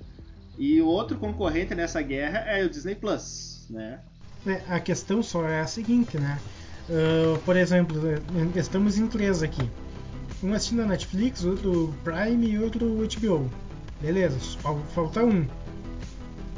E 0.58 0.80
o 0.82 0.86
outro 0.88 1.18
concorrente 1.18 1.76
nessa 1.76 2.02
guerra 2.02 2.40
é 2.48 2.64
o 2.64 2.70
Disney 2.70 2.96
Plus, 2.96 3.66
né? 3.70 4.00
É, 4.46 4.62
a 4.70 4.80
questão 4.80 5.24
só 5.24 5.48
é 5.48 5.62
a 5.62 5.68
seguinte, 5.68 6.18
né? 6.18 6.38
Ah, 6.90 7.40
por 7.46 7.56
exemplo, 7.56 7.98
eh, 8.08 8.20
estamos 8.60 8.98
em 8.98 9.08
três 9.08 9.42
aqui. 9.42 9.70
Um 10.44 10.54
assistindo 10.54 10.82
a 10.82 10.86
Netflix, 10.86 11.44
outro 11.46 11.94
Prime 12.04 12.46
e 12.50 12.60
outro 12.60 12.86
HBO. 13.08 13.50
Beleza, 14.02 14.38
fal- 14.60 14.82
falta 14.94 15.24
um. 15.24 15.46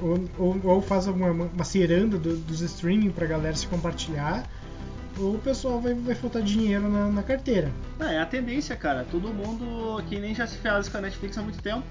Ou, 0.01 0.19
ou, 0.37 0.59
ou 0.63 0.81
faz 0.81 1.05
uma, 1.07 1.29
uma 1.31 1.63
ciranda 1.63 2.17
do- 2.17 2.35
dos 2.37 2.61
streaming 2.61 3.11
pra 3.11 3.27
galera 3.27 3.55
se 3.55 3.67
compartilhar, 3.67 4.43
ou 5.17 5.35
o 5.35 5.39
pessoal 5.39 5.79
vai, 5.79 5.93
vai 5.93 6.15
faltar 6.15 6.41
dinheiro 6.41 6.89
na, 6.89 7.07
na 7.09 7.23
carteira. 7.23 7.71
Não, 7.99 8.07
é 8.07 8.19
a 8.19 8.25
tendência, 8.25 8.75
cara. 8.75 9.05
Todo 9.09 9.29
mundo 9.33 10.03
que 10.09 10.19
nem 10.19 10.33
já 10.35 10.45
se 10.47 10.57
fez 10.57 10.89
com 10.89 10.97
a 10.97 11.01
Netflix 11.01 11.37
há 11.37 11.41
muito 11.43 11.61
tempo. 11.61 11.83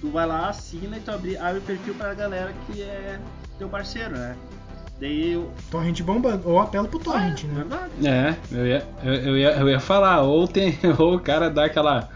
Tu 0.00 0.08
vai 0.10 0.26
lá, 0.26 0.48
assina 0.48 0.96
e 0.96 1.00
tu 1.00 1.10
abre, 1.10 1.36
abre 1.36 1.58
o 1.58 1.62
perfil 1.62 1.94
pra 1.94 2.14
galera 2.14 2.52
que 2.66 2.80
é 2.82 3.18
teu 3.58 3.68
parceiro, 3.68 4.16
né? 4.16 4.34
Daí 5.02 5.32
eu. 5.32 5.50
Torrent 5.68 6.00
bombando, 6.02 6.48
ou 6.48 6.60
apelo 6.60 6.86
pro 6.86 7.00
Torrent, 7.00 7.42
né? 7.42 7.54
Verdade. 7.54 8.06
É, 8.06 8.36
eu 8.52 8.66
ia, 8.68 8.88
eu, 9.02 9.14
eu 9.14 9.36
ia, 9.36 9.50
eu 9.56 9.68
ia 9.68 9.80
falar, 9.80 10.22
ou 10.22 10.46
tem, 10.46 10.78
ou 10.96 11.16
o 11.16 11.20
cara 11.20 11.50
dá 11.50 11.64
aquela 11.64 12.08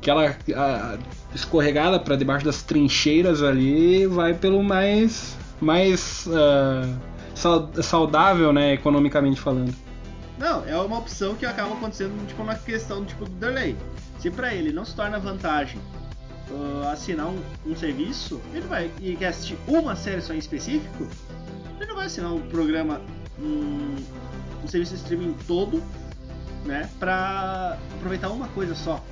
aquela 0.00 0.36
ah, 0.54 0.96
escorregada 1.34 1.98
pra 1.98 2.14
debaixo 2.14 2.44
das 2.44 2.62
trincheiras 2.62 3.42
ali, 3.42 4.02
e 4.02 4.06
vai 4.06 4.32
pelo 4.32 4.62
mais 4.62 5.36
mais 5.60 6.28
ah, 6.32 6.88
sau- 7.34 7.68
saudável, 7.82 8.52
né, 8.52 8.74
economicamente 8.74 9.40
falando. 9.40 9.74
Não, 10.38 10.64
é 10.68 10.76
uma 10.76 10.98
opção 10.98 11.34
que 11.34 11.44
acaba 11.44 11.74
acontecendo 11.74 12.24
tipo 12.28 12.44
na 12.44 12.54
questão 12.54 13.04
tipo 13.04 13.24
do 13.24 13.30
delay. 13.32 13.76
Se 14.20 14.30
pra 14.30 14.54
ele 14.54 14.72
não 14.72 14.84
se 14.84 14.94
torna 14.94 15.18
vantagem 15.18 15.80
ah, 16.52 16.92
assinar 16.92 17.26
um, 17.26 17.40
um 17.66 17.74
serviço, 17.74 18.40
ele 18.54 18.68
vai 18.68 18.88
e 19.00 19.16
quer 19.16 19.28
assistir 19.28 19.58
uma 19.66 19.96
série 19.96 20.20
só 20.20 20.32
em 20.32 20.38
específico, 20.38 21.08
ele 21.78 21.86
não 21.86 21.96
vai 21.96 22.06
assinar 22.06 22.32
um 22.32 22.40
programa, 22.48 23.00
um, 23.38 23.96
um 24.64 24.68
serviço 24.68 24.94
de 24.94 25.00
streaming 25.00 25.34
todo, 25.46 25.82
né, 26.64 26.88
pra 26.98 27.78
aproveitar 27.96 28.30
uma 28.30 28.48
coisa 28.48 28.74
só, 28.74 29.02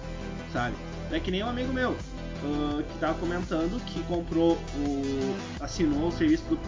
sabe? 0.53 0.75
É 1.11 1.21
que 1.21 1.31
nem 1.31 1.43
um 1.45 1.49
amigo 1.49 1.73
meu 1.73 1.97
ah, 2.45 2.83
que 2.83 2.99
tava 2.99 3.15
comentando 3.19 3.81
que 3.87 4.03
comprou 4.05 4.55
o. 4.77 5.37
assinou 5.61 6.09
o 6.09 6.13
serviço 6.13 6.43
do, 6.45 6.59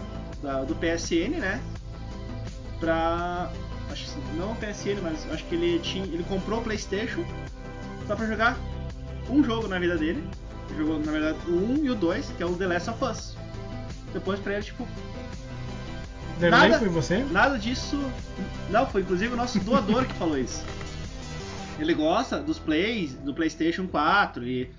da- 0.41 0.63
do 0.63 0.73
PSN, 0.75 1.37
né? 1.39 1.61
Pra. 2.79 3.51
Acho 3.91 4.05
que 4.05 4.37
não 4.37 4.51
o 4.51 4.55
PSN, 4.55 5.01
mas 5.01 5.27
acho 5.31 5.43
que 5.45 5.55
ele 5.55 5.79
tinha. 5.79 6.05
Ele 6.05 6.23
comprou 6.23 6.59
o 6.59 6.63
Playstation 6.63 7.23
só 8.07 8.15
pra 8.15 8.25
jogar 8.27 8.57
um 9.29 9.43
jogo 9.43 9.67
na 9.67 9.77
vida 9.79 9.97
dele. 9.97 10.23
Ele 10.69 10.77
jogou, 10.79 10.99
na 10.99 11.11
verdade, 11.11 11.37
o 11.47 11.55
1 11.81 11.85
e 11.85 11.89
o 11.89 11.95
2, 11.95 12.31
que 12.37 12.43
é 12.43 12.45
o 12.45 12.55
The 12.55 12.67
Last 12.67 12.89
of 12.91 13.03
Us. 13.03 13.35
Depois 14.13 14.39
pra 14.39 14.53
ele, 14.53 14.63
tipo, 14.63 14.87
Derlei, 16.39 16.69
Nada- 16.69 16.79
foi 16.79 16.89
você? 16.89 17.23
Nada 17.31 17.57
disso. 17.57 17.97
Não, 18.69 18.85
foi 18.87 19.01
inclusive 19.01 19.33
o 19.33 19.37
nosso 19.37 19.59
doador 19.59 20.05
que 20.05 20.13
falou 20.13 20.37
isso. 20.37 20.63
Ele 21.77 21.93
gosta 21.93 22.39
dos 22.39 22.59
plays, 22.59 23.13
do 23.15 23.33
PlayStation 23.33 23.87
4 23.87 24.45
e 24.45 24.69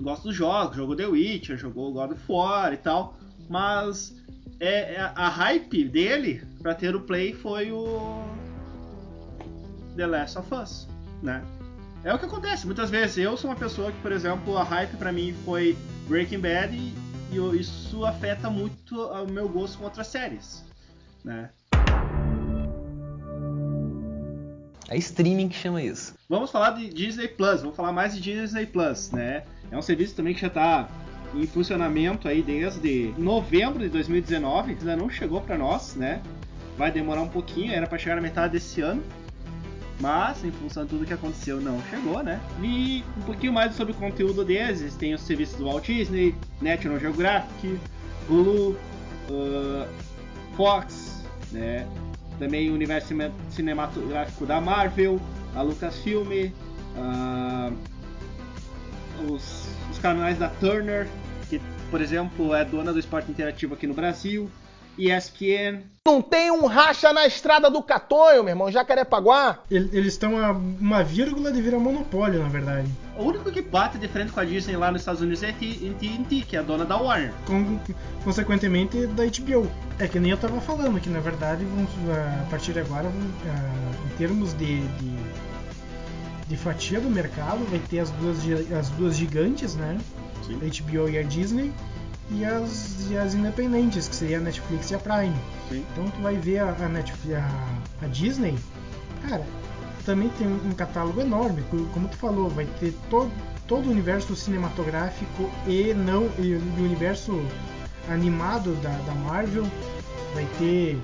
gosta 0.00 0.24
dos 0.28 0.36
jogos, 0.36 0.76
jogou 0.76 0.94
The 0.96 1.06
Witcher, 1.06 1.56
jogou 1.56 1.92
God 1.92 2.12
of 2.12 2.20
War 2.28 2.72
e 2.72 2.76
tal, 2.76 3.16
mas 3.48 4.14
é, 4.60 4.94
é- 4.94 5.12
a 5.14 5.28
hype 5.28 5.84
dele 5.84 6.42
pra 6.62 6.74
ter 6.74 6.94
o 6.94 7.00
play 7.00 7.32
foi 7.34 7.70
o 7.72 8.22
The 9.96 10.06
Last 10.06 10.38
of 10.38 10.54
Us, 10.54 10.88
né? 11.22 11.42
É 12.04 12.12
o 12.14 12.18
que 12.18 12.26
acontece 12.26 12.66
muitas 12.66 12.88
vezes. 12.90 13.18
Eu 13.18 13.36
sou 13.36 13.50
uma 13.50 13.56
pessoa 13.56 13.90
que, 13.90 13.98
por 14.00 14.12
exemplo, 14.12 14.56
a 14.56 14.62
hype 14.62 14.96
pra 14.96 15.10
mim 15.10 15.34
foi 15.44 15.76
Breaking 16.08 16.38
Bad 16.38 16.76
e, 16.76 16.94
e 17.32 17.60
isso 17.60 18.04
afeta 18.04 18.48
muito 18.48 19.00
o 19.00 19.26
meu 19.30 19.48
gosto 19.48 19.78
com 19.78 19.84
outras 19.84 20.06
séries, 20.06 20.64
né? 21.26 21.50
É 24.88 24.96
streaming 24.96 25.48
que 25.48 25.56
chama 25.56 25.82
isso. 25.82 26.14
Vamos 26.28 26.50
falar 26.50 26.70
de 26.70 26.88
Disney 26.88 27.26
Plus, 27.26 27.60
vamos 27.60 27.76
falar 27.76 27.92
mais 27.92 28.14
de 28.14 28.20
Disney 28.20 28.66
Plus, 28.66 29.10
né? 29.10 29.42
É 29.70 29.76
um 29.76 29.82
serviço 29.82 30.14
também 30.14 30.32
que 30.32 30.40
já 30.40 30.46
está 30.46 30.88
em 31.34 31.46
funcionamento 31.46 32.28
aí 32.28 32.40
desde 32.40 33.12
novembro 33.18 33.80
de 33.80 33.88
2019, 33.88 34.76
que 34.76 34.80
ainda 34.80 34.96
não 34.96 35.10
chegou 35.10 35.40
para 35.40 35.58
nós, 35.58 35.96
né? 35.96 36.22
Vai 36.78 36.92
demorar 36.92 37.22
um 37.22 37.28
pouquinho, 37.28 37.72
era 37.72 37.86
para 37.86 37.98
chegar 37.98 38.14
na 38.14 38.22
metade 38.22 38.52
desse 38.52 38.80
ano. 38.80 39.02
Mas, 39.98 40.44
em 40.44 40.52
função 40.52 40.84
de 40.84 40.90
tudo 40.90 41.06
que 41.06 41.12
aconteceu, 41.12 41.58
não 41.60 41.82
chegou, 41.90 42.22
né? 42.22 42.38
E 42.62 43.02
um 43.16 43.22
pouquinho 43.22 43.52
mais 43.52 43.74
sobre 43.74 43.92
o 43.92 43.96
conteúdo 43.96 44.44
deles, 44.44 44.94
tem 44.94 45.14
os 45.14 45.22
serviços 45.22 45.56
do 45.56 45.64
Walt 45.64 45.86
Disney, 45.86 46.34
National 46.60 47.00
Geographic, 47.00 47.80
Hulu, 48.28 48.76
uh, 49.30 49.88
Fox, 50.54 51.05
né? 51.56 51.86
Também 52.38 52.70
o 52.70 52.74
universo 52.74 53.08
cine- 53.08 53.32
cinematográfico 53.50 54.44
da 54.44 54.60
Marvel, 54.60 55.18
a 55.54 55.62
Lucasfilm, 55.62 56.50
ah, 56.96 57.70
os, 59.28 59.66
os 59.90 59.98
canais 59.98 60.38
da 60.38 60.48
Turner, 60.48 61.08
que, 61.48 61.60
por 61.90 62.00
exemplo, 62.00 62.54
é 62.54 62.64
dona 62.64 62.92
do 62.92 62.98
esporte 62.98 63.30
interativo 63.30 63.74
aqui 63.74 63.86
no 63.86 63.94
Brasil, 63.94 64.50
ESPN, 64.98 65.80
Não 66.06 66.22
tem 66.22 66.50
um 66.52 66.66
racha 66.66 67.12
na 67.12 67.26
estrada 67.26 67.68
do 67.68 67.82
Catonho, 67.82 68.42
meu 68.44 68.52
irmão, 68.52 68.70
Jacarepaguá. 68.70 69.58
Ele- 69.70 69.90
Eles 69.92 70.12
estão 70.12 70.38
a 70.38 70.52
uma 70.52 71.02
vírgula 71.02 71.50
de 71.50 71.60
virar 71.60 71.78
monopólio, 71.80 72.40
na 72.42 72.48
verdade. 72.48 72.88
O 73.18 73.24
único 73.24 73.50
que 73.50 73.60
bate 73.60 73.98
de 73.98 74.06
frente 74.06 74.30
com 74.30 74.38
a 74.38 74.44
Disney 74.44 74.76
lá 74.76 74.92
nos 74.92 75.00
Estados 75.02 75.20
Unidos 75.20 75.42
é 75.42 75.50
a 75.50 75.52
TNT, 75.52 76.42
que 76.48 76.54
é 76.56 76.60
a 76.60 76.62
dona 76.62 76.84
da 76.84 76.96
Warner. 76.96 77.32
Com- 77.44 77.78
consequentemente 78.22 79.06
da 79.08 79.24
HBO. 79.24 79.68
É 79.98 80.06
que 80.06 80.20
nem 80.20 80.30
eu 80.30 80.36
tava 80.36 80.60
falando, 80.60 81.00
que 81.00 81.08
na 81.10 81.18
verdade 81.20 81.64
vão, 81.64 81.86
a 82.14 82.46
partir 82.50 82.72
de 82.72 82.78
agora, 82.80 83.08
vão, 83.08 83.22
ah, 83.48 84.06
em 84.12 84.16
termos 84.16 84.52
de, 84.54 84.80
de, 84.82 85.16
de 86.48 86.56
fatia 86.56 87.00
do 87.00 87.10
mercado, 87.10 87.64
vai 87.68 87.80
ter 87.80 87.98
as 88.00 88.10
duas, 88.12 88.38
as 88.78 88.88
duas 88.90 89.16
gigantes, 89.16 89.74
né? 89.74 89.98
Sim. 90.46 90.58
A 90.62 90.66
HBO 90.66 91.08
e 91.08 91.18
a 91.18 91.22
Disney, 91.22 91.72
e 92.30 92.44
as, 92.44 93.06
e 93.10 93.16
as 93.16 93.34
independentes, 93.34 94.08
que 94.08 94.14
seria 94.16 94.38
a 94.38 94.40
Netflix 94.40 94.90
e 94.90 94.94
a 94.94 94.98
Prime. 94.98 95.36
Sim. 95.68 95.84
Então 95.92 96.10
tu 96.10 96.20
vai 96.20 96.36
ver 96.36 96.58
a, 96.58 96.70
a, 96.70 96.88
Netflix, 96.88 97.36
a, 97.38 98.04
a 98.04 98.08
Disney, 98.08 98.56
cara, 99.28 99.44
também 100.04 100.28
tem 100.30 100.46
um 100.46 100.72
catálogo 100.74 101.20
enorme, 101.20 101.62
co- 101.70 101.86
como 101.92 102.08
tu 102.08 102.16
falou, 102.16 102.48
vai 102.50 102.66
ter 102.80 102.94
todo, 103.10 103.30
todo 103.66 103.86
o 103.86 103.90
universo 103.90 104.34
cinematográfico 104.36 105.50
e 105.66 105.92
não 105.94 106.28
e 106.38 106.54
o 106.54 106.84
universo 106.84 107.40
animado 108.08 108.74
da, 108.82 108.90
da 108.90 109.14
Marvel, 109.14 109.64
vai 110.34 110.46
ter 110.58 110.98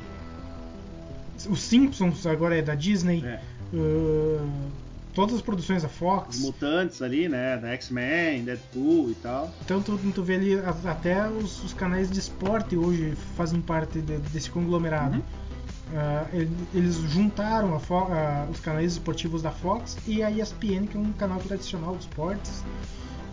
os 1.48 1.60
Simpsons 1.60 2.24
agora 2.26 2.56
é 2.56 2.62
da 2.62 2.74
Disney, 2.76 3.24
É. 3.24 3.40
uh, 3.74 4.48
todas 5.14 5.34
as 5.36 5.42
produções 5.42 5.82
da 5.82 5.88
Fox. 5.88 6.36
Os 6.36 6.42
mutantes 6.42 7.02
ali, 7.02 7.28
né? 7.28 7.56
Da 7.56 7.68
X-Men, 7.70 8.44
Deadpool 8.44 9.10
e 9.10 9.14
tal. 9.14 9.52
Então 9.64 9.80
tu, 9.82 9.98
tu 10.14 10.22
vê 10.22 10.34
ali 10.36 10.54
até 10.84 11.28
os, 11.28 11.62
os 11.64 11.72
canais 11.72 12.10
de 12.10 12.18
esporte 12.18 12.76
hoje 12.76 13.14
fazem 13.36 13.60
parte 13.60 14.00
de- 14.00 14.18
desse 14.18 14.50
conglomerado. 14.50 15.22
Ah, 15.94 16.24
ele- 16.32 16.50
eles 16.72 16.94
juntaram 16.96 17.78
ah, 17.90 18.46
os 18.50 18.60
canais 18.60 18.92
esportivos 18.92 19.42
da 19.42 19.50
Fox 19.50 19.98
e 20.06 20.22
a 20.22 20.30
ESPN, 20.30 20.86
que 20.86 20.96
é 20.96 21.00
um 21.00 21.12
canal 21.12 21.38
tradicional 21.40 21.94
de 21.96 22.02
esportes. 22.04 22.64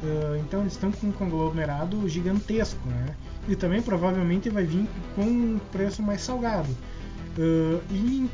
Ah, 0.03 0.37
então 0.39 0.61
eles 0.61 0.73
estão 0.73 0.91
com 0.91 1.07
um 1.07 1.11
conglomerado 1.11 2.07
gigantesco, 2.09 2.85
né? 2.87 3.15
E 3.47 3.55
também 3.55 3.81
provavelmente 3.81 4.49
vai 4.49 4.63
vir 4.65 4.87
com 5.15 5.21
um 5.23 5.59
preço 5.71 6.03
mais 6.03 6.21
salgado. 6.21 6.69
E 7.89 8.29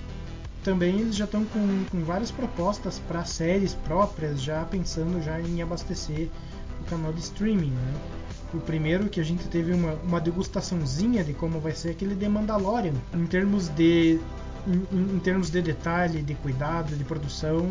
também 0.65 0.99
eles 0.99 1.15
já 1.15 1.23
estão 1.25 1.45
com, 1.45 1.85
com 1.91 2.03
várias 2.03 2.31
propostas 2.31 2.99
para 3.07 3.23
séries 3.23 3.73
próprias, 3.85 4.41
já 4.41 4.63
pensando 4.65 5.23
já 5.23 5.39
em 5.39 5.61
abastecer 5.61 6.27
o 6.81 6.89
canal 6.89 7.13
de 7.13 7.19
streaming, 7.21 7.69
né? 7.69 7.93
O 8.53 8.59
primeiro 8.59 9.07
que 9.07 9.19
a 9.19 9.23
gente 9.23 9.47
teve 9.47 9.71
uma, 9.73 9.93
uma 10.03 10.19
degustaçãozinha 10.19 11.23
de 11.23 11.33
como 11.33 11.59
vai 11.59 11.71
ser 11.73 11.91
aquele 11.91 12.15
The 12.15 12.27
Mandalorian, 12.29 12.93
em 13.13 13.25
termos 13.25 13.69
de 13.69 14.19
em, 14.67 14.97
em- 15.15 15.19
termos 15.19 15.49
de 15.51 15.61
detalhe, 15.61 16.21
de 16.23 16.33
cuidado, 16.35 16.95
de 16.95 17.03
produção, 17.03 17.67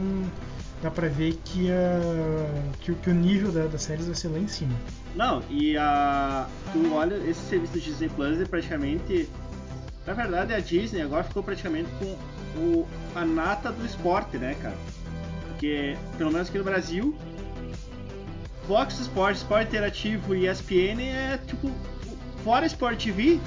dá 0.82 0.90
pra 0.90 1.08
ver 1.08 1.38
que, 1.44 1.70
a, 1.70 2.70
que, 2.80 2.94
que 2.94 3.10
o 3.10 3.14
nível 3.14 3.50
da, 3.50 3.66
das 3.66 3.82
séries 3.82 4.06
vai 4.06 4.14
ser 4.14 4.28
lá 4.28 4.38
em 4.38 4.46
cima. 4.48 4.74
Não, 5.16 5.42
e 5.50 5.76
a. 5.76 6.46
Tu 6.72 6.92
olha, 6.92 7.14
esse 7.28 7.40
serviço 7.48 7.72
do 7.72 7.80
Disney 7.80 8.08
Plus 8.10 8.40
é 8.40 8.44
praticamente. 8.44 9.28
Na 10.06 10.12
verdade, 10.12 10.52
a 10.52 10.60
Disney 10.60 11.02
agora 11.02 11.24
ficou 11.24 11.42
praticamente 11.42 11.88
com 11.98 12.16
o, 12.60 12.88
a 13.14 13.24
nata 13.24 13.72
do 13.72 13.84
esporte, 13.84 14.36
né, 14.36 14.54
cara? 14.60 14.76
Porque, 15.48 15.96
pelo 16.18 16.30
menos 16.30 16.48
aqui 16.48 16.58
no 16.58 16.64
Brasil, 16.64 17.16
Fox 18.66 18.98
Sports, 18.98 19.38
Esporte 19.38 19.68
Interativo 19.68 20.34
e 20.34 20.48
ESPN 20.48 21.00
é 21.00 21.38
tipo. 21.38 21.70
Fora 22.42 22.66
Sport 22.66 23.02
TV, 23.02 23.40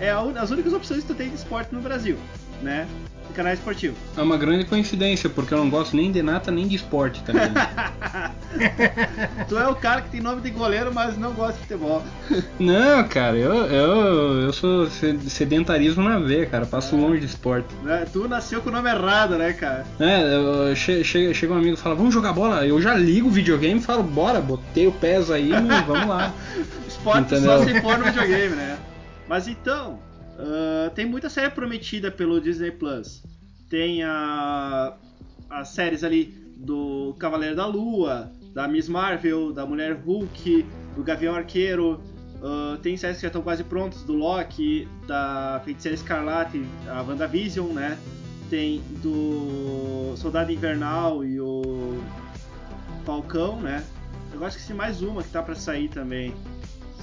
é 0.00 0.10
a 0.10 0.20
as 0.20 0.50
únicas 0.50 0.72
opções 0.72 1.02
que 1.02 1.08
tu 1.08 1.14
tem 1.14 1.28
de 1.28 1.34
esporte 1.34 1.74
no 1.74 1.82
Brasil, 1.82 2.16
né? 2.62 2.88
De 3.28 3.34
canal 3.34 3.52
esportivo. 3.52 3.94
É 4.16 4.22
uma 4.22 4.36
grande 4.36 4.64
coincidência, 4.64 5.28
porque 5.30 5.52
eu 5.54 5.58
não 5.58 5.68
gosto 5.70 5.94
nem 5.96 6.10
de 6.10 6.22
nata 6.22 6.50
nem 6.50 6.66
de 6.66 6.76
esporte 6.76 7.22
também. 7.22 7.50
tu 9.48 9.58
é 9.58 9.68
o 9.68 9.74
cara 9.74 10.02
que 10.02 10.10
tem 10.10 10.20
nome 10.20 10.40
de 10.40 10.50
goleiro, 10.50 10.92
mas 10.92 11.16
não 11.16 11.32
gosta 11.32 11.52
de 11.54 11.58
futebol. 11.60 12.02
não, 12.58 13.06
cara, 13.08 13.36
eu, 13.36 13.54
eu, 13.66 14.40
eu 14.42 14.52
sou 14.52 14.86
se- 14.90 15.18
sedentarismo 15.28 16.02
na 16.02 16.18
veia, 16.18 16.46
cara. 16.46 16.66
Passo 16.66 16.96
longe 16.96 17.20
de 17.20 17.26
esporte. 17.26 17.68
Né? 17.82 18.06
Tu 18.12 18.26
nasceu 18.28 18.60
com 18.60 18.70
o 18.70 18.72
nome 18.72 18.88
errado, 18.90 19.36
né, 19.36 19.52
cara? 19.52 19.84
É, 20.00 20.74
che- 20.74 21.04
che- 21.04 21.34
chega 21.34 21.52
um 21.52 21.58
amigo 21.58 21.74
e 21.74 21.76
fala, 21.80 21.94
vamos 21.94 22.12
jogar 22.14 22.32
bola. 22.32 22.66
Eu 22.66 22.80
já 22.80 22.94
ligo 22.94 23.28
o 23.28 23.30
videogame 23.32 23.78
e 23.80 23.82
falo, 23.82 24.02
bora, 24.02 24.40
botei 24.40 24.86
o 24.86 24.92
pés 24.92 25.30
aí, 25.30 25.50
vamos 25.86 26.06
lá. 26.08 26.32
Esporte 26.88 27.34
Entendeu? 27.34 27.58
só 27.58 27.64
se 27.64 27.80
for 27.80 27.98
no 27.98 28.04
videogame, 28.06 28.56
né? 28.56 28.78
Mas 29.28 29.46
então, 29.46 30.00
ah, 30.38 30.90
tem 30.94 31.04
muita 31.04 31.28
série 31.28 31.50
prometida 31.50 32.10
pelo 32.10 32.40
Disney 32.40 32.70
Plus. 32.70 33.22
Tem 33.68 34.02
a, 34.04 34.94
as 35.50 35.68
séries 35.70 36.04
ali 36.04 36.26
do 36.56 37.14
Cavaleiro 37.18 37.56
da 37.56 37.66
Lua, 37.66 38.32
da 38.54 38.68
Miss 38.68 38.88
Marvel, 38.88 39.52
da 39.52 39.66
Mulher 39.66 39.94
Hulk, 39.94 40.64
do 40.94 41.02
Gavião 41.02 41.34
Arqueiro. 41.34 42.00
ah, 42.42 42.78
tem 42.82 42.96
séries 42.96 43.16
que 43.16 43.22
já 43.22 43.28
estão 43.28 43.42
quase 43.42 43.64
prontas, 43.64 44.02
do 44.04 44.14
Loki, 44.14 44.88
da 45.06 45.60
Feiticeira 45.64 45.96
Escarlate, 45.96 46.64
a 46.88 47.02
WandaVision, 47.02 47.72
né? 47.72 47.98
Tem 48.48 48.80
do 49.02 50.14
Soldado 50.16 50.50
Invernal 50.50 51.22
e 51.24 51.38
o 51.38 52.00
Falcão, 53.04 53.60
né? 53.60 53.84
Eu 54.32 54.44
acho 54.44 54.58
que 54.58 54.66
tem 54.66 54.76
mais 54.76 55.02
uma 55.02 55.22
que 55.22 55.30
tá 55.30 55.42
pra 55.42 55.54
sair 55.54 55.88
também. 55.88 56.34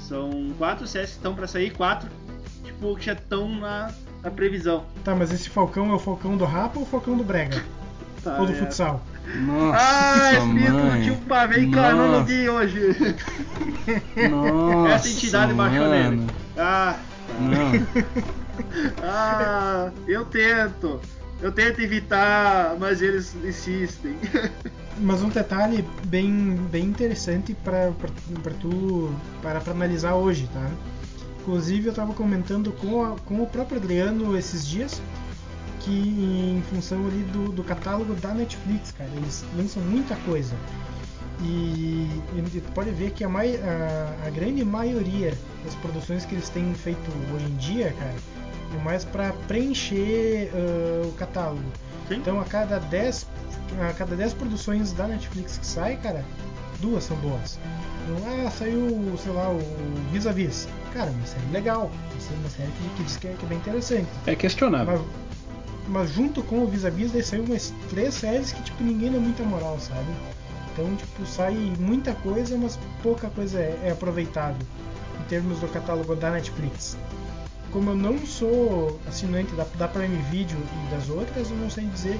São 0.08 0.52
quatro 0.58 0.88
séries 0.88 1.12
que 1.12 1.18
estão 1.18 1.36
pra 1.36 1.48
sair, 1.48 1.72
quatro, 1.72 2.10
tipo, 2.76 2.96
que 2.96 3.06
já 3.06 3.14
estão 3.14 3.48
na, 3.60 3.92
na 4.24 4.32
previsão. 4.32 4.84
Tá, 5.04 5.16
mas 5.16 5.32
esse 5.32 5.50
Falcão 5.50 5.92
é 5.92 5.96
o 5.96 6.00
Falcão 6.00 6.38
do 6.38 6.46
Rapa 6.46 6.78
ou 6.78 6.84
o 6.84 6.88
Falcão 6.88 7.18
do 7.18 7.24
Brega? 7.24 7.64
Tá, 8.24 8.38
ou 8.40 8.46
do 8.46 8.52
é. 8.52 8.56
futsal? 8.56 9.02
Nossa, 9.46 9.78
Ah, 9.80 10.34
espírito 10.34 10.72
do 10.72 10.84
mãe. 10.86 11.04
tio 11.04 11.16
Pavê 11.28 11.62
encarnou 11.62 12.06
no 12.08 12.12
Nossa. 12.20 12.26
Gui 12.26 12.50
hoje. 12.50 12.96
Nossa, 14.30 14.94
Essa 14.94 15.10
entidade 15.10 15.54
baixou 15.54 15.80
mano. 15.88 16.10
nele. 16.18 16.28
Ah, 16.58 16.96
Não. 17.40 17.72
ah, 19.02 19.92
eu 20.08 20.26
tento. 20.26 21.00
Eu 21.42 21.52
tento 21.52 21.82
evitar, 21.82 22.76
mas 22.80 23.02
eles 23.02 23.36
insistem. 23.44 24.16
Mas 24.98 25.22
um 25.22 25.28
detalhe 25.28 25.84
bem, 26.06 26.56
bem 26.72 26.86
interessante 26.86 27.54
para 27.54 27.92
tu 28.62 29.14
para 29.42 29.60
pra 29.60 29.74
analisar 29.74 30.14
hoje, 30.16 30.50
tá? 30.54 30.66
Inclusive 31.46 31.86
eu 31.86 31.92
estava 31.92 32.12
comentando 32.12 32.72
com, 32.72 33.06
a- 33.06 33.16
com 33.24 33.44
o 33.44 33.46
próprio 33.46 33.78
Adriano 33.78 34.36
esses 34.36 34.66
dias 34.68 35.00
que 35.82 35.92
em 35.92 36.64
função 36.74 37.06
ali 37.06 37.22
do, 37.32 37.52
do 37.52 37.64
catálogo 37.64 38.16
da 38.16 38.34
Netflix, 38.34 38.92
cara, 38.92 39.10
eles 39.16 39.46
lançam 39.56 39.84
muita 39.84 40.16
coisa. 40.26 40.56
E, 41.44 42.10
e 42.34 42.62
pode 42.74 42.90
ver 42.90 43.12
que 43.12 43.24
a, 43.24 43.30
mai, 43.30 43.58
a, 43.58 44.26
a, 44.26 44.30
grande 44.32 44.66
maioria 44.66 45.38
das 45.64 45.76
produções 45.76 46.26
que 46.26 46.34
eles 46.34 46.50
têm 46.50 46.74
feito 46.74 47.00
hoje 47.36 47.46
em 47.46 47.56
dia, 47.58 47.94
cara, 48.00 48.16
é 48.74 48.84
mais 48.84 49.06
para 49.06 49.32
preencher 49.48 50.50
uh, 50.56 51.08
o 51.08 51.12
catálogo. 51.12 51.62
Sim. 52.08 52.16
Então 52.16 52.40
a 52.40 52.46
cada 52.46 52.80
10 52.80 53.28
a 53.88 53.94
cada 53.94 54.16
10 54.16 54.34
produções 54.34 54.92
da 54.94 55.08
Netflix 55.08 55.58
que 55.60 55.68
sai, 55.68 55.98
cara, 55.98 56.24
duas 56.80 57.04
são 57.04 57.18
boas. 57.18 57.60
Então, 58.04 58.46
ah, 58.46 58.52
saiu, 58.52 59.16
sei 59.18 59.32
lá, 59.32 59.50
o 59.50 59.60
Vis 60.12 60.28
a 60.28 60.32
Vis. 60.32 60.68
Cara, 60.94 61.10
uma 61.12 61.26
série 61.26 61.52
legal. 61.52 61.92
Uma 62.40 62.50
série 62.50 62.72
que, 62.72 62.90
que 62.96 63.04
diz 63.04 63.18
que 63.18 63.28
é, 63.28 63.34
que 63.34 63.46
é 63.46 63.50
bem 63.50 63.58
interessante. 63.58 64.08
É 64.28 64.36
questionável. 64.36 65.04
Mas, 65.88 65.88
mas 65.88 66.12
junto 66.12 66.44
com 66.44 66.60
o 66.64 66.68
Vis 66.68 66.86
a 66.86 66.90
Vis, 66.90 67.12
daí 67.12 67.24
saiu 67.24 67.44
umas 67.44 67.74
três 67.90 68.14
séries 68.14 68.52
que, 68.52 68.62
tipo, 68.64 68.84
ninguém 68.84 69.12
dá 69.12 69.20
muita 69.20 69.44
moral, 69.44 69.78
sabe? 69.80 70.08
Então, 70.74 70.96
tipo, 70.96 71.26
sai 71.26 71.56
muita 71.80 72.14
coisa, 72.16 72.58
mas 72.58 72.78
pouca 73.02 73.30
coisa 73.30 73.60
é, 73.60 73.80
é 73.86 73.92
aproveitável 73.92 74.66
em 75.20 75.24
termos 75.28 75.60
do 75.60 75.68
catálogo 75.68 76.16
da 76.16 76.32
Netflix. 76.32 76.98
Como 77.72 77.92
eu 77.92 77.96
não 77.96 78.18
sou 78.26 79.00
assinante 79.08 79.54
da, 79.56 79.66
da 79.78 79.88
Prime 79.88 80.22
Video 80.30 80.58
e 80.58 80.92
das 80.92 81.10
outras, 81.10 81.50
eu 81.50 81.58
não 81.58 81.70
sei 81.70 81.86
dizer 81.86 82.20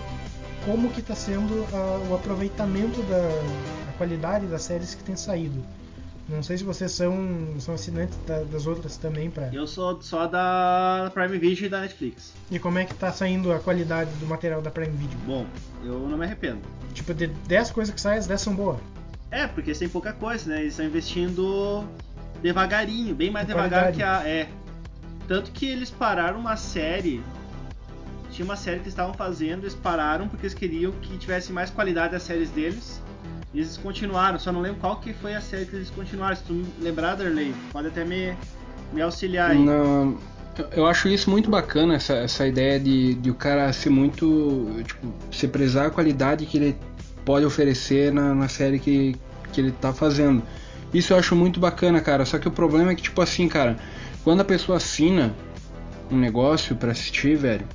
como 0.66 0.90
que 0.90 1.00
está 1.00 1.16
sendo 1.16 1.54
uh, 1.54 2.10
o 2.10 2.16
aproveitamento 2.16 3.02
da 3.04 3.94
qualidade 3.98 4.48
das 4.48 4.64
séries 4.64 4.96
que 4.96 5.04
tem 5.04 5.16
saído. 5.16 5.64
Não 6.28 6.42
sei 6.42 6.58
se 6.58 6.64
vocês 6.64 6.92
são, 6.92 7.16
são 7.60 7.76
assinantes 7.76 8.18
da, 8.26 8.42
das 8.42 8.66
outras 8.66 8.98
também 8.98 9.30
para. 9.30 9.54
Eu 9.54 9.68
sou 9.68 10.02
só 10.02 10.26
da 10.26 11.12
Prime 11.14 11.38
Video 11.38 11.68
e 11.68 11.70
da 11.70 11.82
Netflix. 11.82 12.34
E 12.50 12.58
como 12.58 12.80
é 12.80 12.86
que 12.86 12.96
tá 12.96 13.12
saindo 13.12 13.54
a 13.54 13.60
qualidade 13.60 14.10
do 14.16 14.26
material 14.26 14.60
da 14.60 14.72
Prime 14.72 14.92
Video? 14.98 15.18
Bom, 15.20 15.46
eu 15.84 16.00
não 16.00 16.18
me 16.18 16.26
arrependo. 16.26 16.62
Tipo, 16.96 17.14
de 17.14 17.28
10 17.28 17.72
coisas 17.72 17.94
que 17.94 18.02
saem, 18.02 18.18
as 18.18 18.26
10 18.26 18.42
são 18.42 18.56
boas. 18.56 18.80
É, 19.30 19.46
porque 19.46 19.72
tem 19.74 19.88
pouca 19.88 20.14
coisa, 20.14 20.50
né? 20.50 20.62
Eles 20.62 20.74
estão 20.74 20.86
investindo 20.86 21.88
devagarinho, 22.42 23.14
bem 23.14 23.30
mais 23.30 23.46
devagar 23.46 23.92
que 23.92 24.02
a. 24.02 24.28
É. 24.28 24.50
Tanto 25.28 25.52
que 25.52 25.68
eles 25.68 25.92
pararam 25.92 26.40
uma 26.40 26.56
série 26.56 27.24
tinha 28.36 28.46
uma 28.46 28.58
série 28.58 28.82
que 28.82 28.90
estavam 28.90 29.14
fazendo, 29.14 29.64
eles 29.64 29.74
pararam 29.74 30.28
porque 30.28 30.46
eles 30.46 30.54
queriam 30.54 30.92
que 31.02 31.18
tivesse 31.18 31.54
mais 31.54 31.70
qualidade 31.70 32.16
as 32.16 32.24
séries 32.24 32.50
deles. 32.50 33.02
E 33.54 33.60
eles 33.60 33.78
continuaram, 33.78 34.38
só 34.38 34.52
não 34.52 34.60
lembro 34.60 34.82
qual 34.82 34.98
que 34.98 35.14
foi 35.14 35.34
a 35.34 35.40
série 35.40 35.66
que 35.66 35.78
eles 35.78 35.90
continuaram. 35.90 36.36
Se 36.36 36.44
tu 36.44 36.66
lembrar, 36.82 37.16
Darley, 37.16 37.56
pode 37.72 37.88
até 37.88 38.04
me, 38.04 38.36
me 38.92 39.02
auxiliar 39.02 39.52
aí. 39.52 39.64
Não, 39.64 40.18
eu 40.74 40.86
acho 40.86 41.08
isso 41.08 41.30
muito 41.30 41.50
bacana, 41.50 41.96
essa, 41.96 42.16
essa 42.16 42.46
ideia 42.46 42.78
de, 42.78 43.14
de 43.14 43.32
o 43.32 43.34
cara 43.34 43.72
ser 43.72 43.90
muito. 43.90 44.84
Tipo, 44.86 45.08
se 45.32 45.48
prezar 45.48 45.86
a 45.86 45.90
qualidade 45.90 46.46
que 46.46 46.58
ele 46.58 46.78
pode 47.24 47.46
oferecer 47.46 48.12
na, 48.12 48.36
na 48.36 48.50
série 48.50 48.78
que, 48.78 49.16
que 49.54 49.62
ele 49.62 49.72
tá 49.72 49.94
fazendo. 49.94 50.44
Isso 50.94 51.14
eu 51.14 51.18
acho 51.18 51.34
muito 51.38 51.58
bacana, 51.58 52.02
cara. 52.02 52.26
Só 52.26 52.38
que 52.38 52.50
o 52.50 52.52
problema 52.52 52.92
é 52.92 52.96
que, 52.96 53.04
tipo 53.04 53.22
assim, 53.22 53.48
cara, 53.48 53.78
quando 54.26 54.42
a 54.42 54.46
pessoa 54.46 54.76
assina 54.78 55.34
um 56.12 56.18
negócio 56.18 56.76
para 56.76 56.92
assistir, 56.92 57.38
velho, 57.38 57.66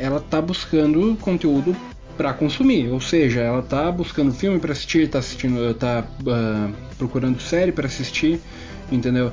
ela 0.00 0.20
tá 0.20 0.40
buscando 0.40 1.16
conteúdo 1.20 1.76
para 2.16 2.34
consumir, 2.34 2.90
ou 2.90 3.00
seja, 3.00 3.40
ela 3.40 3.62
tá 3.62 3.90
buscando 3.90 4.30
filme 4.32 4.58
para 4.58 4.72
assistir, 4.72 5.08
tá 5.08 5.18
assistindo, 5.20 5.72
tá 5.72 6.04
uh, 6.20 6.70
procurando 6.98 7.40
série 7.40 7.72
para 7.72 7.86
assistir, 7.86 8.38
entendeu? 8.92 9.32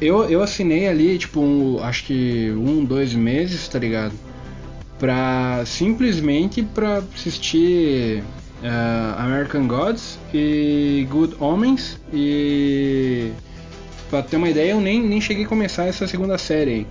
Eu, 0.00 0.24
eu 0.30 0.42
assinei 0.42 0.88
ali, 0.88 1.18
tipo, 1.18 1.40
um, 1.40 1.82
acho 1.82 2.04
que 2.04 2.50
um, 2.52 2.82
dois 2.82 3.12
meses, 3.12 3.68
tá 3.68 3.78
ligado? 3.78 4.14
Pra 4.98 5.64
simplesmente 5.66 6.62
pra 6.62 7.02
assistir 7.14 8.22
uh, 8.62 9.18
American 9.18 9.66
Gods 9.66 10.18
e 10.32 11.06
Good 11.10 11.36
Omens 11.40 12.00
e 12.10 13.32
pra 14.08 14.22
ter 14.22 14.36
uma 14.36 14.48
ideia, 14.48 14.70
eu 14.70 14.80
nem, 14.80 15.02
nem 15.02 15.20
cheguei 15.20 15.44
a 15.44 15.48
começar 15.48 15.84
essa 15.84 16.06
segunda 16.06 16.38
série 16.38 16.70
aí. 16.70 16.86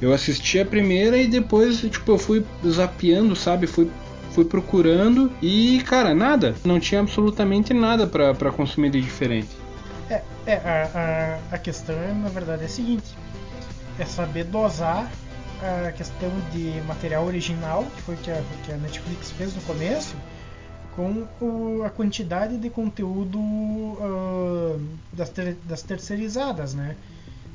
Eu 0.00 0.14
assisti 0.14 0.58
a 0.58 0.64
primeira 0.64 1.18
e 1.18 1.26
depois, 1.26 1.80
tipo, 1.80 2.12
eu 2.12 2.18
fui 2.18 2.44
zapeando, 2.66 3.36
sabe? 3.36 3.66
Fui, 3.66 3.90
fui 4.32 4.44
procurando 4.44 5.30
e, 5.42 5.82
cara, 5.86 6.14
nada. 6.14 6.54
Não 6.64 6.80
tinha 6.80 7.00
absolutamente 7.00 7.74
nada 7.74 8.06
para 8.06 8.50
consumir 8.50 8.90
de 8.90 9.00
diferente. 9.00 9.50
É, 10.08 10.22
é 10.46 10.54
a, 10.54 11.38
a, 11.52 11.54
a 11.56 11.58
questão, 11.58 11.96
na 12.14 12.28
verdade, 12.30 12.62
é 12.62 12.66
a 12.66 12.68
seguinte: 12.68 13.14
é 13.98 14.04
saber 14.04 14.44
dosar 14.44 15.10
a 15.86 15.92
questão 15.92 16.30
de 16.52 16.80
material 16.86 17.26
original, 17.26 17.86
que 17.96 18.02
foi 18.02 18.16
que 18.16 18.30
a, 18.30 18.42
que 18.64 18.72
a 18.72 18.76
Netflix 18.76 19.30
fez 19.32 19.54
no 19.54 19.60
começo, 19.62 20.16
com 20.96 21.26
o, 21.40 21.82
a 21.84 21.90
quantidade 21.90 22.56
de 22.56 22.70
conteúdo 22.70 23.38
uh, 23.38 24.80
das, 25.12 25.28
ter, 25.28 25.56
das 25.64 25.82
terceirizadas, 25.82 26.74
né? 26.74 26.96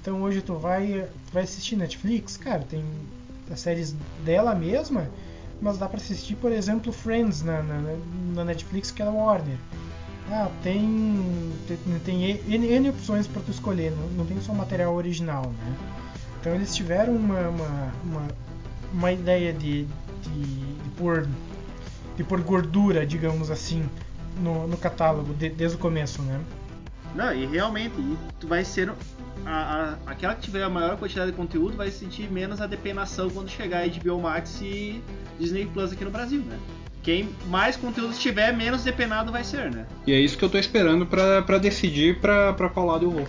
Então 0.06 0.22
hoje 0.22 0.40
tu 0.40 0.54
vai, 0.54 1.08
vai 1.34 1.42
assistir 1.42 1.76
Netflix, 1.76 2.38
cara, 2.38 2.60
tem 2.60 2.86
as 3.52 3.60
séries 3.60 3.96
dela 4.24 4.54
mesma, 4.54 5.10
mas 5.60 5.80
dá 5.80 5.90
para 5.90 5.98
assistir, 5.98 6.36
por 6.36 6.52
exemplo, 6.52 6.94
Friends 6.94 7.42
na, 7.42 7.64
na, 7.64 7.98
na, 8.36 8.46
Netflix, 8.46 8.92
que 8.92 9.02
é 9.02 9.06
da 9.06 9.10
Warner. 9.10 9.58
Ah, 10.30 10.48
tem, 10.62 11.52
tem, 11.68 12.00
tem 12.06 12.40
N, 12.48 12.68
N 12.68 12.90
opções 12.92 13.26
para 13.26 13.42
tu 13.42 13.50
escolher, 13.50 13.94
não, 13.94 14.08
não 14.10 14.26
tem 14.28 14.40
só 14.42 14.54
material 14.54 14.94
original, 14.94 15.42
né? 15.42 15.76
Então 16.40 16.54
eles 16.54 16.76
tiveram 16.76 17.16
uma, 17.16 17.40
uma, 17.50 17.94
uma, 18.04 18.28
uma 18.94 19.12
ideia 19.12 19.52
de, 19.52 19.88
de, 20.22 20.40
de, 20.84 20.90
pôr, 20.96 21.28
de 22.16 22.24
pôr 22.24 22.42
gordura, 22.42 23.08
digamos 23.08 23.50
assim, 23.50 23.90
no, 24.40 24.68
no 24.68 24.78
catálogo 24.78 25.34
de, 25.34 25.50
desde 25.50 25.78
o 25.78 25.80
começo, 25.80 26.22
né? 26.22 26.40
Não, 27.16 27.34
e 27.34 27.48
realmente, 27.48 27.96
tu 28.40 28.48
vai 28.48 28.64
ser 28.64 28.94
a, 29.46 29.98
a, 30.06 30.12
aquela 30.12 30.36
que 30.36 30.42
tiver 30.42 30.64
a 30.64 30.70
maior 30.70 30.98
quantidade 30.98 31.32
de 31.32 31.38
conteúdo 31.38 31.76
vai 31.76 31.90
sentir 31.90 32.32
menos 32.32 32.62
a 32.62 32.68
depenação 32.68 33.30
quando 33.30 33.50
chegar 33.50 33.84
a 33.84 33.88
HBO 33.88 34.22
Max 34.22 34.62
e 34.62 35.02
Disney 35.40 35.66
Plus 35.66 35.92
aqui 35.92 36.06
no 36.06 36.12
Brasil, 36.12 36.42
né? 36.42 36.58
Quem 37.04 37.30
mais 37.48 37.78
conteúdo 37.78 38.18
tiver, 38.18 38.52
menos 38.52 38.84
depenado 38.84 39.32
vai 39.32 39.44
ser, 39.44 39.72
né? 39.72 39.86
E 40.08 40.14
é 40.14 40.20
isso 40.20 40.38
que 40.38 40.44
eu 40.44 40.50
tô 40.50 40.58
esperando 40.58 41.06
para 41.06 41.58
decidir 41.60 42.20
pra, 42.20 42.54
pra 42.54 42.68
qual 42.68 42.88
lado 42.88 43.06
eu 43.06 43.12
vou. 43.12 43.28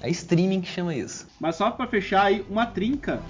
É 0.00 0.10
streaming 0.10 0.60
que 0.60 0.68
chama 0.68 0.94
isso. 0.94 1.26
Mas 1.40 1.56
só 1.56 1.70
para 1.70 1.86
fechar 1.86 2.26
aí, 2.26 2.44
uma 2.48 2.66
trinca 2.66 3.20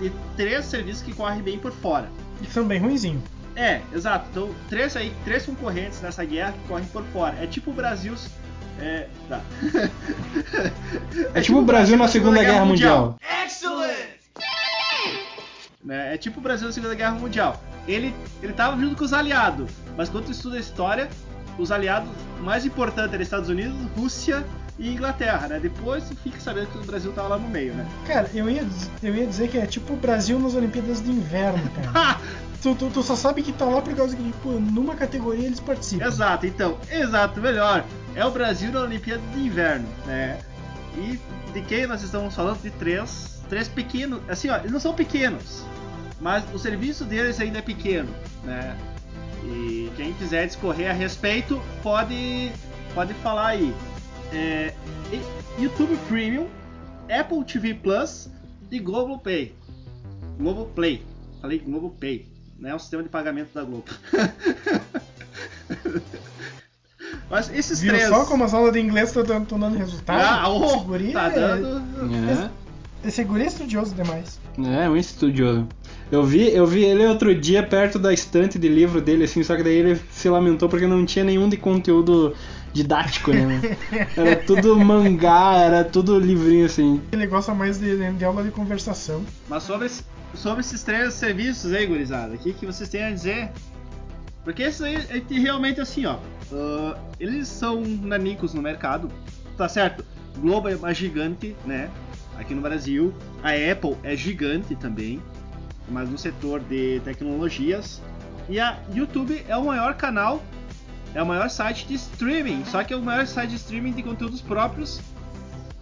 de 0.00 0.10
três 0.36 0.64
serviços 0.64 1.02
que 1.02 1.12
correm 1.12 1.42
bem 1.42 1.58
por 1.58 1.72
fora. 1.72 2.08
E 2.40 2.46
são 2.46 2.66
bem 2.66 2.78
ruinzinhos. 2.78 3.22
É, 3.54 3.82
exato. 3.92 4.26
Então, 4.30 4.54
três 4.68 4.96
aí, 4.96 5.12
três 5.24 5.44
concorrentes 5.44 6.00
nessa 6.00 6.24
guerra 6.24 6.52
que 6.52 6.68
correm 6.68 6.86
por 6.86 7.04
fora. 7.06 7.36
É 7.42 7.46
tipo 7.46 7.70
o 7.70 7.74
Brasil 7.74 8.14
é, 8.80 9.08
tá. 9.28 9.40
é, 11.34 11.38
é 11.38 11.40
tipo 11.40 11.58
o 11.58 11.62
Brasil 11.62 11.96
na 11.96 12.08
Segunda, 12.08 12.42
Guerra, 12.42 12.64
Mundial. 12.64 13.18
Excellent! 13.44 14.10
Né, 15.82 16.14
é 16.14 16.18
tipo 16.18 16.40
o 16.40 16.42
Brasil 16.42 16.66
na 16.66 16.72
Segunda 16.72 16.94
Guerra 16.94 17.12
Mundial. 17.12 17.62
Ele, 17.86 18.14
ele 18.42 18.52
tava 18.52 18.78
junto 18.80 18.96
com 18.96 19.04
os 19.04 19.12
aliados, 19.12 19.70
mas 19.96 20.08
quando 20.08 20.26
tu 20.26 20.32
estuda 20.32 20.56
a 20.56 20.60
história, 20.60 21.08
os 21.58 21.72
aliados 21.72 22.10
mais 22.40 22.64
importantes 22.64 23.12
eram 23.12 23.22
Estados 23.22 23.48
Unidos, 23.48 23.76
Rússia 23.96 24.44
e 24.78 24.90
Inglaterra, 24.90 25.48
né? 25.48 25.60
Depois 25.60 26.04
tu 26.04 26.16
fica 26.16 26.40
sabendo 26.40 26.68
que 26.68 26.78
o 26.78 26.84
Brasil 26.84 27.12
tava 27.12 27.28
lá 27.28 27.38
no 27.38 27.48
meio, 27.48 27.74
né? 27.74 27.86
Cara, 28.06 28.30
eu 28.32 28.48
ia, 28.48 28.66
eu 29.02 29.14
ia 29.14 29.26
dizer 29.26 29.48
que 29.48 29.58
é 29.58 29.66
tipo 29.66 29.92
o 29.92 29.96
Brasil 29.96 30.38
nas 30.38 30.54
Olimpíadas 30.54 31.02
de 31.02 31.10
Inverno, 31.10 31.70
cara. 31.70 32.20
tu, 32.62 32.74
tu, 32.74 32.90
tu, 32.90 33.02
só 33.02 33.16
sabe 33.16 33.42
que 33.42 33.52
tá 33.52 33.64
lá 33.64 33.80
por 33.80 33.94
causa 33.94 34.16
que, 34.16 34.22
tipo, 34.22 34.50
numa 34.52 34.94
categoria 34.94 35.46
eles 35.46 35.60
participam. 35.60 36.06
Exato, 36.06 36.46
então, 36.46 36.78
exato, 36.90 37.40
melhor 37.40 37.84
é 38.14 38.24
o 38.24 38.30
Brasil 38.30 38.72
na 38.72 38.82
Olimpíada 38.82 39.22
de 39.34 39.40
Inverno, 39.40 39.88
né? 40.06 40.40
E 40.96 41.18
de 41.52 41.62
quem 41.62 41.86
nós 41.86 42.02
estamos 42.02 42.34
falando? 42.34 42.60
De 42.60 42.70
três, 42.70 43.42
três 43.48 43.68
pequenos, 43.68 44.20
assim, 44.28 44.48
ó, 44.48 44.56
eles 44.58 44.72
não 44.72 44.80
são 44.80 44.94
pequenos, 44.94 45.64
mas 46.20 46.44
o 46.52 46.58
serviço 46.58 47.04
deles 47.04 47.40
ainda 47.40 47.58
é 47.58 47.62
pequeno, 47.62 48.08
né? 48.44 48.76
E 49.44 49.90
quem 49.96 50.12
quiser 50.14 50.46
discorrer 50.46 50.90
a 50.90 50.92
respeito 50.92 51.60
pode, 51.82 52.52
pode 52.94 53.14
falar 53.14 53.48
aí. 53.48 53.74
É, 54.32 54.74
YouTube 55.58 55.96
Premium, 56.08 56.46
Apple 57.10 57.44
TV 57.44 57.74
Plus 57.74 58.28
e 58.70 58.78
Globoplay. 58.78 59.54
Globoplay. 60.38 61.02
Falei 61.40 61.58
Globoplay. 61.58 62.29
Não 62.60 62.70
é 62.70 62.74
o 62.74 62.78
sistema 62.78 63.02
de 63.02 63.08
pagamento 63.08 63.48
da 63.54 63.64
Globo. 63.64 63.86
Mas 67.30 67.50
esses 67.54 67.80
Viu 67.80 67.94
três. 67.94 68.08
só 68.08 68.26
como 68.26 68.44
as 68.44 68.52
aulas 68.52 68.72
de 68.72 68.80
inglês 68.80 69.16
estão 69.16 69.58
dando 69.58 69.78
resultado? 69.78 70.20
Ah, 70.20 70.48
oh, 70.48 70.84
tá 71.12 71.26
é- 71.26 71.30
dando. 71.30 71.82
É. 72.28 72.50
Esse 73.08 73.24
guri 73.24 73.44
é 73.44 73.46
estudioso 73.46 73.94
demais. 73.94 74.38
É, 74.58 74.88
muito 74.88 75.04
estudioso. 75.04 75.66
Eu 76.12 76.24
vi, 76.24 76.52
eu 76.52 76.66
vi 76.66 76.84
ele 76.84 77.06
outro 77.06 77.34
dia 77.34 77.62
perto 77.62 77.98
da 77.98 78.12
estante 78.12 78.58
de 78.58 78.68
livro 78.68 79.00
dele, 79.00 79.24
assim, 79.24 79.42
só 79.42 79.56
que 79.56 79.62
daí 79.62 79.76
ele 79.76 79.98
se 80.10 80.28
lamentou 80.28 80.68
porque 80.68 80.86
não 80.86 81.06
tinha 81.06 81.24
nenhum 81.24 81.48
de 81.48 81.56
conteúdo 81.56 82.34
didático, 82.72 83.32
né? 83.32 83.76
Era 84.16 84.36
tudo 84.36 84.78
mangá, 84.78 85.56
era 85.56 85.84
tudo 85.84 86.18
livrinho 86.18 86.66
assim. 86.66 87.00
Ele 87.12 87.26
gosta 87.26 87.54
mais 87.54 87.78
de, 87.78 88.12
de 88.12 88.24
aula 88.24 88.42
de 88.42 88.50
conversação. 88.50 89.24
Mas 89.48 89.62
sobre, 89.62 89.90
sobre 90.34 90.60
esses 90.60 90.82
três 90.82 91.14
serviços 91.14 91.72
aí, 91.72 91.86
gurizada, 91.86 92.34
o 92.34 92.38
que, 92.38 92.52
que 92.52 92.66
vocês 92.66 92.88
têm 92.88 93.04
a 93.04 93.10
dizer? 93.10 93.50
Porque 94.44 94.62
esses 94.62 94.80
aí 94.80 94.96
é 95.10 95.20
que 95.20 95.38
realmente 95.38 95.80
assim, 95.80 96.06
ó. 96.06 96.16
uh, 96.52 96.98
eles 97.18 97.48
são 97.48 97.82
nanicos 97.82 98.54
no 98.54 98.62
mercado, 98.62 99.10
tá 99.56 99.68
certo? 99.68 100.04
Globo 100.38 100.68
é 100.68 100.76
uma 100.76 100.94
gigante, 100.94 101.54
né? 101.66 101.90
Aqui 102.38 102.54
no 102.54 102.62
Brasil. 102.62 103.12
A 103.42 103.50
Apple 103.50 103.96
é 104.02 104.16
gigante 104.16 104.74
também, 104.74 105.20
mas 105.88 106.08
no 106.08 106.16
setor 106.16 106.60
de 106.60 107.00
tecnologias. 107.04 108.00
E 108.48 108.58
a 108.58 108.78
YouTube 108.94 109.44
é 109.46 109.56
o 109.56 109.64
maior 109.64 109.94
canal, 109.94 110.42
é 111.14 111.22
o 111.22 111.26
maior 111.26 111.48
site 111.50 111.86
de 111.86 111.94
streaming, 111.94 112.64
só 112.64 112.82
que 112.84 112.92
é 112.92 112.96
o 112.96 113.02
maior 113.02 113.26
site 113.26 113.50
de 113.50 113.56
streaming 113.56 113.92
de 113.92 114.02
conteúdos 114.02 114.40
próprios 114.40 115.00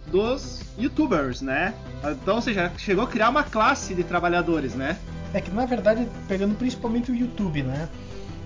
dos 0.07 0.61
youtubers, 0.77 1.41
né? 1.41 1.73
Então, 2.03 2.35
ou 2.35 2.41
seja, 2.41 2.71
chegou 2.77 3.03
a 3.03 3.07
criar 3.07 3.29
uma 3.29 3.43
classe 3.43 3.93
de 3.93 4.03
trabalhadores, 4.03 4.73
né? 4.73 4.97
É 5.33 5.39
que 5.39 5.51
na 5.51 5.65
verdade, 5.65 6.07
pegando 6.27 6.55
principalmente 6.55 7.11
o 7.11 7.15
YouTube, 7.15 7.63
né? 7.63 7.87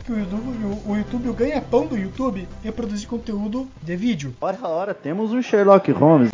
Que 0.03 0.11
o 0.11 0.19
YouTube, 0.19 0.65
o, 0.65 0.91
o 0.91 0.97
YouTube, 0.97 1.29
o 1.29 1.33
ganha-pão 1.33 1.87
do 1.87 1.97
YouTube 1.97 2.47
é 2.63 2.71
produzir 2.71 3.07
conteúdo 3.07 3.69
de 3.81 3.95
vídeo. 3.95 4.35
Ora, 4.41 4.57
ora, 4.63 4.93
temos 4.93 5.31
um 5.31 5.41
Sherlock 5.41 5.89
Holmes. 5.91 6.29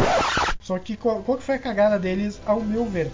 Só 0.59 0.79
que 0.79 0.97
qual, 0.97 1.21
qual 1.21 1.37
que 1.37 1.43
foi 1.43 1.55
a 1.55 1.59
cagada 1.59 1.99
deles, 1.99 2.41
ao 2.45 2.61
meu 2.61 2.85
ver? 2.85 3.11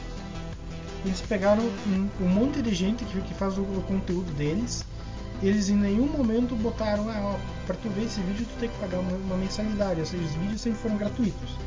Eles 1.04 1.22
pegaram 1.22 1.62
um, 1.62 2.10
um 2.22 2.28
monte 2.28 2.62
de 2.62 2.74
gente 2.74 3.04
que, 3.04 3.20
que 3.22 3.34
faz 3.34 3.58
o, 3.58 3.62
o 3.62 3.84
conteúdo 3.88 4.32
deles. 4.34 4.86
Eles 5.42 5.70
em 5.70 5.76
nenhum 5.76 6.08
momento 6.08 6.56
botaram, 6.56 7.10
ah, 7.10 7.36
ó, 7.36 7.66
pra 7.66 7.76
tu 7.76 7.90
ver 7.90 8.06
esse 8.06 8.22
vídeo 8.22 8.46
tu 8.46 8.60
tem 8.60 8.70
que 8.70 8.78
pagar 8.80 9.00
uma, 9.00 9.12
uma 9.18 9.38
mensalidade. 9.38 10.00
Ou 10.00 10.06
seja, 10.06 10.24
os 10.24 10.34
vídeos 10.36 10.62
sempre 10.62 10.80
foram 10.80 10.98
gratuitos. 10.98 11.58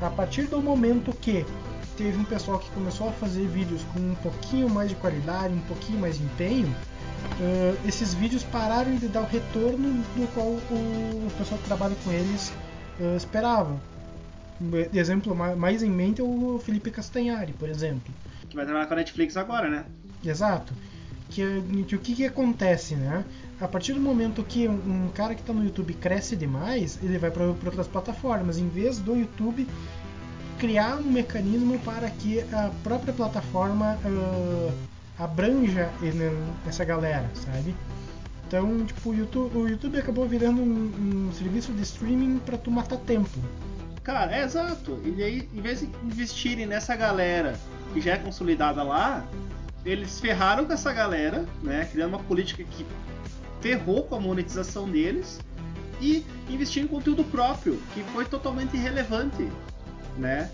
A 0.00 0.10
partir 0.10 0.42
do 0.42 0.60
momento 0.60 1.12
que 1.12 1.44
teve 1.96 2.16
um 2.16 2.24
pessoal 2.24 2.58
que 2.60 2.70
começou 2.70 3.08
a 3.08 3.12
fazer 3.12 3.46
vídeos 3.48 3.82
com 3.92 3.98
um 3.98 4.14
pouquinho 4.16 4.70
mais 4.70 4.90
de 4.90 4.94
qualidade, 4.94 5.52
um 5.52 5.60
pouquinho 5.62 5.98
mais 5.98 6.16
de 6.16 6.24
empenho, 6.24 6.68
uh, 6.68 7.88
esses 7.88 8.14
vídeos 8.14 8.44
pararam 8.44 8.94
de 8.94 9.08
dar 9.08 9.22
o 9.22 9.26
retorno 9.26 10.04
do 10.14 10.32
qual 10.32 10.46
o, 10.46 11.26
o 11.26 11.30
pessoal 11.36 11.58
que 11.58 11.64
trabalha 11.64 11.96
com 12.04 12.12
eles 12.12 12.52
uh, 13.00 13.16
esperava. 13.16 13.76
Exemplo 14.92 15.36
mais 15.36 15.84
em 15.84 15.90
mente 15.90 16.20
é 16.20 16.24
o 16.24 16.60
Felipe 16.64 16.90
Castanhari, 16.90 17.52
por 17.52 17.68
exemplo. 17.68 18.12
Que 18.48 18.56
vai 18.56 18.64
trabalhar 18.64 18.86
com 18.86 18.94
a 18.94 18.96
Netflix 18.96 19.36
agora, 19.36 19.68
né? 19.68 19.84
Exato. 20.24 20.72
Que, 21.28 21.42
o 21.44 21.98
que, 21.98 22.14
que 22.14 22.24
acontece, 22.24 22.94
né? 22.94 23.24
A 23.60 23.68
partir 23.68 23.92
do 23.92 24.00
momento 24.00 24.42
que 24.42 24.68
um, 24.68 25.08
cara 25.14 25.34
que 25.34 25.40
está 25.40 25.52
no 25.52 25.64
YouTube 25.64 25.92
cresce 25.94 26.36
demais, 26.36 26.98
ele 27.02 27.18
vai 27.18 27.30
para 27.30 27.44
outras 27.44 27.86
plataformas. 27.86 28.58
Em 28.58 28.68
vez 28.68 28.98
do 28.98 29.16
YouTube 29.16 29.66
criar 30.58 30.96
um 30.96 31.10
mecanismo 31.10 31.78
para 31.80 32.10
que 32.10 32.40
a 32.52 32.70
própria 32.82 33.12
plataforma 33.12 33.98
uh, 34.04 34.72
abranja 35.18 35.90
essa 36.66 36.84
galera, 36.84 37.28
sabe? 37.34 37.74
Então, 38.46 38.84
tipo, 38.86 39.10
o 39.10 39.14
YouTube, 39.14 39.58
o 39.58 39.68
YouTube 39.68 39.98
acabou 39.98 40.26
virando 40.26 40.62
um, 40.62 41.28
um 41.28 41.32
serviço 41.34 41.72
de 41.72 41.82
streaming 41.82 42.38
para 42.38 42.56
tu 42.56 42.70
matar 42.70 42.96
tempo. 42.96 43.38
Cara, 44.02 44.34
é 44.34 44.42
exato. 44.42 44.98
E 45.04 45.22
aí, 45.22 45.48
em 45.54 45.60
vez 45.60 45.80
de 45.80 45.90
investirem 46.02 46.66
nessa 46.66 46.96
galera 46.96 47.54
que 47.92 48.00
já 48.00 48.14
é 48.14 48.16
consolidada 48.16 48.82
lá, 48.82 49.26
eles 49.84 50.20
ferraram 50.20 50.64
com 50.64 50.72
essa 50.72 50.92
galera, 50.92 51.46
né? 51.62 51.88
Criando 51.90 52.14
uma 52.14 52.22
política 52.22 52.64
que 52.64 52.86
ferrou 53.60 54.04
com 54.04 54.16
a 54.16 54.20
monetização 54.20 54.88
deles 54.88 55.40
e 56.00 56.24
investiram 56.48 56.86
em 56.86 56.90
conteúdo 56.90 57.24
próprio, 57.24 57.80
que 57.92 58.02
foi 58.04 58.24
totalmente 58.24 58.76
irrelevante 58.76 59.48
né? 60.18 60.50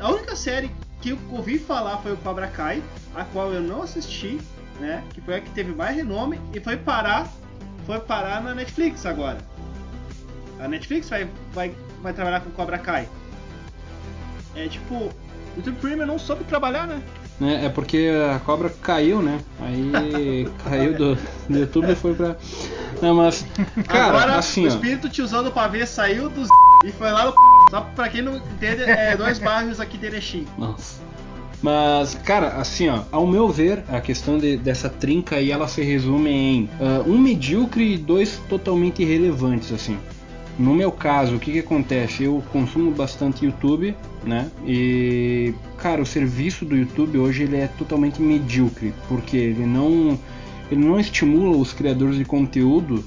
a 0.00 0.10
única 0.10 0.36
série 0.36 0.70
que 1.02 1.10
eu 1.10 1.18
ouvi 1.30 1.58
falar 1.58 1.98
foi 1.98 2.12
o 2.12 2.16
Cobra 2.18 2.46
Kai, 2.46 2.82
a 3.14 3.24
qual 3.24 3.52
eu 3.52 3.60
não 3.60 3.82
assisti, 3.82 4.40
né? 4.78 5.02
Que 5.12 5.20
foi 5.20 5.36
a 5.36 5.40
que 5.40 5.50
teve 5.50 5.74
mais 5.74 5.96
renome 5.96 6.40
e 6.54 6.60
foi 6.60 6.76
parar, 6.76 7.28
foi 7.84 7.98
parar 7.98 8.40
na 8.42 8.54
Netflix 8.54 9.04
agora. 9.04 9.38
A 10.60 10.68
Netflix 10.68 11.08
vai, 11.10 11.28
vai, 11.52 11.74
vai 12.00 12.12
trabalhar 12.12 12.40
com 12.40 12.50
Cobra 12.50 12.78
Kai. 12.78 13.08
É 14.54 14.68
tipo, 14.68 14.94
o 14.94 15.12
YouTube 15.56 15.78
Premium 15.80 16.06
não 16.06 16.18
soube 16.18 16.44
trabalhar, 16.44 16.86
né? 16.86 17.02
É, 17.40 17.66
é 17.66 17.68
porque 17.68 18.10
a 18.34 18.38
cobra 18.38 18.70
caiu, 18.70 19.20
né? 19.20 19.40
Aí 19.60 20.48
caiu 20.64 20.94
do, 20.94 21.14
do 21.48 21.58
YouTube 21.58 21.92
e 21.92 21.94
foi 21.94 22.14
pra. 22.14 22.36
Não, 23.02 23.14
mas. 23.14 23.46
Cara, 23.86 24.06
Agora, 24.06 24.36
assim. 24.36 24.64
O 24.64 24.68
espírito 24.68 25.08
tiozão 25.08 25.44
do 25.44 25.50
pavê 25.50 25.84
saiu 25.86 26.30
dos 26.30 26.48
e 26.84 26.92
foi 26.92 27.10
lá 27.10 27.26
no. 27.26 27.34
Só 27.70 27.80
pra 27.94 28.08
quem 28.08 28.22
não 28.22 28.36
entende, 28.36 28.82
é 28.84 29.16
dois 29.16 29.38
bairros 29.38 29.80
aqui 29.80 29.98
de 29.98 30.06
Erechim. 30.06 30.46
Nossa. 30.56 31.04
Mas, 31.62 32.14
cara, 32.14 32.48
assim, 32.48 32.88
ó, 32.88 33.00
ao 33.10 33.26
meu 33.26 33.48
ver, 33.48 33.82
a 33.88 34.00
questão 34.00 34.38
de, 34.38 34.56
dessa 34.56 34.88
trinca 34.88 35.36
aí, 35.36 35.50
ela 35.50 35.66
se 35.66 35.82
resume 35.82 36.30
em 36.30 36.70
uh, 36.78 37.10
um 37.10 37.18
medíocre 37.18 37.94
e 37.94 37.98
dois 37.98 38.40
totalmente 38.48 39.02
irrelevantes, 39.02 39.72
assim. 39.72 39.98
No 40.58 40.74
meu 40.74 40.90
caso, 40.90 41.36
o 41.36 41.38
que, 41.38 41.52
que 41.52 41.58
acontece? 41.58 42.24
Eu 42.24 42.42
consumo 42.50 42.90
bastante 42.90 43.44
YouTube, 43.44 43.94
né? 44.24 44.50
E, 44.66 45.52
cara, 45.76 46.00
o 46.00 46.06
serviço 46.06 46.64
do 46.64 46.74
YouTube 46.74 47.18
hoje 47.18 47.42
ele 47.42 47.56
é 47.56 47.66
totalmente 47.66 48.22
medíocre, 48.22 48.94
porque 49.06 49.36
ele 49.36 49.66
não, 49.66 50.18
ele 50.70 50.82
não 50.82 50.98
estimula 50.98 51.56
os 51.56 51.74
criadores 51.74 52.16
de 52.16 52.24
conteúdo 52.24 53.04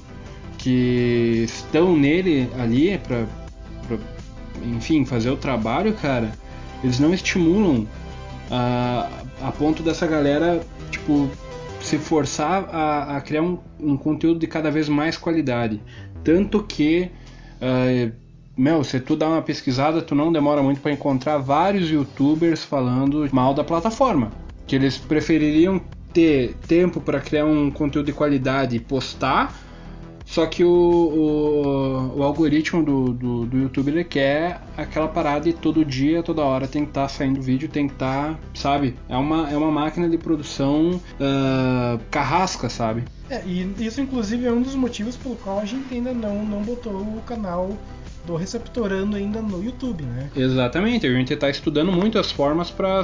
que 0.56 1.42
estão 1.44 1.96
nele 1.96 2.48
ali 2.56 2.96
para, 2.98 3.26
enfim, 4.62 5.04
fazer 5.04 5.30
o 5.30 5.36
trabalho, 5.36 5.92
cara. 5.94 6.30
Eles 6.84 7.00
não 7.00 7.12
estimulam 7.12 7.84
a, 8.48 9.08
a 9.42 9.50
ponto 9.50 9.82
dessa 9.82 10.06
galera, 10.06 10.60
tipo, 10.90 11.28
se 11.80 11.98
forçar 11.98 12.68
a, 12.72 13.16
a 13.16 13.20
criar 13.20 13.42
um, 13.42 13.58
um 13.80 13.96
conteúdo 13.96 14.38
de 14.38 14.46
cada 14.46 14.70
vez 14.70 14.88
mais 14.88 15.16
qualidade. 15.16 15.80
Tanto 16.22 16.62
que 16.62 17.10
Uh, 17.60 18.12
meu, 18.56 18.84
se 18.84 19.00
tu 19.00 19.16
dá 19.16 19.28
uma 19.28 19.42
pesquisada, 19.42 20.02
tu 20.02 20.14
não 20.14 20.32
demora 20.32 20.62
muito 20.62 20.80
para 20.80 20.92
encontrar 20.92 21.38
vários 21.38 21.90
youtubers 21.90 22.64
falando 22.64 23.28
mal 23.32 23.54
da 23.54 23.64
plataforma. 23.64 24.32
Que 24.66 24.76
eles 24.76 24.98
prefeririam 24.98 25.80
ter 26.12 26.54
tempo 26.66 27.00
para 27.00 27.20
criar 27.20 27.44
um 27.44 27.70
conteúdo 27.70 28.06
de 28.06 28.12
qualidade 28.12 28.76
e 28.76 28.80
postar, 28.80 29.54
só 30.30 30.46
que 30.46 30.62
o, 30.62 30.70
o, 30.70 32.18
o 32.18 32.22
algoritmo 32.22 32.84
do, 32.84 33.12
do, 33.12 33.46
do, 33.46 33.58
YouTube 33.58 33.88
ele 33.88 34.04
quer 34.04 34.60
aquela 34.76 35.08
parada 35.08 35.48
e 35.48 35.52
todo 35.52 35.84
dia, 35.84 36.22
toda 36.22 36.40
hora 36.42 36.68
tem 36.68 36.84
que 36.84 36.92
estar 36.92 37.02
tá 37.02 37.08
saindo 37.08 37.42
vídeo, 37.42 37.68
tem 37.68 37.88
que 37.88 37.94
estar, 37.94 38.34
tá, 38.34 38.38
sabe? 38.54 38.94
É 39.08 39.16
uma, 39.16 39.50
é 39.50 39.56
uma 39.56 39.72
máquina 39.72 40.08
de 40.08 40.16
produção 40.16 41.00
uh, 41.18 42.00
carrasca, 42.12 42.68
sabe? 42.68 43.02
É, 43.28 43.42
e 43.44 43.74
isso 43.80 44.00
inclusive 44.00 44.46
é 44.46 44.52
um 44.52 44.62
dos 44.62 44.76
motivos 44.76 45.16
pelo 45.16 45.34
qual 45.34 45.58
a 45.58 45.64
gente 45.64 45.92
ainda 45.92 46.14
não, 46.14 46.44
não 46.44 46.62
botou 46.62 46.92
o 46.92 47.20
canal 47.26 47.76
do 48.24 48.36
Receptorando 48.36 49.16
ainda 49.16 49.42
no 49.42 49.64
YouTube, 49.64 50.04
né? 50.04 50.30
Exatamente, 50.36 51.08
a 51.08 51.12
gente 51.12 51.32
está 51.32 51.50
estudando 51.50 51.90
muito 51.90 52.20
as 52.20 52.30
formas 52.30 52.70
para 52.70 53.02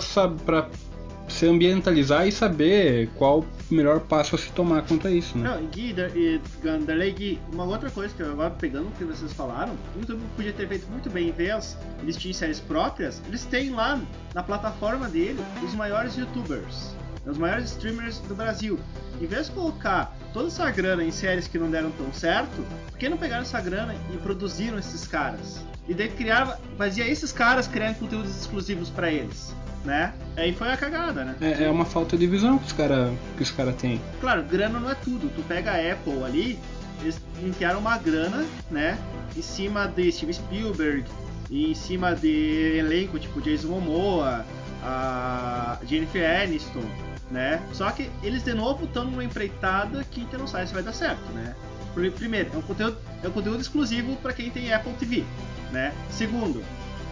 se 1.29 1.47
ambientalizar 1.47 2.27
e 2.27 2.33
saber 2.33 3.09
qual 3.16 3.41
o 3.41 3.74
melhor 3.74 4.01
passo 4.01 4.37
a 4.37 4.39
se 4.39 4.51
tomar 4.53 4.83
quanto 4.83 5.07
a 5.07 5.11
isso, 5.11 5.37
né? 5.37 5.49
Não, 5.49 5.66
Gui 5.66 5.95
e 6.14 6.41
Gandarley, 6.62 7.12
Gui, 7.12 7.39
uma 7.53 7.64
outra 7.64 7.91
coisa 7.91 8.14
que 8.14 8.22
eu 8.22 8.31
agora 8.31 8.51
pegando 8.51 8.89
o 8.89 8.93
que 8.93 9.05
vocês 9.05 9.33
falaram, 9.33 9.74
o 9.95 10.01
YouTube 10.01 10.22
podia 10.37 10.53
ter 10.53 10.68
feito 10.68 10.87
muito 10.89 11.11
bem, 11.11 11.29
em 11.29 11.33
vez 11.33 11.77
de 12.05 12.35
séries 12.35 12.61
próprias, 12.61 13.20
eles 13.27 13.45
têm 13.45 13.70
lá 13.70 14.01
na 14.35 14.43
plataforma 14.43 15.09
dele 15.09 15.41
os 15.64 15.74
maiores 15.74 16.16
youtubers 16.16 16.95
os 17.31 17.39
maiores 17.39 17.72
streamers 17.72 18.18
do 18.20 18.35
Brasil. 18.35 18.79
Em 19.20 19.27
vez 19.27 19.47
de 19.47 19.53
colocar 19.53 20.16
toda 20.33 20.49
essa 20.49 20.70
grana 20.70 21.03
em 21.03 21.11
séries 21.11 21.49
que 21.49 21.59
não 21.59 21.70
deram 21.70 21.91
tão 21.93 22.12
certo, 22.12 22.64
por 22.89 22.99
que 22.99 23.09
não 23.09 23.16
pegaram 23.16 23.43
essa 23.43 23.61
grana 23.61 23.95
e 24.12 24.16
produziram 24.18 24.79
esses 24.79 25.07
caras? 25.07 25.61
E 25.89 25.95
daí 25.95 26.09
criava, 26.09 26.61
fazia 26.77 27.07
esses 27.07 27.33
caras 27.33 27.66
criarem 27.66 27.95
conteúdos 27.95 28.37
exclusivos 28.37 28.91
para 28.91 29.11
eles. 29.11 29.55
Né? 29.87 30.12
Aí 30.37 30.53
foi 30.53 30.68
a 30.68 30.76
cagada, 30.76 31.24
né? 31.24 31.37
É, 31.41 31.62
é 31.62 31.70
uma 31.70 31.84
falta 31.84 32.18
de 32.18 32.26
visão 32.26 32.59
que 32.59 32.66
os 32.66 32.72
caras 32.72 33.12
que 33.37 33.43
os 33.45 33.53
cara 33.53 33.72
têm. 33.72 34.01
Claro, 34.20 34.43
grana 34.43 34.80
não 34.80 34.91
é 34.91 34.97
tudo. 34.97 35.30
Tu 35.34 35.43
pega 35.43 35.70
a 35.70 35.93
Apple 35.93 36.24
ali, 36.24 36.59
eles 37.01 37.20
enfiaram 37.41 37.78
uma 37.78 37.97
grana, 37.97 38.45
né? 38.68 38.99
Em 39.37 39.43
cima 39.43 39.87
de 39.87 40.11
Steven 40.11 40.32
Spielberg, 40.32 41.05
e 41.51 41.70
em 41.70 41.74
cima 41.74 42.14
de 42.14 42.76
elenco 42.78 43.18
tipo 43.18 43.41
Jason 43.41 43.68
Momoa, 43.68 44.45
a 44.82 45.78
Jennifer 45.87 46.43
Aniston, 46.43 46.84
né? 47.30 47.62
Só 47.72 47.91
que 47.91 48.11
eles 48.22 48.43
de 48.43 48.55
novo 48.55 48.84
estão 48.84 49.05
numa 49.05 49.24
empreitada 49.24 50.05
que 50.11 50.20
a 50.20 50.24
gente 50.24 50.37
não 50.37 50.47
sabe 50.47 50.66
se 50.66 50.74
vai 50.74 50.82
dar 50.82 50.93
certo, 50.93 51.32
né? 51.32 51.55
Primeiro, 51.95 52.51
é 52.53 52.59
um 52.59 52.62
conteúdo, 52.62 52.99
é 53.22 53.28
um 53.28 53.30
conteúdo 53.30 53.61
exclusivo 53.61 54.16
para 54.16 54.32
quem 54.32 54.51
tem 54.51 54.72
Apple 54.72 54.93
TV, 54.95 55.24
né? 55.72 55.95
Segundo, 56.11 56.59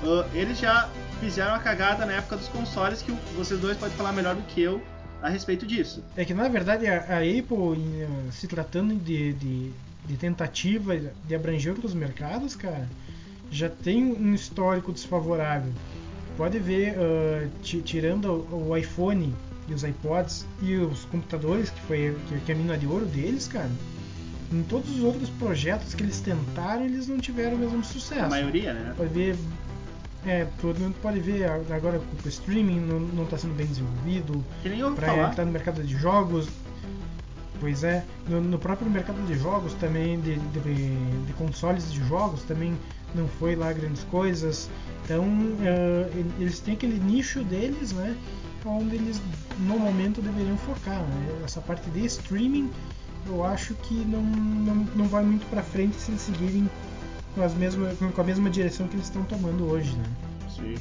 uh, 0.02 0.24
eles 0.34 0.58
já 0.58 0.88
fizeram 1.24 1.54
a 1.54 1.58
cagada 1.58 2.04
na 2.04 2.12
época 2.12 2.36
dos 2.36 2.48
consoles 2.48 3.00
que 3.00 3.10
vocês 3.34 3.58
dois 3.58 3.78
podem 3.78 3.96
falar 3.96 4.12
melhor 4.12 4.34
do 4.34 4.42
que 4.42 4.60
eu 4.60 4.82
a 5.22 5.30
respeito 5.30 5.66
disso. 5.66 6.04
É 6.16 6.24
que 6.24 6.34
na 6.34 6.48
verdade 6.48 6.86
a, 6.86 6.98
a 6.98 7.18
Apple, 7.20 7.78
em, 7.78 8.30
se 8.30 8.46
tratando 8.46 8.94
de, 8.94 9.32
de, 9.32 9.72
de, 10.04 10.16
tentativa 10.18 10.94
de 11.26 11.34
abranger 11.34 11.72
outros 11.72 11.94
mercados, 11.94 12.54
cara, 12.54 12.86
já 13.50 13.70
tem 13.70 14.04
um 14.04 14.34
histórico 14.34 14.92
desfavorável. 14.92 15.72
Pode 16.36 16.58
ver, 16.58 16.94
uh, 16.98 17.48
tirando 17.62 18.46
o 18.52 18.76
iPhone 18.76 19.34
e 19.66 19.72
os 19.72 19.82
iPods 19.82 20.44
e 20.60 20.76
os 20.76 21.06
computadores, 21.06 21.70
que 21.70 21.80
foi 21.82 22.18
que, 22.28 22.38
que 22.40 22.52
é 22.52 22.54
a 22.54 22.58
mina 22.58 22.76
de 22.76 22.86
ouro 22.86 23.06
deles, 23.06 23.48
cara, 23.48 23.70
em 24.52 24.62
todos 24.64 24.90
os 24.94 25.02
outros 25.02 25.30
projetos 25.30 25.94
que 25.94 26.02
eles 26.02 26.20
tentaram, 26.20 26.84
eles 26.84 27.08
não 27.08 27.18
tiveram 27.18 27.54
o 27.56 27.58
mesmo 27.58 27.82
sucesso. 27.82 28.26
A 28.26 28.28
maioria, 28.28 28.74
né? 28.74 28.92
Pode 28.94 29.14
ver. 29.14 29.36
É, 30.26 30.46
tu 30.60 30.74
não 30.78 30.90
pode 30.92 31.20
ver 31.20 31.44
agora 31.44 31.98
com 31.98 32.26
o 32.26 32.28
streaming 32.28 32.80
não, 32.80 32.98
não 33.00 33.26
tá 33.26 33.36
sendo 33.36 33.54
bem 33.54 33.66
desenvolvido. 33.66 34.42
Que 34.62 34.68
nem 34.70 34.78
eu 34.80 34.92
Pra 34.94 35.08
falar. 35.08 35.30
entrar 35.30 35.44
no 35.44 35.52
mercado 35.52 35.82
de 35.82 35.94
jogos. 35.96 36.48
Pois 37.60 37.84
é, 37.84 38.04
no, 38.28 38.40
no 38.40 38.58
próprio 38.58 38.90
mercado 38.90 39.24
de 39.26 39.34
jogos 39.38 39.72
também, 39.74 40.20
de, 40.20 40.36
de, 40.36 41.24
de 41.26 41.32
consoles 41.34 41.90
de 41.92 42.04
jogos 42.06 42.42
também 42.42 42.74
não 43.14 43.28
foi 43.28 43.54
lá 43.54 43.72
grandes 43.72 44.02
coisas. 44.04 44.68
Então 45.04 45.24
eh, 45.62 46.08
eles 46.40 46.58
têm 46.60 46.74
aquele 46.74 46.98
nicho 46.98 47.44
deles, 47.44 47.92
né? 47.92 48.16
Onde 48.66 48.96
eles 48.96 49.20
no 49.60 49.78
momento 49.78 50.20
deveriam 50.22 50.56
focar. 50.58 51.00
Né? 51.00 51.40
Essa 51.44 51.60
parte 51.60 51.88
de 51.90 52.04
streaming 52.06 52.70
eu 53.26 53.44
acho 53.44 53.74
que 53.74 53.94
não, 53.94 54.22
não, 54.22 54.74
não 54.96 55.04
vai 55.06 55.22
muito 55.22 55.46
pra 55.48 55.62
frente 55.62 55.96
se 55.96 56.10
eles 56.10 56.22
seguirem 56.22 56.68
com, 57.34 57.42
as 57.42 57.54
mesmas, 57.54 57.96
com 57.98 58.20
a 58.20 58.24
mesma 58.24 58.50
direção 58.50 58.86
que 58.88 58.94
eles 58.94 59.06
estão 59.06 59.22
tomando 59.24 59.70
hoje, 59.70 59.94
né? 59.96 60.04
Sim. 60.54 60.74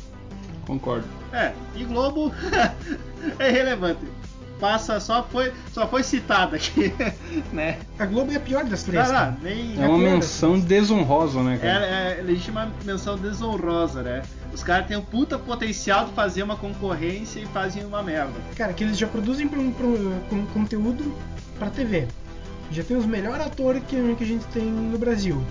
Concordo. 0.66 1.06
É, 1.32 1.54
e 1.76 1.84
Globo 1.84 2.32
é 3.40 3.50
irrelevante. 3.50 4.06
Passa, 4.60 4.98
só 5.00 5.24
foi, 5.24 5.52
só 5.74 5.86
foi 5.88 6.04
citado 6.04 6.56
aqui, 6.56 6.94
né? 7.52 7.80
A 8.00 8.06
Globo 8.06 8.32
é 8.32 8.38
a 8.38 8.40
pior 8.40 8.64
das 8.64 8.84
três. 8.84 9.12
Não, 9.12 9.38
nem... 9.42 9.82
É 9.82 9.86
uma 9.86 9.98
menção 9.98 10.58
desonrosa, 10.58 11.44
né, 11.44 11.56
É, 11.56 11.58
cara? 11.58 11.86
é 11.86 12.22
legítima 12.22 12.72
menção 12.86 13.18
desonrosa, 13.18 14.04
né? 14.04 14.22
Os 14.54 14.64
caras 14.64 14.88
têm 14.88 14.96
um 14.96 15.02
puta 15.02 15.38
potencial 15.38 16.06
de 16.06 16.14
fazer 16.14 16.44
uma 16.44 16.56
concorrência 16.56 17.40
e 17.42 17.46
fazem 17.48 17.84
uma 17.84 18.02
merda. 18.02 18.34
Cara, 18.56 18.72
que 18.72 18.84
eles 18.86 18.98
já 18.98 19.08
produzem 19.08 19.50
pro, 19.50 19.72
pro, 19.72 20.14
com 20.30 20.46
conteúdo 20.54 21.14
pra 21.60 21.70
TV. 21.70 22.08
Já 22.72 22.84
tem 22.84 22.96
os 22.96 23.06
melhores 23.06 23.46
atores 23.46 23.84
que, 23.86 24.16
que 24.16 24.24
a 24.24 24.28
gente 24.28 24.46
tem 24.46 24.64
no 24.64 24.98
Brasil. 24.98 25.44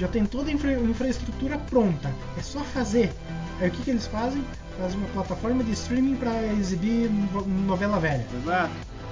Já 0.00 0.08
tem 0.08 0.24
toda 0.24 0.48
a 0.48 0.52
infra- 0.54 0.72
infraestrutura 0.72 1.58
pronta. 1.58 2.10
É 2.38 2.40
só 2.42 2.60
fazer. 2.60 3.12
Aí 3.60 3.68
o 3.68 3.70
que, 3.70 3.82
que 3.82 3.90
eles 3.90 4.06
fazem? 4.06 4.42
Fazem 4.80 4.96
uma 4.98 5.08
plataforma 5.08 5.62
de 5.62 5.72
streaming 5.72 6.16
pra 6.16 6.42
exibir 6.54 7.10
no- 7.10 7.46
novela 7.66 8.00
velha. 8.00 8.24
Exato. 8.42 8.70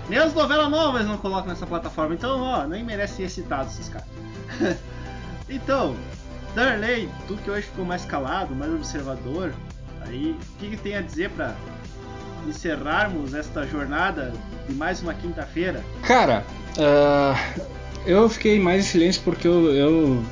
Nem 0.08 0.18
as 0.18 0.32
novelas 0.32 0.70
novas 0.70 1.04
não 1.06 1.18
colocam 1.18 1.48
nessa 1.50 1.66
plataforma, 1.66 2.14
então, 2.14 2.40
ó, 2.40 2.66
nem 2.66 2.82
merece 2.82 3.16
ser 3.16 3.28
citado 3.28 3.68
esses 3.68 3.90
caras. 3.90 4.08
então, 5.50 5.94
Darley, 6.54 7.06
tu 7.26 7.36
que 7.36 7.50
hoje 7.50 7.66
ficou 7.66 7.84
mais 7.84 8.06
calado, 8.06 8.54
mais 8.54 8.72
observador, 8.72 9.52
aí, 10.06 10.30
o 10.30 10.58
que, 10.58 10.70
que 10.70 10.76
tem 10.78 10.96
a 10.96 11.02
dizer 11.02 11.28
pra 11.32 11.54
encerrarmos 12.46 13.34
esta 13.34 13.66
jornada 13.66 14.32
de 14.66 14.74
mais 14.74 15.02
uma 15.02 15.12
quinta-feira? 15.12 15.84
Cara, 16.02 16.42
ah, 16.78 17.34
eu 18.06 18.26
fiquei 18.30 18.58
mais 18.58 18.86
em 18.86 18.88
silêncio 18.88 19.20
porque 19.22 19.46
eu, 19.46 19.70
eu, 19.74 20.24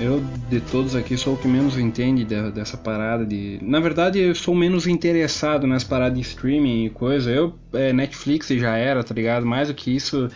eu, 0.00 0.20
de 0.48 0.60
todos 0.60 0.94
aqui, 0.96 1.16
sou 1.16 1.34
o 1.34 1.36
que 1.36 1.46
menos 1.46 1.78
entende 1.78 2.24
de- 2.24 2.50
dessa 2.50 2.76
parada 2.76 3.24
de. 3.24 3.58
Na 3.62 3.80
verdade, 3.80 4.18
eu 4.18 4.34
sou 4.34 4.54
menos 4.54 4.86
interessado 4.86 5.66
nas 5.66 5.84
paradas 5.84 6.14
de 6.18 6.22
streaming 6.22 6.86
e 6.86 6.90
coisa. 6.90 7.30
Eu, 7.30 7.54
é, 7.72 7.92
Netflix 7.92 8.48
já 8.48 8.76
era, 8.76 9.04
tá 9.04 9.14
ligado? 9.14 9.44
Mais 9.46 9.68
do 9.68 9.74
que 9.74 9.94
isso. 9.94 10.28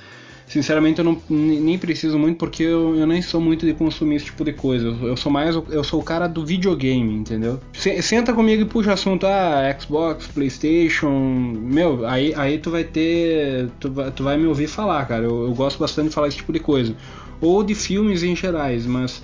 Sinceramente, 0.47 0.99
eu 0.99 1.05
não, 1.07 1.23
nem 1.31 1.79
preciso 1.79 2.19
muito 2.19 2.37
porque 2.37 2.63
eu, 2.63 2.95
eu 2.97 3.07
nem 3.07 3.23
sou 3.23 3.41
muito 3.41 3.65
de 3.65 3.73
consumir 3.73 4.17
esse 4.17 4.27
tipo 4.27 4.45
de 4.45 4.53
coisa. 4.53 4.89
Eu, 4.89 5.09
eu 5.09 5.17
sou 5.17 5.33
mais. 5.33 5.57
Eu 5.71 5.83
sou 5.83 6.01
o 6.01 6.05
cara 6.05 6.27
do 6.29 6.45
videogame, 6.45 7.15
entendeu? 7.15 7.59
Se- 7.73 8.03
senta 8.03 8.35
comigo 8.35 8.61
e 8.63 8.67
puxa 8.67 8.93
assunto, 8.93 9.27
ah, 9.27 9.75
Xbox, 9.81 10.27
PlayStation. 10.27 11.11
Meu, 11.59 12.07
aí, 12.07 12.35
aí 12.37 12.59
tu 12.59 12.71
vai 12.71 12.85
ter. 12.85 13.71
Tu 13.81 13.91
tu 14.15 14.23
vai 14.23 14.37
me 14.37 14.47
ouvir 14.47 14.67
falar, 14.69 15.07
cara. 15.07 15.25
Eu, 15.25 15.45
eu 15.45 15.55
gosto 15.55 15.79
bastante 15.79 16.09
de 16.09 16.15
falar 16.15 16.29
esse 16.29 16.37
tipo 16.37 16.53
de 16.53 16.61
coisa. 16.61 16.95
Ou 17.41 17.65
de 17.65 17.75
filmes 17.75 18.23
em 18.23 18.37
gerais, 18.37 18.85
mas. 18.87 19.23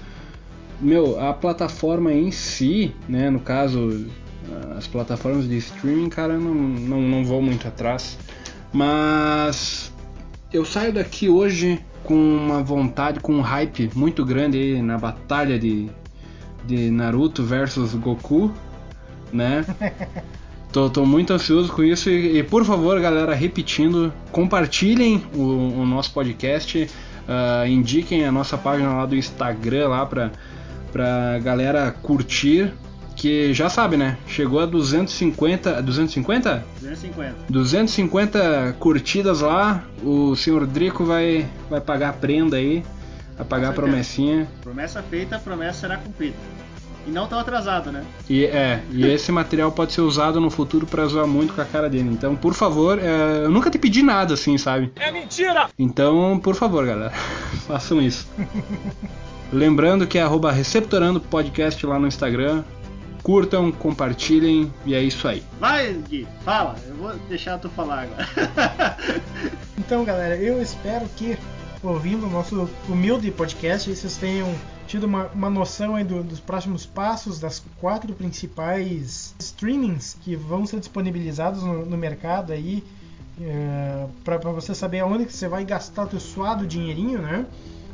Meu, 0.80 1.20
a 1.20 1.32
plataforma 1.34 2.12
em 2.12 2.30
si, 2.30 2.94
né? 3.08 3.28
No 3.28 3.40
caso, 3.40 4.06
as 4.76 4.86
plataformas 4.86 5.48
de 5.48 5.56
streaming, 5.58 6.08
cara, 6.08 6.38
não, 6.38 6.54
não, 6.54 7.00
não 7.00 7.24
vou 7.24 7.42
muito 7.42 7.68
atrás. 7.68 8.18
Mas 8.72 9.92
eu 10.52 10.64
saio 10.64 10.92
daqui 10.92 11.28
hoje 11.28 11.80
com 12.02 12.14
uma 12.14 12.62
vontade, 12.62 13.20
com 13.20 13.34
um 13.34 13.40
hype 13.40 13.90
muito 13.94 14.24
grande 14.24 14.80
na 14.80 14.96
batalha 14.96 15.58
de, 15.58 15.90
de 16.64 16.90
Naruto 16.90 17.44
versus 17.44 17.94
Goku, 17.94 18.52
né? 19.32 19.64
Tô, 20.72 20.88
tô 20.88 21.04
muito 21.04 21.32
ansioso 21.32 21.72
com 21.72 21.82
isso 21.82 22.08
e, 22.08 22.38
e, 22.38 22.42
por 22.44 22.64
favor, 22.64 23.00
galera, 23.00 23.34
repetindo, 23.34 24.12
compartilhem 24.30 25.20
o, 25.34 25.40
o 25.80 25.84
nosso 25.84 26.12
podcast, 26.12 26.88
ah, 27.26 27.66
indiquem 27.66 28.24
a 28.24 28.30
nossa 28.30 28.56
página 28.56 28.94
lá 28.94 29.04
do 29.04 29.16
Instagram 29.16 29.88
lá 29.88 30.06
pra, 30.06 30.30
pra 30.92 31.38
galera 31.38 31.90
curtir, 32.02 32.72
que 33.16 33.52
já 33.52 33.68
sabe, 33.68 33.96
né? 33.96 34.16
Chegou 34.26 34.60
a 34.60 34.66
250, 34.66 35.82
250? 35.82 36.64
250. 36.80 37.36
250 37.48 38.76
curtidas 38.78 39.40
lá, 39.40 39.84
o 40.02 40.34
senhor 40.34 40.66
Drico 40.66 41.04
vai, 41.04 41.46
vai 41.68 41.80
pagar 41.80 42.10
a 42.10 42.12
prenda 42.12 42.56
aí, 42.56 42.82
vai 43.36 43.46
pagar 43.46 43.70
a 43.70 43.72
promessinha. 43.72 44.48
Promessa 44.62 45.02
feita, 45.02 45.38
promessa 45.38 45.80
será 45.80 45.96
cumprida. 45.98 46.36
E 47.06 47.10
não 47.10 47.26
tão 47.26 47.38
atrasado, 47.38 47.90
né? 47.90 48.04
E 48.28 48.44
é, 48.44 48.82
e 48.90 49.06
esse 49.06 49.32
material 49.32 49.72
pode 49.72 49.92
ser 49.92 50.02
usado 50.02 50.40
no 50.40 50.50
futuro 50.50 50.86
pra 50.86 51.06
zoar 51.06 51.26
muito 51.26 51.54
com 51.54 51.60
a 51.60 51.64
cara 51.64 51.88
dele. 51.88 52.10
Então, 52.10 52.36
por 52.36 52.54
favor, 52.54 52.98
é, 52.98 53.44
eu 53.44 53.50
nunca 53.50 53.70
te 53.70 53.78
pedi 53.78 54.02
nada 54.02 54.34
assim, 54.34 54.56
sabe? 54.58 54.92
É 54.96 55.10
mentira! 55.10 55.68
Então, 55.78 56.38
por 56.38 56.54
favor, 56.54 56.86
galera, 56.86 57.10
façam 57.66 58.00
isso. 58.00 58.28
Lembrando 59.52 60.06
que 60.06 60.18
é 60.18 60.22
arroba 60.22 60.52
Receptorando 60.52 61.20
Podcast 61.20 61.84
lá 61.84 61.98
no 61.98 62.06
Instagram. 62.06 62.62
Curtam, 63.22 63.70
compartilhem 63.70 64.72
e 64.86 64.94
é 64.94 65.02
isso 65.02 65.28
aí. 65.28 65.42
Vai, 65.58 65.92
Gui, 66.08 66.26
fala. 66.44 66.76
Eu 66.86 66.94
vou 66.94 67.12
deixar 67.28 67.58
tu 67.58 67.68
falar 67.68 68.02
agora. 68.04 68.96
Então, 69.78 70.04
galera, 70.04 70.36
eu 70.36 70.62
espero 70.62 71.06
que 71.16 71.36
ouvindo 71.82 72.26
o 72.26 72.30
nosso 72.30 72.68
humilde 72.88 73.30
podcast, 73.30 73.92
vocês 73.92 74.16
tenham 74.18 74.54
tido 74.86 75.04
uma, 75.04 75.26
uma 75.34 75.48
noção 75.50 75.96
aí 75.96 76.04
do- 76.04 76.22
dos 76.22 76.38
próximos 76.38 76.84
passos 76.86 77.40
das 77.40 77.64
quatro 77.80 78.12
principais 78.12 79.34
streamings 79.38 80.16
que 80.20 80.36
vão 80.36 80.64
ser 80.66 80.78
disponibilizados 80.78 81.62
no, 81.64 81.84
no 81.86 81.96
mercado 81.96 82.52
aí 82.52 82.84
para 84.22 84.36
você 84.52 84.74
saber 84.74 85.00
aonde 85.00 85.24
que 85.24 85.32
você 85.32 85.48
vai 85.48 85.64
gastar 85.64 86.04
o 86.04 86.06
teu 86.06 86.20
suado 86.20 86.66
dinheirinho, 86.66 87.20
né? 87.20 87.46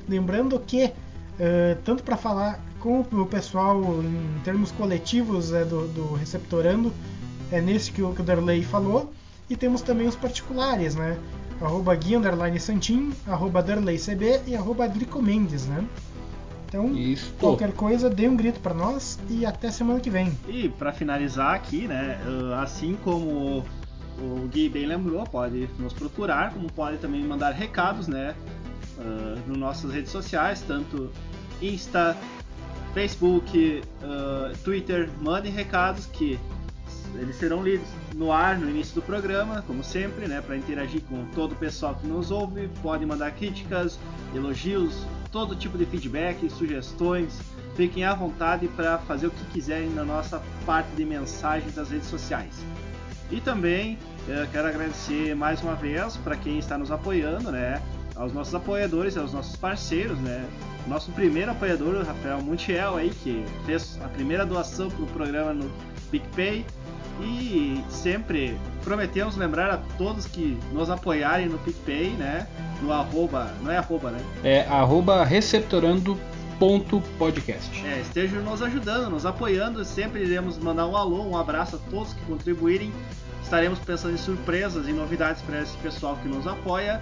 Lembrando 0.09 0.59
que 0.59 0.93
eh, 1.39 1.77
tanto 1.85 2.03
para 2.03 2.17
falar 2.17 2.61
com 2.81 3.01
o 3.01 3.27
pessoal 3.27 3.83
em 4.03 4.41
termos 4.45 4.71
coletivos 4.73 5.53
é, 5.53 5.65
do, 5.65 5.89
do 5.89 6.15
Receptorando, 6.15 6.93
é 7.51 7.61
nesse 7.61 7.91
que 7.91 8.03
o, 8.03 8.13
que 8.13 8.21
o 8.21 8.25
Darley 8.25 8.63
falou, 8.63 9.13
e 9.49 9.57
temos 9.57 9.83
também 9.83 10.07
os 10.07 10.17
particulares, 10.17 10.95
né? 10.95 11.19
Arroba 11.61 11.95
Gui 11.95 12.17
Underline 12.17 12.61
Santin, 12.61 13.13
arroba 13.27 13.63
DarleyCB 13.63 14.43
e 14.47 14.57
arroba 14.57 14.89
Drico 14.89 15.23
Mendes, 15.23 15.67
né? 15.67 15.85
Então, 16.69 16.95
Isso. 16.95 17.33
qualquer 17.39 17.73
coisa, 17.73 18.11
dê 18.11 18.29
um 18.29 18.37
grito 18.37 18.61
para 18.61 18.75
nós 18.75 19.19
e 19.31 19.47
até 19.47 19.71
semana 19.71 20.01
que 20.01 20.11
vem. 20.11 20.37
E 20.49 20.69
pra 20.69 20.93
finalizar 20.93 21.55
aqui, 21.55 21.87
né, 21.87 22.19
uh, 22.27 22.55
assim 22.55 22.97
como 23.05 23.65
o 24.19 24.49
Gui 24.53 24.69
bem 24.69 24.85
lembrou, 24.87 25.25
pode 25.25 25.69
nos 25.79 25.93
procurar, 25.93 26.53
como 26.53 26.71
pode 26.71 26.99
também 26.99 27.23
mandar 27.23 27.53
recados, 27.53 28.09
né, 28.09 28.35
uh, 28.99 29.49
nas 29.49 29.57
nossas 29.57 29.93
redes 29.93 30.11
sociais, 30.11 30.63
tanto 30.67 31.11
Insta, 31.61 32.17
Facebook, 32.95 33.83
uh, 34.03 34.57
Twitter, 34.65 35.09
mandem 35.21 35.53
recados 35.53 36.07
que 36.07 36.39
eles 37.15 37.37
serão 37.37 37.63
lidos 37.63 37.87
no 38.15 38.33
ar 38.33 38.59
no 38.59 38.69
início 38.69 38.95
do 38.95 39.03
programa, 39.03 39.63
como 39.67 39.83
sempre, 39.83 40.27
né, 40.27 40.41
para 40.41 40.57
interagir 40.57 41.03
com 41.03 41.25
todo 41.35 41.53
o 41.53 41.57
pessoal 41.57 41.95
que 41.95 42.07
nos 42.07 42.31
ouve, 42.31 42.69
podem 42.83 43.07
mandar 43.07 43.31
críticas, 43.33 43.99
elogios, 44.35 45.07
todo 45.31 45.55
tipo 45.55 45.79
de 45.79 45.87
feedback, 45.87 46.49
sugestões, 46.51 47.39
fiquem 47.75 48.05
à 48.05 48.15
vontade 48.15 48.69
para 48.69 48.99
fazer 48.99 49.29
o 49.29 49.31
que 49.31 49.45
quiserem 49.53 49.91
na 49.91 50.05
nossa 50.05 50.43
parte 50.65 50.91
de 50.97 51.05
mensagens 51.05 51.75
das 51.75 51.91
redes 51.91 52.09
sociais. 52.09 52.55
E 53.31 53.41
também 53.41 53.99
eh, 54.29 54.47
quero 54.53 54.69
agradecer 54.69 55.35
mais 55.35 55.61
uma 55.63 55.75
vez 55.75 56.17
para 56.19 56.37
quem 56.37 56.59
está 56.59 56.79
nos 56.79 56.91
apoiando, 56.91 57.51
né? 57.51 57.83
Aos 58.17 58.33
nossos 58.33 58.55
apoiadores, 58.55 59.17
aos 59.17 59.33
nossos 59.33 59.57
parceiros, 59.57 60.19
né? 60.19 60.45
Nosso 60.87 61.11
primeiro 61.13 61.51
apoiador, 61.51 61.97
o 61.97 62.05
Rafael 62.05 62.41
Montiel, 62.41 62.97
aí, 62.97 63.11
que 63.23 63.45
fez 63.67 63.99
a 64.03 64.09
primeira 64.09 64.47
doação 64.47 64.89
para 64.89 65.03
o 65.03 65.07
programa 65.07 65.53
no 65.53 65.71
PicPay. 66.11 66.65
E 67.21 67.83
sempre 67.89 68.59
prometemos 68.85 69.37
lembrar 69.37 69.71
a 69.71 69.79
todos 69.97 70.27
que 70.27 70.59
nos 70.73 70.91
apoiarem 70.91 71.49
no 71.49 71.57
PicPay, 71.59 72.11
né? 72.11 72.47
No 72.83 72.93
arroba, 72.93 73.55
não 73.63 73.71
é 73.71 73.79
arroba, 73.79 74.11
né? 74.11 74.21
É 74.45 74.67
arroba 74.67 75.25
receptorando.podcast. 75.25 77.87
É, 77.87 78.01
estejam 78.01 78.43
nos 78.43 78.61
ajudando, 78.63 79.09
nos 79.11 79.25
apoiando. 79.25 79.83
Sempre 79.85 80.25
iremos 80.25 80.59
mandar 80.59 80.87
um 80.87 80.95
alô, 80.97 81.23
um 81.23 81.39
abraço 81.39 81.77
a 81.77 81.79
todos 81.91 82.13
que 82.13 82.23
contribuírem. 82.27 82.93
estaremos 83.43 83.79
pensando 83.79 84.13
em 84.15 84.19
surpresas 84.19 84.87
e 84.87 84.93
novidades 84.93 85.41
para 85.43 85.63
esse 85.63 85.75
pessoal 85.79 86.19
que 86.23 86.29
nos 86.29 86.47
apoia. 86.47 87.01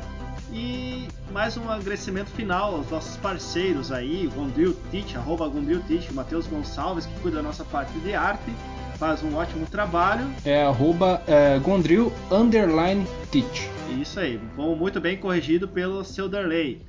E 0.55 1.09
mais 1.33 1.57
um 1.57 1.69
agradecimento 1.69 2.31
final 2.31 2.77
aos 2.77 2.89
nossos 2.89 3.17
parceiros 3.17 3.91
aí, 3.91 4.29
o 4.29 4.31
Gondril 4.31 4.73
Teach, 4.93 5.17
arroba 5.17 5.49
Gondril 5.49 5.83
Teach, 5.83 6.15
Matheus 6.15 6.47
Gonçalves, 6.47 7.07
que 7.07 7.21
cuida 7.21 7.39
da 7.39 7.43
nossa 7.43 7.65
parte 7.65 7.93
de 7.99 8.15
arte, 8.15 8.53
faz 8.97 9.21
um 9.25 9.35
ótimo 9.35 9.67
trabalho. 9.67 10.33
É 10.45 10.63
arroba 10.63 11.21
é, 11.27 11.59
Gondril 11.59 12.13
underline 12.31 13.05
Teach. 13.33 13.69
Isso 14.01 14.21
aí, 14.21 14.39
bom, 14.55 14.77
muito 14.77 15.01
bem 15.01 15.17
corrigido 15.17 15.67
pelo 15.67 16.05
seu 16.05 16.29
Darley. 16.29 16.81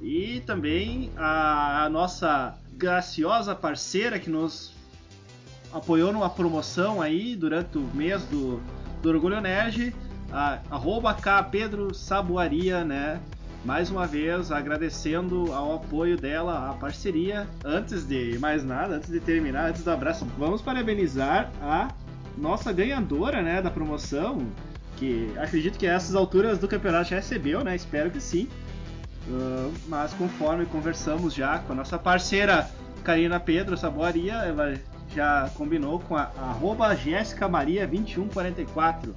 E 0.00 0.40
também 0.46 1.10
a, 1.16 1.86
a 1.86 1.88
nossa 1.88 2.54
graciosa 2.74 3.52
parceira 3.52 4.20
que 4.20 4.30
nos 4.30 4.72
apoiou 5.72 6.12
numa 6.12 6.30
promoção 6.30 7.02
aí 7.02 7.34
durante 7.34 7.78
o 7.78 7.90
mês 7.92 8.22
do, 8.26 8.62
do 9.02 9.08
Orgulho 9.08 9.40
Nerd, 9.40 9.92
a, 10.32 10.58
arroba 10.70 11.14
K 11.14 11.42
Pedro 11.44 11.94
Sabuaria, 11.94 12.84
né? 12.84 13.20
Mais 13.64 13.90
uma 13.90 14.06
vez 14.06 14.52
agradecendo 14.52 15.52
ao 15.52 15.76
apoio 15.76 16.16
dela, 16.16 16.70
a 16.70 16.74
parceria. 16.74 17.46
Antes 17.64 18.06
de 18.06 18.38
mais 18.38 18.64
nada, 18.64 18.96
antes 18.96 19.10
de 19.10 19.20
terminar, 19.20 19.70
antes 19.70 19.82
do 19.82 19.90
abraço, 19.90 20.24
vamos 20.38 20.62
parabenizar 20.62 21.50
a 21.60 21.88
nossa 22.36 22.72
ganhadora, 22.72 23.42
né, 23.42 23.60
da 23.60 23.70
promoção, 23.70 24.46
que 24.96 25.32
acredito 25.36 25.78
que 25.78 25.86
a 25.86 25.94
essas 25.94 26.14
alturas 26.14 26.58
do 26.58 26.68
campeonato 26.68 27.10
já 27.10 27.16
recebeu, 27.16 27.64
né? 27.64 27.74
Espero 27.74 28.10
que 28.10 28.20
sim. 28.20 28.48
Uh, 29.26 29.72
mas 29.88 30.14
conforme 30.14 30.64
conversamos 30.66 31.34
já 31.34 31.58
com 31.58 31.72
a 31.72 31.76
nossa 31.76 31.98
parceira 31.98 32.70
Karina 33.04 33.38
Pedro 33.38 33.76
Saboaria, 33.76 34.34
ela 34.34 34.74
já 35.14 35.50
combinou 35.54 35.98
com 36.00 36.16
a 36.16 36.30
arroba 36.38 36.94
Jéssica 36.94 37.48
Maria 37.48 37.86
2144, 37.86 39.14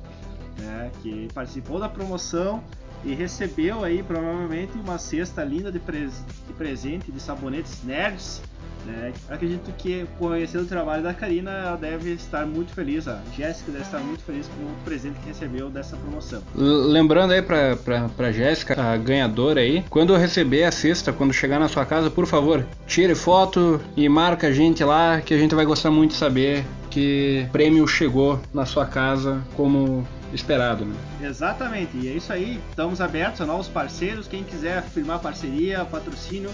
né, 0.61 0.91
que 1.01 1.27
participou 1.33 1.79
da 1.79 1.89
promoção 1.89 2.63
e 3.03 3.13
recebeu 3.13 3.83
aí 3.83 4.03
provavelmente 4.03 4.77
uma 4.77 4.97
cesta 4.97 5.43
linda 5.43 5.71
de, 5.71 5.79
pres 5.79 6.23
de 6.47 6.53
presente 6.53 7.11
de 7.11 7.19
sabonetes 7.19 7.83
nerds. 7.83 8.41
Né? 8.85 9.13
Acredito 9.29 9.71
que 9.77 10.07
conhecendo 10.17 10.63
o 10.63 10.67
trabalho 10.67 11.03
da 11.03 11.13
Karina, 11.13 11.51
ela 11.51 11.75
deve 11.75 12.13
estar 12.13 12.45
muito 12.45 12.73
feliz. 12.73 13.07
A 13.07 13.21
Jéssica 13.35 13.71
deve 13.71 13.83
estar 13.83 13.99
muito 13.99 14.23
feliz 14.23 14.47
com 14.47 14.63
o 14.63 14.75
presente 14.83 15.19
que 15.19 15.27
recebeu 15.27 15.69
dessa 15.69 15.95
promoção. 15.97 16.41
Lembrando 16.55 17.33
aí 17.33 17.41
pra, 17.41 17.77
pra, 18.15 18.31
Jéssica, 18.31 18.81
a 18.81 18.97
ganhadora 18.97 19.61
aí, 19.61 19.83
quando 19.89 20.15
receber 20.15 20.63
a 20.63 20.71
cesta, 20.71 21.13
quando 21.13 21.31
chegar 21.31 21.59
na 21.59 21.67
sua 21.67 21.85
casa, 21.85 22.09
por 22.09 22.25
favor, 22.25 22.65
tire 22.87 23.13
foto 23.13 23.79
e 23.95 24.09
marca 24.09 24.47
a 24.47 24.51
gente 24.51 24.83
lá, 24.83 25.21
que 25.21 25.33
a 25.33 25.37
gente 25.37 25.53
vai 25.53 25.65
gostar 25.65 25.91
muito 25.91 26.11
de 26.11 26.17
saber 26.17 26.65
que 26.89 27.47
prêmio 27.51 27.87
chegou 27.87 28.39
na 28.53 28.65
sua 28.65 28.85
casa 28.85 29.41
como 29.55 30.05
esperado, 30.33 30.85
né? 30.85 30.95
Exatamente, 31.21 31.97
e 31.97 32.07
é 32.07 32.11
isso 32.11 32.31
aí. 32.31 32.61
Estamos 32.69 33.01
abertos 33.01 33.41
a 33.41 33.45
novos 33.45 33.67
parceiros. 33.67 34.27
Quem 34.27 34.43
quiser 34.43 34.83
firmar 34.83 35.19
parceria, 35.19 35.83
patrocínio, 35.85 36.51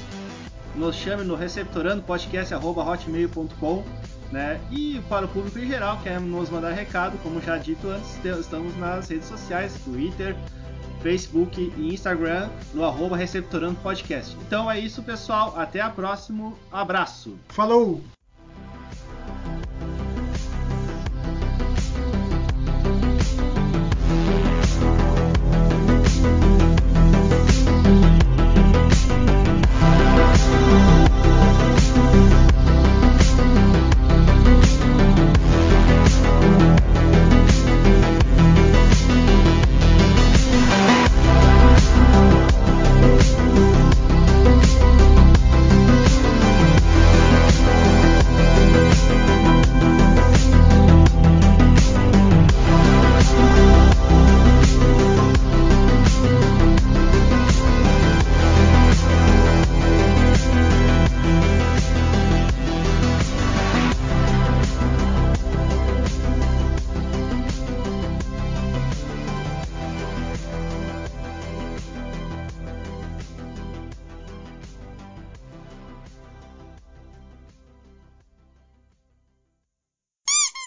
nos 0.75 0.95
chame 0.95 1.23
no 1.23 1.35
receptorandopodcast.hotmail.com 1.35 3.83
né? 4.31 4.59
E 4.71 5.01
para 5.07 5.25
o 5.25 5.29
público 5.29 5.59
em 5.59 5.67
geral, 5.67 5.99
quer 6.03 6.19
nos 6.19 6.49
mandar 6.49 6.71
recado, 6.71 7.17
como 7.19 7.41
já 7.41 7.57
dito 7.57 7.89
antes, 7.89 8.17
estamos 8.39 8.75
nas 8.77 9.09
redes 9.09 9.27
sociais, 9.27 9.73
Twitter, 9.83 10.35
Facebook 11.01 11.73
e 11.77 11.93
Instagram, 11.93 12.49
no 12.73 12.83
arroba 12.83 13.15
Receptorando 13.15 13.79
Podcast. 13.81 14.35
Então 14.45 14.69
é 14.69 14.79
isso, 14.79 15.01
pessoal. 15.03 15.53
Até 15.57 15.79
a 15.79 15.89
próxima. 15.89 16.53
Abraço. 16.71 17.37
Falou! 17.49 18.01